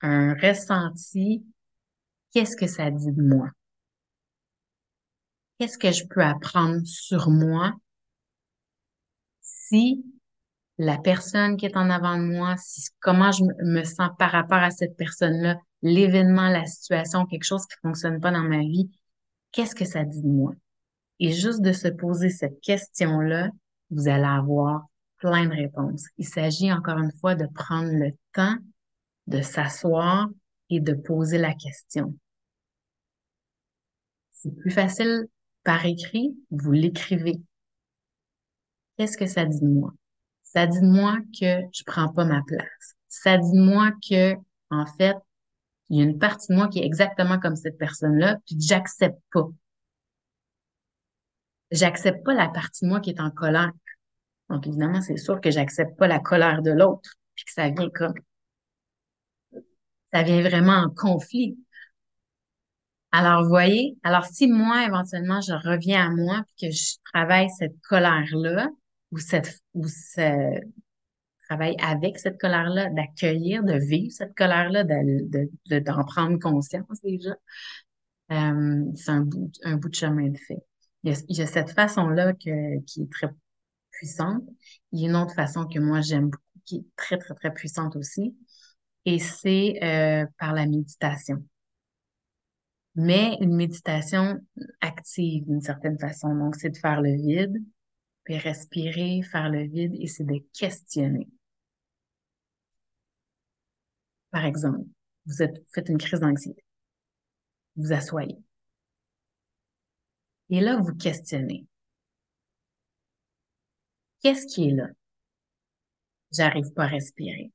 un 0.00 0.34
ressenti, 0.34 1.44
qu'est-ce 2.32 2.56
que 2.56 2.66
ça 2.66 2.90
dit 2.90 3.12
de 3.12 3.22
moi? 3.22 3.50
Qu'est-ce 5.58 5.78
que 5.78 5.92
je 5.92 6.04
peux 6.06 6.22
apprendre 6.22 6.80
sur 6.84 7.30
moi 7.30 7.72
si 9.40 10.04
la 10.78 10.98
personne 10.98 11.56
qui 11.56 11.66
est 11.66 11.76
en 11.76 11.88
avant 11.90 12.18
de 12.18 12.24
moi, 12.24 12.56
si 12.58 12.88
comment 13.00 13.32
je 13.32 13.42
me 13.64 13.82
sens 13.82 14.10
par 14.18 14.30
rapport 14.30 14.58
à 14.58 14.70
cette 14.70 14.96
personne-là, 14.96 15.58
l'événement, 15.82 16.48
la 16.48 16.66
situation, 16.66 17.26
quelque 17.26 17.44
chose 17.44 17.66
qui 17.66 17.76
fonctionne 17.82 18.20
pas 18.20 18.30
dans 18.30 18.42
ma 18.42 18.60
vie, 18.60 18.90
qu'est-ce 19.52 19.74
que 19.74 19.86
ça 19.86 20.04
dit 20.04 20.22
de 20.22 20.28
moi? 20.28 20.52
Et 21.18 21.32
juste 21.32 21.62
de 21.62 21.72
se 21.72 21.88
poser 21.88 22.28
cette 22.28 22.60
question-là, 22.60 23.50
vous 23.90 24.08
allez 24.08 24.24
avoir 24.24 24.86
plein 25.16 25.46
de 25.46 25.54
réponses. 25.54 26.04
Il 26.18 26.26
s'agit 26.28 26.70
encore 26.70 26.98
une 26.98 27.12
fois 27.12 27.34
de 27.34 27.46
prendre 27.46 27.90
le 27.90 28.12
temps 28.34 28.56
de 29.26 29.40
s'asseoir 29.40 30.28
et 30.68 30.80
de 30.80 30.92
poser 30.92 31.38
la 31.38 31.54
question. 31.54 32.14
C'est 34.32 34.54
plus 34.54 34.70
facile 34.70 35.26
par 35.66 35.84
écrit, 35.84 36.38
vous 36.52 36.70
l'écrivez. 36.70 37.40
Qu'est-ce 38.96 39.18
que 39.18 39.26
ça 39.26 39.44
dit 39.44 39.60
de 39.60 39.66
moi? 39.66 39.92
Ça 40.44 40.64
dit 40.68 40.80
de 40.80 40.86
moi 40.86 41.18
que 41.38 41.62
je 41.72 41.82
prends 41.84 42.08
pas 42.08 42.24
ma 42.24 42.40
place. 42.46 42.94
Ça 43.08 43.36
dit 43.36 43.50
de 43.50 43.64
moi 43.64 43.90
que, 44.08 44.34
en 44.70 44.86
fait, 44.86 45.16
il 45.90 45.98
y 45.98 46.00
a 46.00 46.04
une 46.04 46.20
partie 46.20 46.52
de 46.52 46.54
moi 46.56 46.68
qui 46.68 46.78
est 46.78 46.86
exactement 46.86 47.40
comme 47.40 47.56
cette 47.56 47.78
personne-là, 47.78 48.38
puis 48.46 48.56
j'accepte 48.60 49.18
pas. 49.32 49.48
J'accepte 51.72 52.24
pas 52.24 52.34
la 52.34 52.48
partie 52.48 52.84
de 52.84 52.90
moi 52.90 53.00
qui 53.00 53.10
est 53.10 53.20
en 53.20 53.32
colère. 53.32 53.72
Donc, 54.48 54.68
évidemment, 54.68 55.00
c'est 55.00 55.16
sûr 55.16 55.40
que 55.40 55.50
j'accepte 55.50 55.98
pas 55.98 56.06
la 56.06 56.20
colère 56.20 56.62
de 56.62 56.70
l'autre, 56.70 57.10
puis 57.34 57.44
que 57.44 57.52
ça 57.52 57.68
vient 57.70 57.90
comme, 57.90 58.14
ça 60.12 60.22
vient 60.22 60.42
vraiment 60.42 60.74
en 60.74 60.90
conflit. 60.90 61.58
Alors, 63.12 63.42
vous 63.44 63.48
voyez, 63.48 63.96
alors 64.02 64.26
si 64.26 64.46
moi, 64.46 64.84
éventuellement, 64.84 65.40
je 65.40 65.52
reviens 65.52 66.06
à 66.06 66.10
moi 66.10 66.44
puis 66.46 66.68
que 66.68 66.74
je 66.74 66.96
travaille 67.12 67.48
cette 67.58 67.80
colère-là, 67.82 68.68
ou 69.12 69.18
cette, 69.18 69.60
ou 69.74 69.86
ce, 69.86 70.60
travaille 71.48 71.76
avec 71.80 72.18
cette 72.18 72.38
colère-là, 72.38 72.90
d'accueillir, 72.90 73.62
de 73.62 73.74
vivre 73.74 74.12
cette 74.12 74.34
colère-là, 74.34 74.84
de, 74.84 75.48
de, 75.66 75.78
d'en 75.78 76.04
prendre 76.04 76.38
conscience 76.38 77.00
déjà, 77.02 77.36
euh, 78.32 78.84
c'est 78.96 79.10
un 79.10 79.20
bout, 79.20 79.52
un 79.62 79.76
bout 79.76 79.88
de 79.88 79.94
chemin 79.94 80.28
de 80.28 80.38
fait. 80.38 80.64
Il 81.04 81.14
y 81.36 81.42
a, 81.42 81.46
cette 81.46 81.70
façon-là 81.70 82.32
qui 82.34 82.50
est 82.50 83.10
très 83.12 83.28
puissante. 83.92 84.42
Il 84.92 85.00
y 85.00 85.06
a 85.06 85.08
une 85.08 85.16
autre 85.16 85.34
façon 85.34 85.66
que 85.66 85.78
moi 85.78 86.00
j'aime 86.00 86.30
beaucoup, 86.30 86.42
qui 86.64 86.76
est 86.78 86.86
très, 86.96 87.16
très, 87.16 87.34
très 87.34 87.54
puissante 87.54 87.94
aussi, 87.94 88.36
et 89.04 89.20
c'est 89.20 89.78
euh, 89.84 90.26
par 90.38 90.52
la 90.52 90.66
méditation 90.66 91.44
mais 92.96 93.36
une 93.40 93.54
méditation 93.54 94.40
active 94.80 95.44
d'une 95.44 95.60
certaine 95.60 95.98
façon. 95.98 96.34
Donc, 96.34 96.56
c'est 96.56 96.70
de 96.70 96.78
faire 96.78 97.02
le 97.02 97.12
vide, 97.12 97.62
puis 98.24 98.38
respirer, 98.38 99.22
faire 99.22 99.50
le 99.50 99.64
vide, 99.64 99.94
et 99.94 100.06
c'est 100.06 100.24
de 100.24 100.42
questionner. 100.58 101.28
Par 104.30 104.46
exemple, 104.46 104.84
vous, 105.26 105.42
êtes, 105.42 105.62
faites 105.74 105.88
une 105.88 105.98
crise 105.98 106.20
d'anxiété. 106.20 106.64
Vous 107.76 107.92
asseyez. 107.92 108.38
Et 110.48 110.60
là, 110.60 110.78
vous 110.78 110.94
questionnez. 110.94 111.66
Qu'est-ce 114.22 114.46
qui 114.46 114.68
est 114.68 114.72
là? 114.72 114.88
J'arrive 116.32 116.72
pas 116.72 116.84
à 116.84 116.88
respirer. 116.88 117.52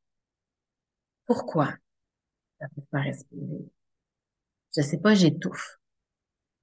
Pourquoi? 1.26 1.74
J'arrive 2.60 2.86
pas 2.92 3.00
à 3.00 3.02
respirer? 3.02 3.72
Je 4.76 4.82
sais 4.82 4.98
pas, 4.98 5.14
j'étouffe. 5.16 5.78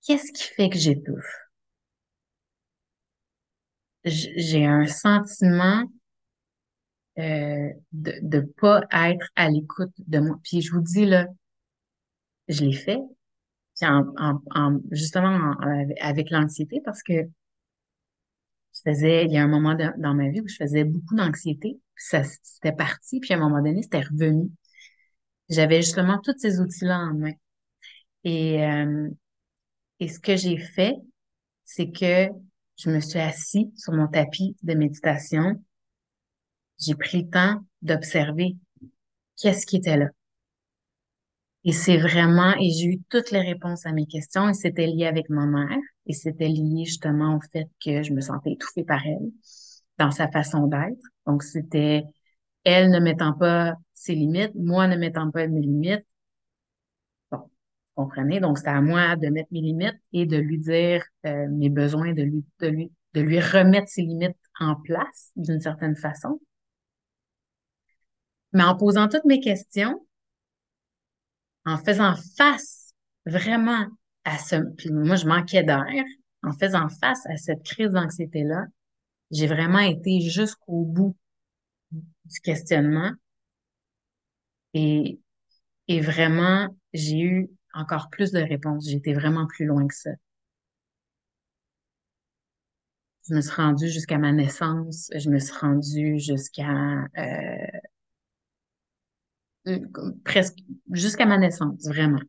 Qu'est-ce 0.03 0.33
qui 0.33 0.43
fait 0.55 0.69
que 0.71 0.79
j'étouffe? 0.79 1.49
J'ai 4.05 4.67
un 4.67 4.87
sentiment 4.87 5.85
euh, 7.19 7.71
de 7.93 8.13
ne 8.23 8.41
pas 8.41 8.83
être 8.93 9.29
à 9.37 9.49
l'écoute 9.51 9.93
de 9.99 10.19
moi. 10.21 10.39
Puis 10.45 10.63
je 10.63 10.73
vous 10.73 10.81
dis, 10.81 11.05
là, 11.05 11.27
je 12.49 12.65
l'ai 12.65 12.73
fait. 12.73 12.99
en, 13.83 14.81
justement 14.91 15.55
avec 16.01 16.31
l'anxiété 16.31 16.81
parce 16.85 17.03
que 17.03 17.15
je 18.75 18.91
faisais, 18.91 19.25
il 19.25 19.33
y 19.33 19.37
a 19.39 19.43
un 19.43 19.49
moment 19.49 19.75
dans 19.75 20.15
ma 20.15 20.29
vie 20.31 20.41
où 20.41 20.49
je 20.49 20.57
faisais 20.57 20.85
beaucoup 20.85 21.15
d'anxiété. 21.15 21.81
Ça, 21.97 22.23
c'était 22.43 22.73
parti, 22.73 23.21
puis 23.21 23.35
à 23.35 23.37
un 23.37 23.41
moment 23.41 23.61
donné, 23.63 23.83
c'était 23.83 24.01
revenu. 24.01 24.51
J'avais 25.49 25.83
justement 25.83 26.19
tous 26.23 26.39
ces 26.39 26.61
outils-là 26.61 26.99
en 26.99 27.15
main. 27.15 27.33
Et, 28.29 28.63
euh, 28.63 29.09
et 30.01 30.09
ce 30.09 30.21
que 30.21 30.37
j'ai 30.37 30.59
fait, 30.59 30.97
c'est 31.65 31.91
que 31.91 32.29
je 32.77 32.91
me 32.91 33.01
suis 33.01 33.19
assis 33.19 33.73
sur 33.75 33.95
mon 33.95 34.07
tapis 34.07 34.55
de 34.63 34.75
méditation. 34.75 35.65
J'ai 36.79 36.95
pris 36.95 37.23
le 37.23 37.31
temps 37.31 37.65
d'observer 37.81 38.55
qu'est-ce 39.41 39.65
qui 39.65 39.79
était 39.79 39.97
là. 39.97 40.09
Et 41.65 41.73
c'est 41.73 41.97
vraiment, 41.97 42.55
et 42.61 42.71
j'ai 42.71 42.89
eu 42.89 43.01
toutes 43.09 43.31
les 43.31 43.41
réponses 43.41 43.87
à 43.87 43.93
mes 43.93 44.07
questions, 44.07 44.51
et 44.51 44.55
c'était 44.55 44.87
lié 44.87 45.07
avec 45.07 45.31
ma 45.31 45.47
mère, 45.47 45.79
et 46.05 46.13
c'était 46.13 46.49
lié 46.49 46.85
justement 46.85 47.37
au 47.37 47.41
fait 47.51 47.67
que 47.83 48.03
je 48.03 48.13
me 48.13 48.21
sentais 48.21 48.53
étouffée 48.53 48.85
par 48.85 49.07
elle, 49.07 49.31
dans 49.97 50.11
sa 50.11 50.31
façon 50.31 50.67
d'être. 50.67 51.01
Donc, 51.27 51.43
c'était 51.43 52.05
elle 52.65 52.91
ne 52.91 53.01
mettant 53.01 53.33
pas 53.33 53.75
ses 53.95 54.15
limites, 54.15 54.55
moi 54.55 54.87
ne 54.87 54.97
mettant 54.97 55.31
pas 55.31 55.47
mes 55.47 55.63
limites, 55.63 56.05
comprenez? 57.99 58.39
Donc, 58.39 58.59
c'est 58.59 58.69
à 58.69 58.81
moi 58.81 59.17
de 59.17 59.29
mettre 59.29 59.49
mes 59.51 59.61
limites 59.61 60.01
et 60.13 60.25
de 60.25 60.37
lui 60.37 60.59
dire 60.59 61.05
euh, 61.27 61.49
mes 61.51 61.69
besoins, 61.69 62.13
de 62.13 62.23
lui, 62.23 62.45
de 62.61 62.69
lui, 62.69 62.93
de 63.15 63.21
lui 63.21 63.41
remettre 63.41 63.89
ses 63.89 64.03
limites 64.03 64.37
en 64.61 64.77
place 64.77 65.33
d'une 65.35 65.61
certaine 65.61 65.97
façon. 65.97 66.41
Mais 68.53 68.63
en 68.63 68.77
posant 68.77 69.09
toutes 69.09 69.25
mes 69.25 69.41
questions, 69.41 70.07
en 71.65 71.77
faisant 71.77 72.15
face 72.37 72.95
vraiment 73.27 73.87
à 74.25 74.39
ce, 74.39 74.57
puis 74.77 74.93
moi, 74.93 75.17
je 75.17 75.27
manquais 75.27 75.65
d'air, 75.65 76.05
en 76.45 76.53
faisant 76.53 76.89
face 76.89 77.27
à 77.27 77.37
cette 77.37 77.65
crise 77.65 77.91
d'anxiété-là, 77.91 78.67
j'ai 79.33 79.49
vraiment 79.49 79.81
été 79.81 80.21
jusqu'au 80.21 80.85
bout 80.85 81.17
du 81.91 82.41
questionnement 82.43 83.11
et, 84.73 85.19
et 85.89 86.01
vraiment, 86.01 86.69
j'ai 86.93 87.19
eu 87.19 87.51
encore 87.75 88.11
plus 88.11 88.33
de 88.33 88.41
réponses. 88.41 88.89
J'étais 88.89 89.13
vraiment 89.13 89.47
plus 89.47 89.67
loin 89.67 89.87
que 89.87 89.95
ça. 89.95 90.11
Je 93.29 93.35
me 93.35 93.41
suis 93.41 93.55
rendue 93.55 93.89
jusqu'à 93.89 94.19
ma 94.19 94.33
naissance. 94.33 95.11
Je 95.15 95.29
me 95.29 95.39
suis 95.39 95.57
rendue 95.59 96.19
jusqu'à 96.19 97.07
euh, 97.19 97.67
presque 100.25 100.59
jusqu'à 100.93 101.27
ma 101.27 101.39
naissance, 101.39 101.87
vraiment. 101.87 102.21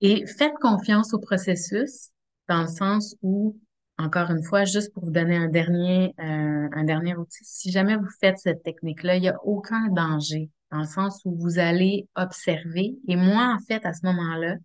Et 0.00 0.26
faites 0.26 0.54
confiance 0.60 1.14
au 1.14 1.18
processus 1.18 2.10
dans 2.48 2.62
le 2.62 2.68
sens 2.68 3.16
où, 3.22 3.58
encore 3.98 4.30
une 4.30 4.42
fois, 4.42 4.64
juste 4.64 4.92
pour 4.92 5.04
vous 5.04 5.10
donner 5.10 5.36
un 5.36 5.48
dernier, 5.48 6.14
euh, 6.20 6.68
un 6.72 6.84
dernier 6.84 7.16
outil, 7.16 7.44
si 7.44 7.70
jamais 7.70 7.96
vous 7.96 8.10
faites 8.20 8.38
cette 8.38 8.62
technique-là, 8.62 9.16
il 9.16 9.22
n'y 9.22 9.28
a 9.28 9.38
aucun 9.44 9.88
danger 9.88 10.50
dans 10.70 10.78
le 10.80 10.86
sens 10.86 11.20
où 11.24 11.36
vous 11.36 11.58
allez 11.58 12.08
observer. 12.16 12.96
Et 13.08 13.16
moi, 13.16 13.54
en 13.56 13.64
fait, 13.66 13.84
à 13.86 13.92
ce 13.92 14.04
moment-là, 14.06 14.56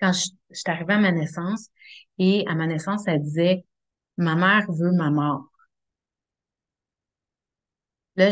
quand 0.00 0.12
je, 0.12 0.28
je 0.50 0.56
suis 0.58 0.70
arrivée 0.70 0.94
à 0.94 0.98
ma 1.00 1.12
naissance, 1.12 1.68
et 2.18 2.44
à 2.48 2.54
ma 2.54 2.66
naissance, 2.66 3.04
elle 3.06 3.22
disait, 3.22 3.64
ma 4.16 4.34
mère 4.36 4.66
veut 4.70 4.92
ma 4.92 5.10
mort. 5.10 5.46
Là, 8.16 8.30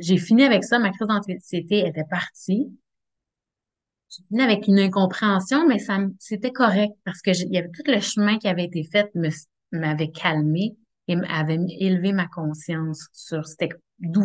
j'ai 0.00 0.18
fini 0.18 0.44
avec 0.44 0.64
ça, 0.64 0.78
ma 0.78 0.90
crise 0.90 1.08
d'anxiété 1.08 1.86
était 1.86 2.04
partie. 2.08 2.68
J'ai 4.10 4.22
fini 4.28 4.42
avec 4.42 4.66
une 4.68 4.78
incompréhension, 4.78 5.66
mais 5.66 5.78
ça 5.78 5.98
c'était 6.18 6.52
correct 6.52 6.92
parce 7.04 7.20
que 7.20 7.30
il 7.30 7.52
y 7.52 7.58
avait 7.58 7.70
tout 7.70 7.82
le 7.86 8.00
chemin 8.00 8.38
qui 8.38 8.48
avait 8.48 8.64
été 8.64 8.84
fait 8.84 9.10
m'avait 9.72 10.10
calmé 10.10 10.76
et 11.08 11.16
m'avait 11.16 11.58
élevé 11.78 12.12
ma 12.12 12.26
conscience 12.28 13.06
sur 13.12 13.46
c'était 13.46 13.68
d'où 13.98 14.24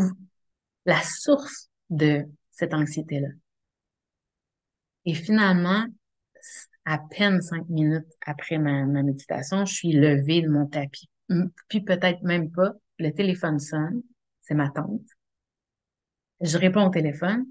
la 0.86 1.02
source 1.02 1.70
de 1.90 2.24
cette 2.52 2.74
anxiété-là. 2.74 3.30
Et 5.06 5.14
finalement, 5.14 5.86
à 6.86 6.98
peine 6.98 7.42
cinq 7.42 7.68
minutes 7.70 8.12
après 8.26 8.58
ma, 8.58 8.86
méditation, 8.86 9.66
je 9.66 9.74
suis 9.74 9.94
levée 9.94 10.42
de 10.42 10.50
mon 10.50 10.66
tapis. 10.66 11.10
Puis 11.70 11.82
peut-être 11.82 12.22
même 12.24 12.52
pas, 12.52 12.74
le 13.00 13.12
téléphone 13.12 13.60
sonne, 13.60 14.02
c'est 14.42 14.54
ma 14.54 14.70
tante. 14.70 15.02
Je 16.42 16.58
réponds 16.58 16.88
au 16.88 16.90
téléphone 16.90 17.46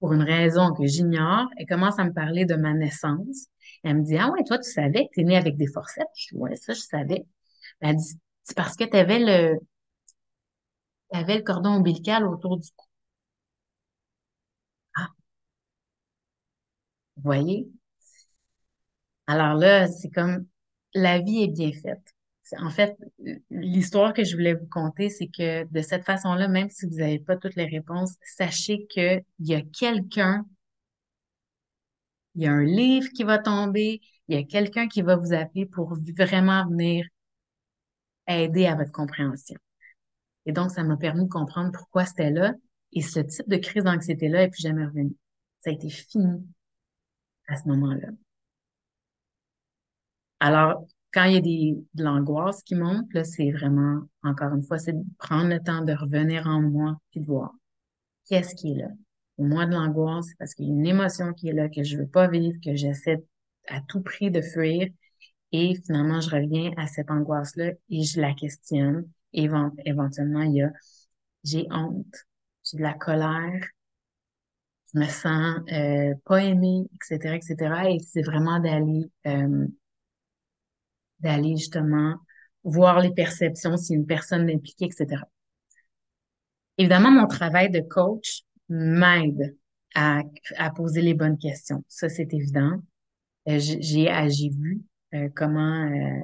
pour 0.00 0.12
une 0.12 0.22
raison 0.22 0.72
que 0.72 0.86
j'ignore. 0.86 1.48
Elle 1.56 1.66
commence 1.66 1.98
à 1.98 2.04
me 2.04 2.12
parler 2.12 2.44
de 2.44 2.56
ma 2.56 2.74
naissance. 2.74 3.46
Elle 3.84 3.98
me 3.98 4.02
dit, 4.02 4.18
ah 4.18 4.30
ouais, 4.30 4.42
toi, 4.44 4.58
tu 4.58 4.70
savais 4.70 5.06
que 5.06 5.10
tu 5.14 5.20
es 5.20 5.24
née 5.24 5.36
avec 5.36 5.56
des 5.56 5.68
forceps? 5.68 6.06
Je 6.16 6.34
dis, 6.34 6.40
ouais, 6.40 6.56
ça, 6.56 6.74
je 6.74 6.80
savais. 6.80 7.24
Elle 7.80 7.96
dit, 7.96 8.18
c'est 8.42 8.56
parce 8.56 8.76
que 8.76 8.84
tu 8.84 8.96
avais 8.96 9.20
le, 9.20 9.58
avais 11.12 11.36
le 11.38 11.42
cordon 11.42 11.70
ombilical 11.70 12.26
autour 12.26 12.58
du 12.58 12.68
cou. 12.76 12.86
Ah. 14.94 15.10
Vous 17.16 17.22
voyez? 17.24 17.68
Alors 19.26 19.54
là, 19.54 19.86
c'est 19.88 20.10
comme, 20.10 20.46
la 20.94 21.20
vie 21.20 21.42
est 21.44 21.48
bien 21.48 21.72
faite. 21.72 22.14
En 22.58 22.70
fait, 22.70 22.96
l'histoire 23.50 24.12
que 24.14 24.24
je 24.24 24.36
voulais 24.36 24.54
vous 24.54 24.66
conter, 24.68 25.10
c'est 25.10 25.26
que 25.28 25.64
de 25.64 25.80
cette 25.82 26.04
façon-là, 26.04 26.46
même 26.48 26.70
si 26.70 26.86
vous 26.86 26.96
n'avez 26.96 27.18
pas 27.18 27.36
toutes 27.36 27.56
les 27.56 27.66
réponses, 27.66 28.14
sachez 28.22 28.86
qu'il 28.86 29.24
y 29.40 29.54
a 29.54 29.62
quelqu'un, 29.62 30.46
il 32.36 32.44
y 32.44 32.46
a 32.46 32.52
un 32.52 32.62
livre 32.62 33.08
qui 33.16 33.24
va 33.24 33.38
tomber, 33.38 34.00
il 34.28 34.36
y 34.36 34.38
a 34.38 34.44
quelqu'un 34.44 34.86
qui 34.86 35.02
va 35.02 35.16
vous 35.16 35.32
appeler 35.32 35.66
pour 35.66 35.94
vraiment 36.16 36.64
venir 36.68 37.04
aider 38.28 38.66
à 38.66 38.76
votre 38.76 38.92
compréhension. 38.92 39.56
Et 40.46 40.52
donc, 40.52 40.70
ça 40.70 40.82
m'a 40.84 40.96
permis 40.96 41.24
de 41.24 41.28
comprendre 41.28 41.72
pourquoi 41.72 42.06
c'était 42.06 42.30
là. 42.30 42.54
Et 42.92 43.02
ce 43.02 43.20
type 43.20 43.48
de 43.48 43.56
crise 43.56 43.84
d'anxiété-là 43.84 44.40
n'est 44.40 44.50
plus 44.50 44.62
jamais 44.62 44.86
revenu. 44.86 45.14
Ça 45.60 45.70
a 45.70 45.72
été 45.72 45.90
fini 45.90 46.46
à 47.48 47.56
ce 47.56 47.68
moment-là. 47.68 48.08
Alors, 50.40 50.86
quand 51.12 51.24
il 51.24 51.34
y 51.34 51.36
a 51.36 51.40
des, 51.40 51.84
de 51.94 52.04
l'angoisse 52.04 52.62
qui 52.62 52.74
monte, 52.74 53.12
là, 53.12 53.24
c'est 53.24 53.50
vraiment, 53.50 54.02
encore 54.22 54.54
une 54.54 54.62
fois, 54.62 54.78
c'est 54.78 54.92
de 54.92 55.04
prendre 55.18 55.48
le 55.48 55.60
temps 55.60 55.82
de 55.82 55.92
revenir 55.92 56.46
en 56.46 56.60
moi 56.60 56.98
puis 57.10 57.20
de 57.20 57.26
voir 57.26 57.52
qu'est-ce 58.26 58.54
qui 58.54 58.72
est 58.72 58.76
là. 58.76 58.88
Pour 59.36 59.46
moi, 59.46 59.66
de 59.66 59.72
l'angoisse, 59.72 60.26
c'est 60.28 60.38
parce 60.38 60.54
qu'il 60.54 60.66
y 60.66 60.70
a 60.70 60.74
une 60.74 60.86
émotion 60.86 61.32
qui 61.32 61.48
est 61.48 61.52
là, 61.52 61.68
que 61.68 61.82
je 61.82 61.96
veux 61.96 62.06
pas 62.06 62.28
vivre, 62.28 62.58
que 62.64 62.74
j'essaie 62.74 63.24
à 63.68 63.80
tout 63.80 64.02
prix 64.02 64.30
de 64.30 64.40
fuir. 64.40 64.88
Et 65.52 65.74
finalement, 65.86 66.20
je 66.20 66.30
reviens 66.30 66.72
à 66.76 66.86
cette 66.86 67.10
angoisse-là 67.10 67.72
et 67.90 68.02
je 68.02 68.20
la 68.20 68.34
questionne. 68.34 69.08
Éventuellement, 69.36 70.42
il 70.42 70.56
y 70.56 70.62
a, 70.62 70.72
j'ai 71.44 71.66
honte, 71.70 72.26
j'ai 72.64 72.78
de 72.78 72.82
la 72.82 72.94
colère, 72.94 73.64
je 74.94 75.00
me 75.00 75.06
sens 75.06 75.60
euh, 75.72 76.14
pas 76.24 76.42
aimée, 76.42 76.88
etc., 76.94 77.36
etc. 77.36 77.90
Et 77.90 77.98
c'est 78.00 78.22
vraiment 78.22 78.60
d'aller 78.60 79.10
euh, 79.26 79.66
d'aller 81.20 81.56
justement 81.56 82.16
voir 82.64 83.00
les 83.00 83.12
perceptions, 83.12 83.76
si 83.76 83.94
une 83.94 84.06
personne 84.06 84.48
est 84.50 84.54
impliquée, 84.54 84.86
etc. 84.86 85.22
Évidemment, 86.78 87.10
mon 87.10 87.26
travail 87.26 87.70
de 87.70 87.80
coach 87.80 88.42
m'aide 88.68 89.56
à, 89.94 90.20
à, 90.56 90.70
poser 90.70 91.00
les 91.00 91.14
bonnes 91.14 91.38
questions. 91.38 91.84
Ça, 91.88 92.08
c'est 92.08 92.32
évident. 92.34 92.82
Euh, 93.48 93.58
j'ai, 93.58 93.80
j'ai 93.80 94.50
vu 94.50 94.82
euh, 95.14 95.28
comment 95.34 95.88
euh, 95.88 96.20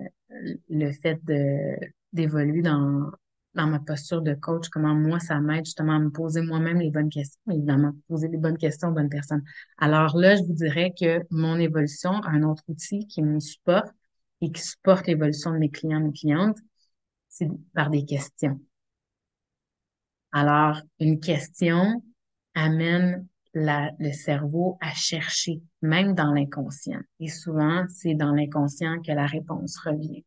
le 0.69 0.93
fait 0.93 1.25
de, 1.25 1.77
d'évoluer 2.13 2.63
dans, 2.63 3.11
dans 3.55 3.67
ma 3.67 3.79
posture 3.79 4.23
de 4.23 4.35
coach, 4.35 4.69
comment 4.69 4.95
moi, 4.95 5.19
ça 5.21 5.41
m'aide 5.41 5.65
justement 5.65 5.97
à 5.97 5.99
me 5.99 6.11
poser 6.11 6.43
moi-même 6.43 6.79
les 6.81 6.91
bonnes 6.91 7.11
questions, 7.11 7.41
évidemment, 7.51 7.93
poser 8.09 8.29
les 8.29 8.39
bonnes 8.39 8.59
questions 8.59 8.89
aux 8.89 8.93
bonnes 8.93 9.09
personnes. 9.09 9.43
Alors 9.79 10.17
là, 10.17 10.37
je 10.37 10.43
vous 10.43 10.55
dirais 10.55 10.93
que 10.99 11.23
mon 11.31 11.59
évolution, 11.59 12.13
un 12.25 12.43
autre 12.43 12.63
outil 12.69 13.07
qui 13.07 13.23
me 13.23 13.41
supporte, 13.41 13.93
et 14.43 14.51
qui 14.51 14.61
supporte 14.61 15.07
l'évolution 15.07 15.53
de 15.53 15.59
mes 15.59 15.71
clients, 15.71 16.01
mes 16.01 16.13
clientes, 16.13 16.59
c'est 17.29 17.49
par 17.75 17.91
des 17.91 18.05
questions. 18.05 18.61
Alors, 20.33 20.81
une 20.99 21.21
question 21.21 22.03
amène 22.55 23.27
la, 23.55 23.91
le 23.99 24.13
cerveau 24.13 24.79
à 24.81 24.93
chercher, 24.95 25.63
même 25.81 26.15
dans 26.15 26.33
l'inconscient. 26.33 27.01
Et 27.21 27.29
souvent, 27.29 27.85
c'est 27.89 28.15
dans 28.15 28.33
l'inconscient 28.33 29.01
que 29.03 29.13
la 29.13 29.27
réponse 29.27 29.79
revient. 29.79 30.25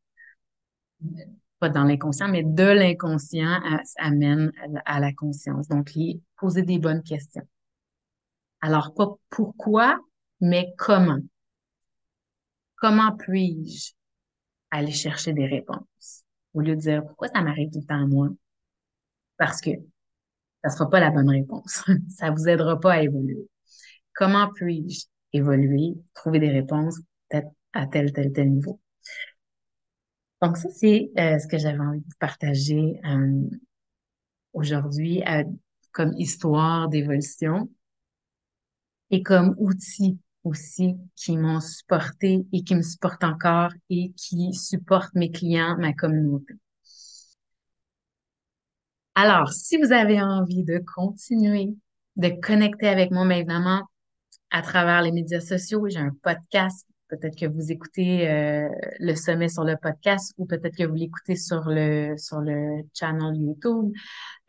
Pas 1.60 1.70
dans 1.70 1.84
l'inconscient, 1.84 2.28
mais 2.28 2.44
de 2.44 2.64
l'inconscient 2.64 3.60
amène 3.98 4.52
à 4.86 5.00
la 5.00 5.14
conscience. 5.14 5.68
Donc, 5.68 5.92
poser 6.38 6.64
des 6.64 6.80
bonnes 6.80 7.04
questions. 7.04 7.48
Alors, 8.62 8.94
pas 8.94 9.08
pourquoi, 9.30 10.00
mais 10.42 10.74
comment. 10.78 11.20
Comment 12.76 13.16
puis-je 13.16 13.94
aller 14.72 14.92
chercher 14.92 15.34
des 15.34 15.46
réponses? 15.46 16.24
Au 16.54 16.62
lieu 16.62 16.76
de 16.76 16.82
dire 16.82 17.06
pourquoi 17.06 17.28
ça 17.30 17.42
m'arrive 17.42 17.72
tout 17.72 17.80
le 17.80 17.86
temps 17.86 18.04
à 18.04 18.08
moi? 18.08 18.30
Parce 19.38 19.62
que 19.62 19.72
ça 20.64 20.70
sera 20.70 20.90
pas 20.90 21.00
la 21.00 21.12
bonne 21.12 21.30
réponse. 21.30 21.84
ça 22.10 22.32
vous 22.32 22.48
aidera 22.48 22.80
pas 22.80 22.94
à 22.94 23.02
évoluer. 23.02 23.48
Comment 24.14 24.50
puis-je 24.54 25.06
évoluer, 25.34 25.94
trouver 26.14 26.40
des 26.40 26.50
réponses 26.50 27.00
à 27.74 27.88
tel, 27.88 28.12
tel, 28.14 28.32
tel 28.32 28.52
niveau? 28.52 28.80
Donc 30.42 30.58
ça, 30.58 30.70
c'est 30.70 31.12
euh, 31.18 31.40
ce 31.40 31.48
que 31.48 31.58
j'avais 31.58 31.80
envie 31.80 32.02
de 32.02 32.16
partager 32.20 33.00
euh, 33.06 33.50
aujourd'hui 34.54 35.24
euh, 35.28 35.44
comme 35.92 36.14
histoire 36.18 36.90
d'évolution 36.90 37.70
et 39.12 39.24
comme 39.24 39.56
outil 39.58 40.20
aussi 40.44 40.96
qui 41.16 41.38
m'ont 41.38 41.60
supporté 41.60 42.46
et 42.52 42.64
qui 42.64 42.76
me 42.76 42.82
supportent 42.82 43.24
encore 43.24 43.72
et 43.90 44.12
qui 44.16 44.54
supportent 44.54 45.16
mes 45.16 45.32
clients, 45.32 45.78
ma 45.78 45.94
communauté. 45.94 46.54
Alors, 49.16 49.54
si 49.54 49.78
vous 49.78 49.92
avez 49.94 50.22
envie 50.22 50.64
de 50.64 50.78
continuer 50.80 51.74
de 52.18 52.30
connecter 52.42 52.88
avec 52.88 53.12
moi, 53.12 53.26
mais 53.26 53.40
évidemment, 53.40 53.84
à 54.52 54.62
travers 54.62 55.02
les 55.02 55.12
médias 55.12 55.42
sociaux, 55.42 55.88
j'ai 55.88 56.00
un 56.00 56.16
podcast. 56.22 56.88
Peut-être 57.08 57.38
que 57.38 57.46
vous 57.46 57.72
écoutez 57.72 58.28
euh, 58.30 58.68
le 59.00 59.16
sommet 59.16 59.48
sur 59.50 59.64
le 59.64 59.78
podcast 59.78 60.34
ou 60.38 60.46
peut-être 60.46 60.76
que 60.76 60.84
vous 60.84 60.96
l'écoutez 60.96 61.36
sur 61.36 61.64
le 61.68 62.16
sur 62.18 62.40
le 62.40 62.84
channel 62.94 63.36
YouTube. 63.36 63.94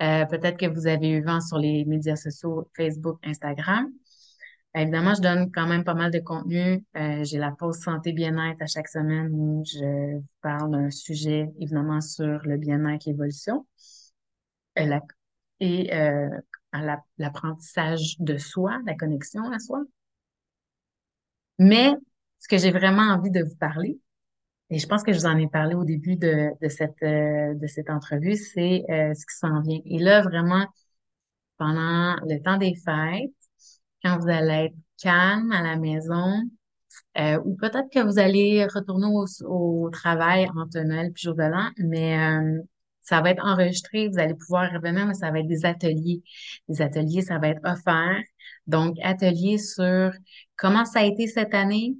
Euh, 0.02 0.24
peut-être 0.26 0.58
que 0.58 0.66
vous 0.66 0.86
avez 0.86 1.10
eu 1.10 1.22
vent 1.22 1.40
sur 1.40 1.58
les 1.58 1.84
médias 1.84 2.16
sociaux 2.16 2.70
Facebook, 2.74 3.18
Instagram. 3.24 3.90
Évidemment, 4.76 5.14
je 5.14 5.22
donne 5.22 5.50
quand 5.52 5.66
même 5.66 5.84
pas 5.84 5.94
mal 5.94 6.10
de 6.10 6.18
contenu. 6.18 6.84
Euh, 6.98 7.24
j'ai 7.24 7.38
la 7.38 7.50
pause 7.50 7.78
santé 7.78 8.12
bien-être 8.12 8.60
à 8.60 8.66
chaque 8.66 8.88
semaine 8.88 9.30
où 9.32 9.64
je 9.64 10.20
parle 10.42 10.70
d'un 10.70 10.90
sujet, 10.90 11.50
évidemment, 11.58 12.02
sur 12.02 12.40
le 12.44 12.58
bien-être, 12.58 13.06
l'évolution 13.06 13.66
euh, 14.78 15.00
et 15.60 15.94
euh, 15.94 16.28
l'apprentissage 17.18 18.16
de 18.18 18.36
soi, 18.36 18.78
la 18.84 18.94
connexion 18.94 19.50
à 19.50 19.58
soi. 19.58 19.82
Mais 21.58 21.94
ce 22.38 22.48
que 22.48 22.58
j'ai 22.58 22.70
vraiment 22.70 23.02
envie 23.02 23.30
de 23.30 23.42
vous 23.42 23.56
parler, 23.56 23.98
et 24.70 24.78
je 24.78 24.86
pense 24.86 25.02
que 25.02 25.12
je 25.12 25.18
vous 25.18 25.26
en 25.26 25.36
ai 25.36 25.48
parlé 25.48 25.74
au 25.74 25.84
début 25.84 26.16
de, 26.16 26.50
de 26.60 26.68
cette, 26.68 27.00
de 27.00 27.66
cette 27.68 27.88
entrevue, 27.88 28.34
c'est 28.34 28.82
ce 28.88 29.26
qui 29.26 29.36
s'en 29.38 29.60
vient. 29.60 29.78
Et 29.84 29.98
là, 29.98 30.22
vraiment, 30.22 30.66
pendant 31.56 32.16
le 32.26 32.42
temps 32.42 32.56
des 32.56 32.74
fêtes, 32.74 33.30
quand 34.04 34.18
vous 34.18 34.28
allez 34.28 34.66
être 34.66 34.76
calme 35.00 35.52
à 35.52 35.62
la 35.62 35.76
maison, 35.76 36.42
euh, 37.18 37.40
ou 37.44 37.56
peut-être 37.56 37.90
que 37.90 38.00
vous 38.00 38.18
allez 38.18 38.66
retourner 38.66 39.06
au, 39.44 39.90
travail 39.90 40.48
en 40.54 40.66
Noël 40.84 41.12
puis 41.12 41.22
jour 41.24 41.34
de 41.34 41.42
l'an, 41.44 41.70
mais 41.78 42.18
euh, 42.18 42.60
Ça 43.02 43.20
va 43.22 43.30
être 43.30 43.44
enregistré, 43.44 44.08
vous 44.08 44.18
allez 44.18 44.34
pouvoir 44.34 44.70
revenir, 44.72 45.06
mais 45.06 45.14
ça 45.14 45.30
va 45.30 45.40
être 45.40 45.46
des 45.46 45.64
ateliers. 45.64 46.22
Des 46.68 46.82
ateliers, 46.82 47.22
ça 47.22 47.38
va 47.38 47.48
être 47.48 47.60
offert. 47.64 48.20
Donc, 48.66 48.96
ateliers 49.02 49.58
sur 49.58 50.12
comment 50.56 50.84
ça 50.84 51.00
a 51.00 51.04
été 51.04 51.26
cette 51.26 51.54
année. 51.54 51.96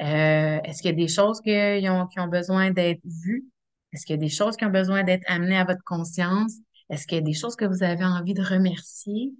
Euh, 0.00 0.60
est-ce 0.64 0.82
qu'il 0.82 0.90
y 0.90 0.94
a 0.94 0.96
des 0.96 1.08
choses 1.08 1.40
qui 1.40 1.88
ont, 1.88 2.06
qui 2.06 2.20
ont 2.20 2.28
besoin 2.28 2.70
d'être 2.70 3.00
vues? 3.04 3.44
Est-ce 3.92 4.06
qu'il 4.06 4.14
y 4.14 4.18
a 4.18 4.20
des 4.20 4.28
choses 4.28 4.56
qui 4.56 4.64
ont 4.64 4.70
besoin 4.70 5.02
d'être 5.02 5.24
amenées 5.26 5.58
à 5.58 5.64
votre 5.64 5.82
conscience? 5.84 6.54
Est-ce 6.90 7.06
qu'il 7.06 7.16
y 7.16 7.20
a 7.20 7.24
des 7.24 7.34
choses 7.34 7.56
que 7.56 7.64
vous 7.64 7.82
avez 7.82 8.04
envie 8.04 8.34
de 8.34 8.42
remercier? 8.42 9.32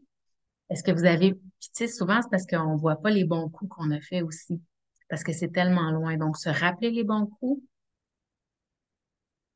Est-ce 0.70 0.82
que 0.82 0.90
vous 0.90 1.04
avez, 1.04 1.32
puis 1.32 1.50
tu 1.60 1.70
sais, 1.72 1.88
souvent, 1.88 2.20
c'est 2.20 2.30
parce 2.30 2.46
qu'on 2.46 2.76
voit 2.76 3.00
pas 3.00 3.10
les 3.10 3.24
bons 3.24 3.48
coups 3.48 3.70
qu'on 3.74 3.90
a 3.90 4.00
fait 4.00 4.22
aussi, 4.22 4.60
parce 5.08 5.22
que 5.24 5.32
c'est 5.32 5.52
tellement 5.52 5.90
loin. 5.90 6.16
Donc, 6.16 6.36
se 6.36 6.50
rappeler 6.50 6.90
les 6.90 7.04
bons 7.04 7.26
coups 7.26 7.62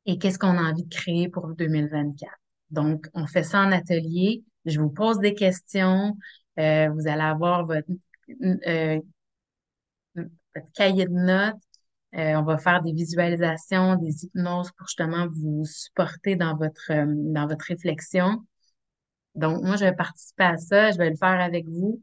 et 0.07 0.19
qu'est-ce 0.19 0.39
qu'on 0.39 0.57
a 0.57 0.71
envie 0.71 0.85
de 0.85 0.95
créer 0.95 1.29
pour 1.29 1.49
2024. 1.49 2.33
Donc, 2.71 3.09
on 3.15 3.27
fait 3.27 3.43
ça 3.43 3.61
en 3.61 3.73
atelier. 3.73 4.43
Je 4.65 4.81
vous 4.81 4.91
pose 4.91 5.19
des 5.19 5.35
questions. 5.35 6.17
Euh, 6.59 6.89
vous 6.91 7.07
allez 7.07 7.23
avoir 7.23 7.67
votre, 7.67 7.89
euh, 8.67 9.01
votre 10.55 10.73
cahier 10.73 11.07
de 11.07 11.13
notes. 11.13 11.61
Euh, 12.15 12.35
on 12.35 12.43
va 12.43 12.59
faire 12.59 12.83
des 12.83 12.93
visualisations, 12.93 13.97
des 13.97 14.25
hypnoses 14.25 14.71
pour 14.73 14.87
justement 14.87 15.29
vous 15.29 15.65
supporter 15.65 16.37
dans 16.37 16.57
votre, 16.57 16.91
euh, 16.93 17.07
dans 17.09 17.47
votre 17.47 17.65
réflexion. 17.67 18.45
Donc, 19.35 19.63
moi, 19.63 19.77
je 19.77 19.85
vais 19.87 19.95
participer 19.95 20.45
à 20.45 20.57
ça. 20.59 20.91
Je 20.91 20.99
vais 20.99 21.09
le 21.09 21.17
faire 21.17 21.41
avec 21.41 21.67
vous. 21.67 22.03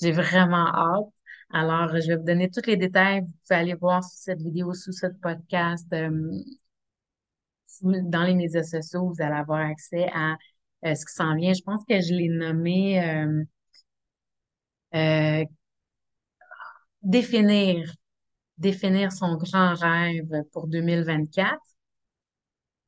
J'ai 0.00 0.10
vraiment 0.10 0.66
hâte. 0.74 1.06
Alors, 1.52 1.88
je 2.00 2.08
vais 2.08 2.16
vous 2.16 2.24
donner 2.24 2.50
tous 2.50 2.66
les 2.66 2.76
détails. 2.76 3.20
Vous 3.20 3.32
pouvez 3.46 3.60
aller 3.60 3.74
voir 3.74 4.02
sur 4.02 4.18
cette 4.18 4.42
vidéo, 4.42 4.74
sous 4.74 4.92
ce 4.92 5.06
podcast. 5.06 5.86
Euh, 5.92 6.32
dans 7.82 8.24
les 8.24 8.34
médias 8.34 8.64
sociaux, 8.64 9.08
vous 9.08 9.22
allez 9.22 9.36
avoir 9.36 9.60
accès 9.60 10.08
à 10.12 10.36
ce 10.82 11.04
qui 11.06 11.12
s'en 11.12 11.36
vient. 11.36 11.52
Je 11.52 11.62
pense 11.62 11.84
que 11.88 12.00
je 12.00 12.12
l'ai 12.12 12.28
nommé 12.28 13.44
définir, 17.04 17.94
définir 18.58 19.12
son 19.12 19.36
grand 19.36 19.74
rêve 19.74 20.30
pour 20.52 20.66
2024. 20.68 21.58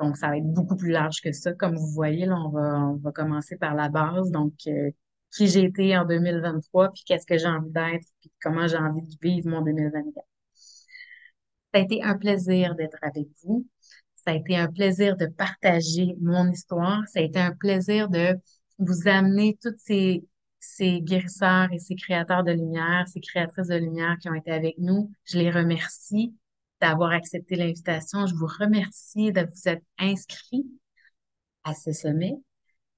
Donc, 0.00 0.16
ça 0.16 0.28
va 0.28 0.36
être 0.36 0.52
beaucoup 0.52 0.76
plus 0.76 0.90
large 0.90 1.20
que 1.22 1.32
ça. 1.32 1.52
Comme 1.54 1.76
vous 1.76 1.90
voyez, 1.92 2.26
là, 2.26 2.36
on 2.36 2.50
va, 2.50 2.80
on 2.90 2.96
va 2.96 3.12
commencer 3.12 3.56
par 3.56 3.74
la 3.74 3.88
base. 3.88 4.30
Donc, 4.30 4.52
qui 5.36 5.46
j'ai 5.48 5.64
été 5.64 5.96
en 5.96 6.04
2023, 6.04 6.92
puis 6.92 7.02
qu'est-ce 7.06 7.26
que 7.26 7.38
j'ai 7.38 7.46
envie 7.46 7.70
d'être, 7.70 8.06
puis 8.20 8.30
comment 8.42 8.66
j'ai 8.66 8.76
envie 8.76 9.02
de 9.02 9.16
vivre 9.20 9.48
mon 9.48 9.62
2024. 9.62 10.26
Ça 11.74 11.80
a 11.80 11.84
été 11.84 12.02
un 12.02 12.16
plaisir 12.16 12.74
d'être 12.74 12.98
avec 13.02 13.26
vous. 13.44 13.66
Ça 14.16 14.32
a 14.32 14.34
été 14.34 14.56
un 14.56 14.68
plaisir 14.70 15.16
de 15.16 15.26
partager 15.26 16.16
mon 16.20 16.50
histoire. 16.50 17.02
Ça 17.08 17.20
a 17.20 17.22
été 17.22 17.38
un 17.38 17.52
plaisir 17.52 18.08
de 18.08 18.34
vous 18.78 19.08
amener 19.08 19.58
toutes 19.62 19.78
ces, 19.78 20.24
ces 20.66 21.00
guérisseurs 21.00 21.72
et 21.72 21.78
ces 21.78 21.94
créateurs 21.94 22.44
de 22.44 22.52
lumière, 22.52 23.06
ces 23.08 23.20
créatrices 23.20 23.68
de 23.68 23.76
lumière 23.76 24.16
qui 24.20 24.28
ont 24.28 24.34
été 24.34 24.50
avec 24.50 24.76
nous. 24.78 25.10
Je 25.24 25.38
les 25.38 25.50
remercie 25.50 26.34
d'avoir 26.80 27.12
accepté 27.12 27.56
l'invitation. 27.56 28.26
Je 28.26 28.34
vous 28.34 28.46
remercie 28.46 29.32
de 29.32 29.42
vous 29.42 29.68
être 29.68 29.84
inscrit 29.98 30.66
à 31.64 31.74
ce 31.74 31.92
sommet, 31.92 32.34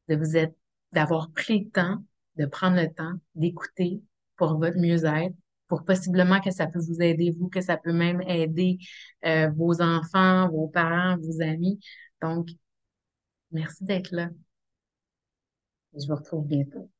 de 0.08 0.16
vous 0.16 0.36
être, 0.36 0.54
d'avoir 0.92 1.30
pris 1.30 1.64
le 1.64 1.70
temps, 1.70 2.04
de 2.36 2.46
prendre 2.46 2.76
le 2.76 2.92
temps 2.92 3.14
d'écouter 3.34 4.02
pour 4.36 4.58
votre 4.58 4.78
mieux-être, 4.78 5.34
pour 5.68 5.84
possiblement 5.84 6.40
que 6.40 6.50
ça 6.50 6.66
peut 6.66 6.80
vous 6.80 7.02
aider, 7.02 7.30
vous, 7.38 7.48
que 7.48 7.60
ça 7.60 7.76
peut 7.76 7.92
même 7.92 8.22
aider 8.22 8.78
euh, 9.24 9.50
vos 9.50 9.80
enfants, 9.82 10.48
vos 10.48 10.68
parents, 10.68 11.16
vos 11.18 11.42
amis. 11.42 11.78
Donc, 12.22 12.48
merci 13.52 13.84
d'être 13.84 14.10
là. 14.12 14.30
Je 15.94 16.06
vous 16.06 16.14
retrouve 16.16 16.46
bientôt. 16.46 16.90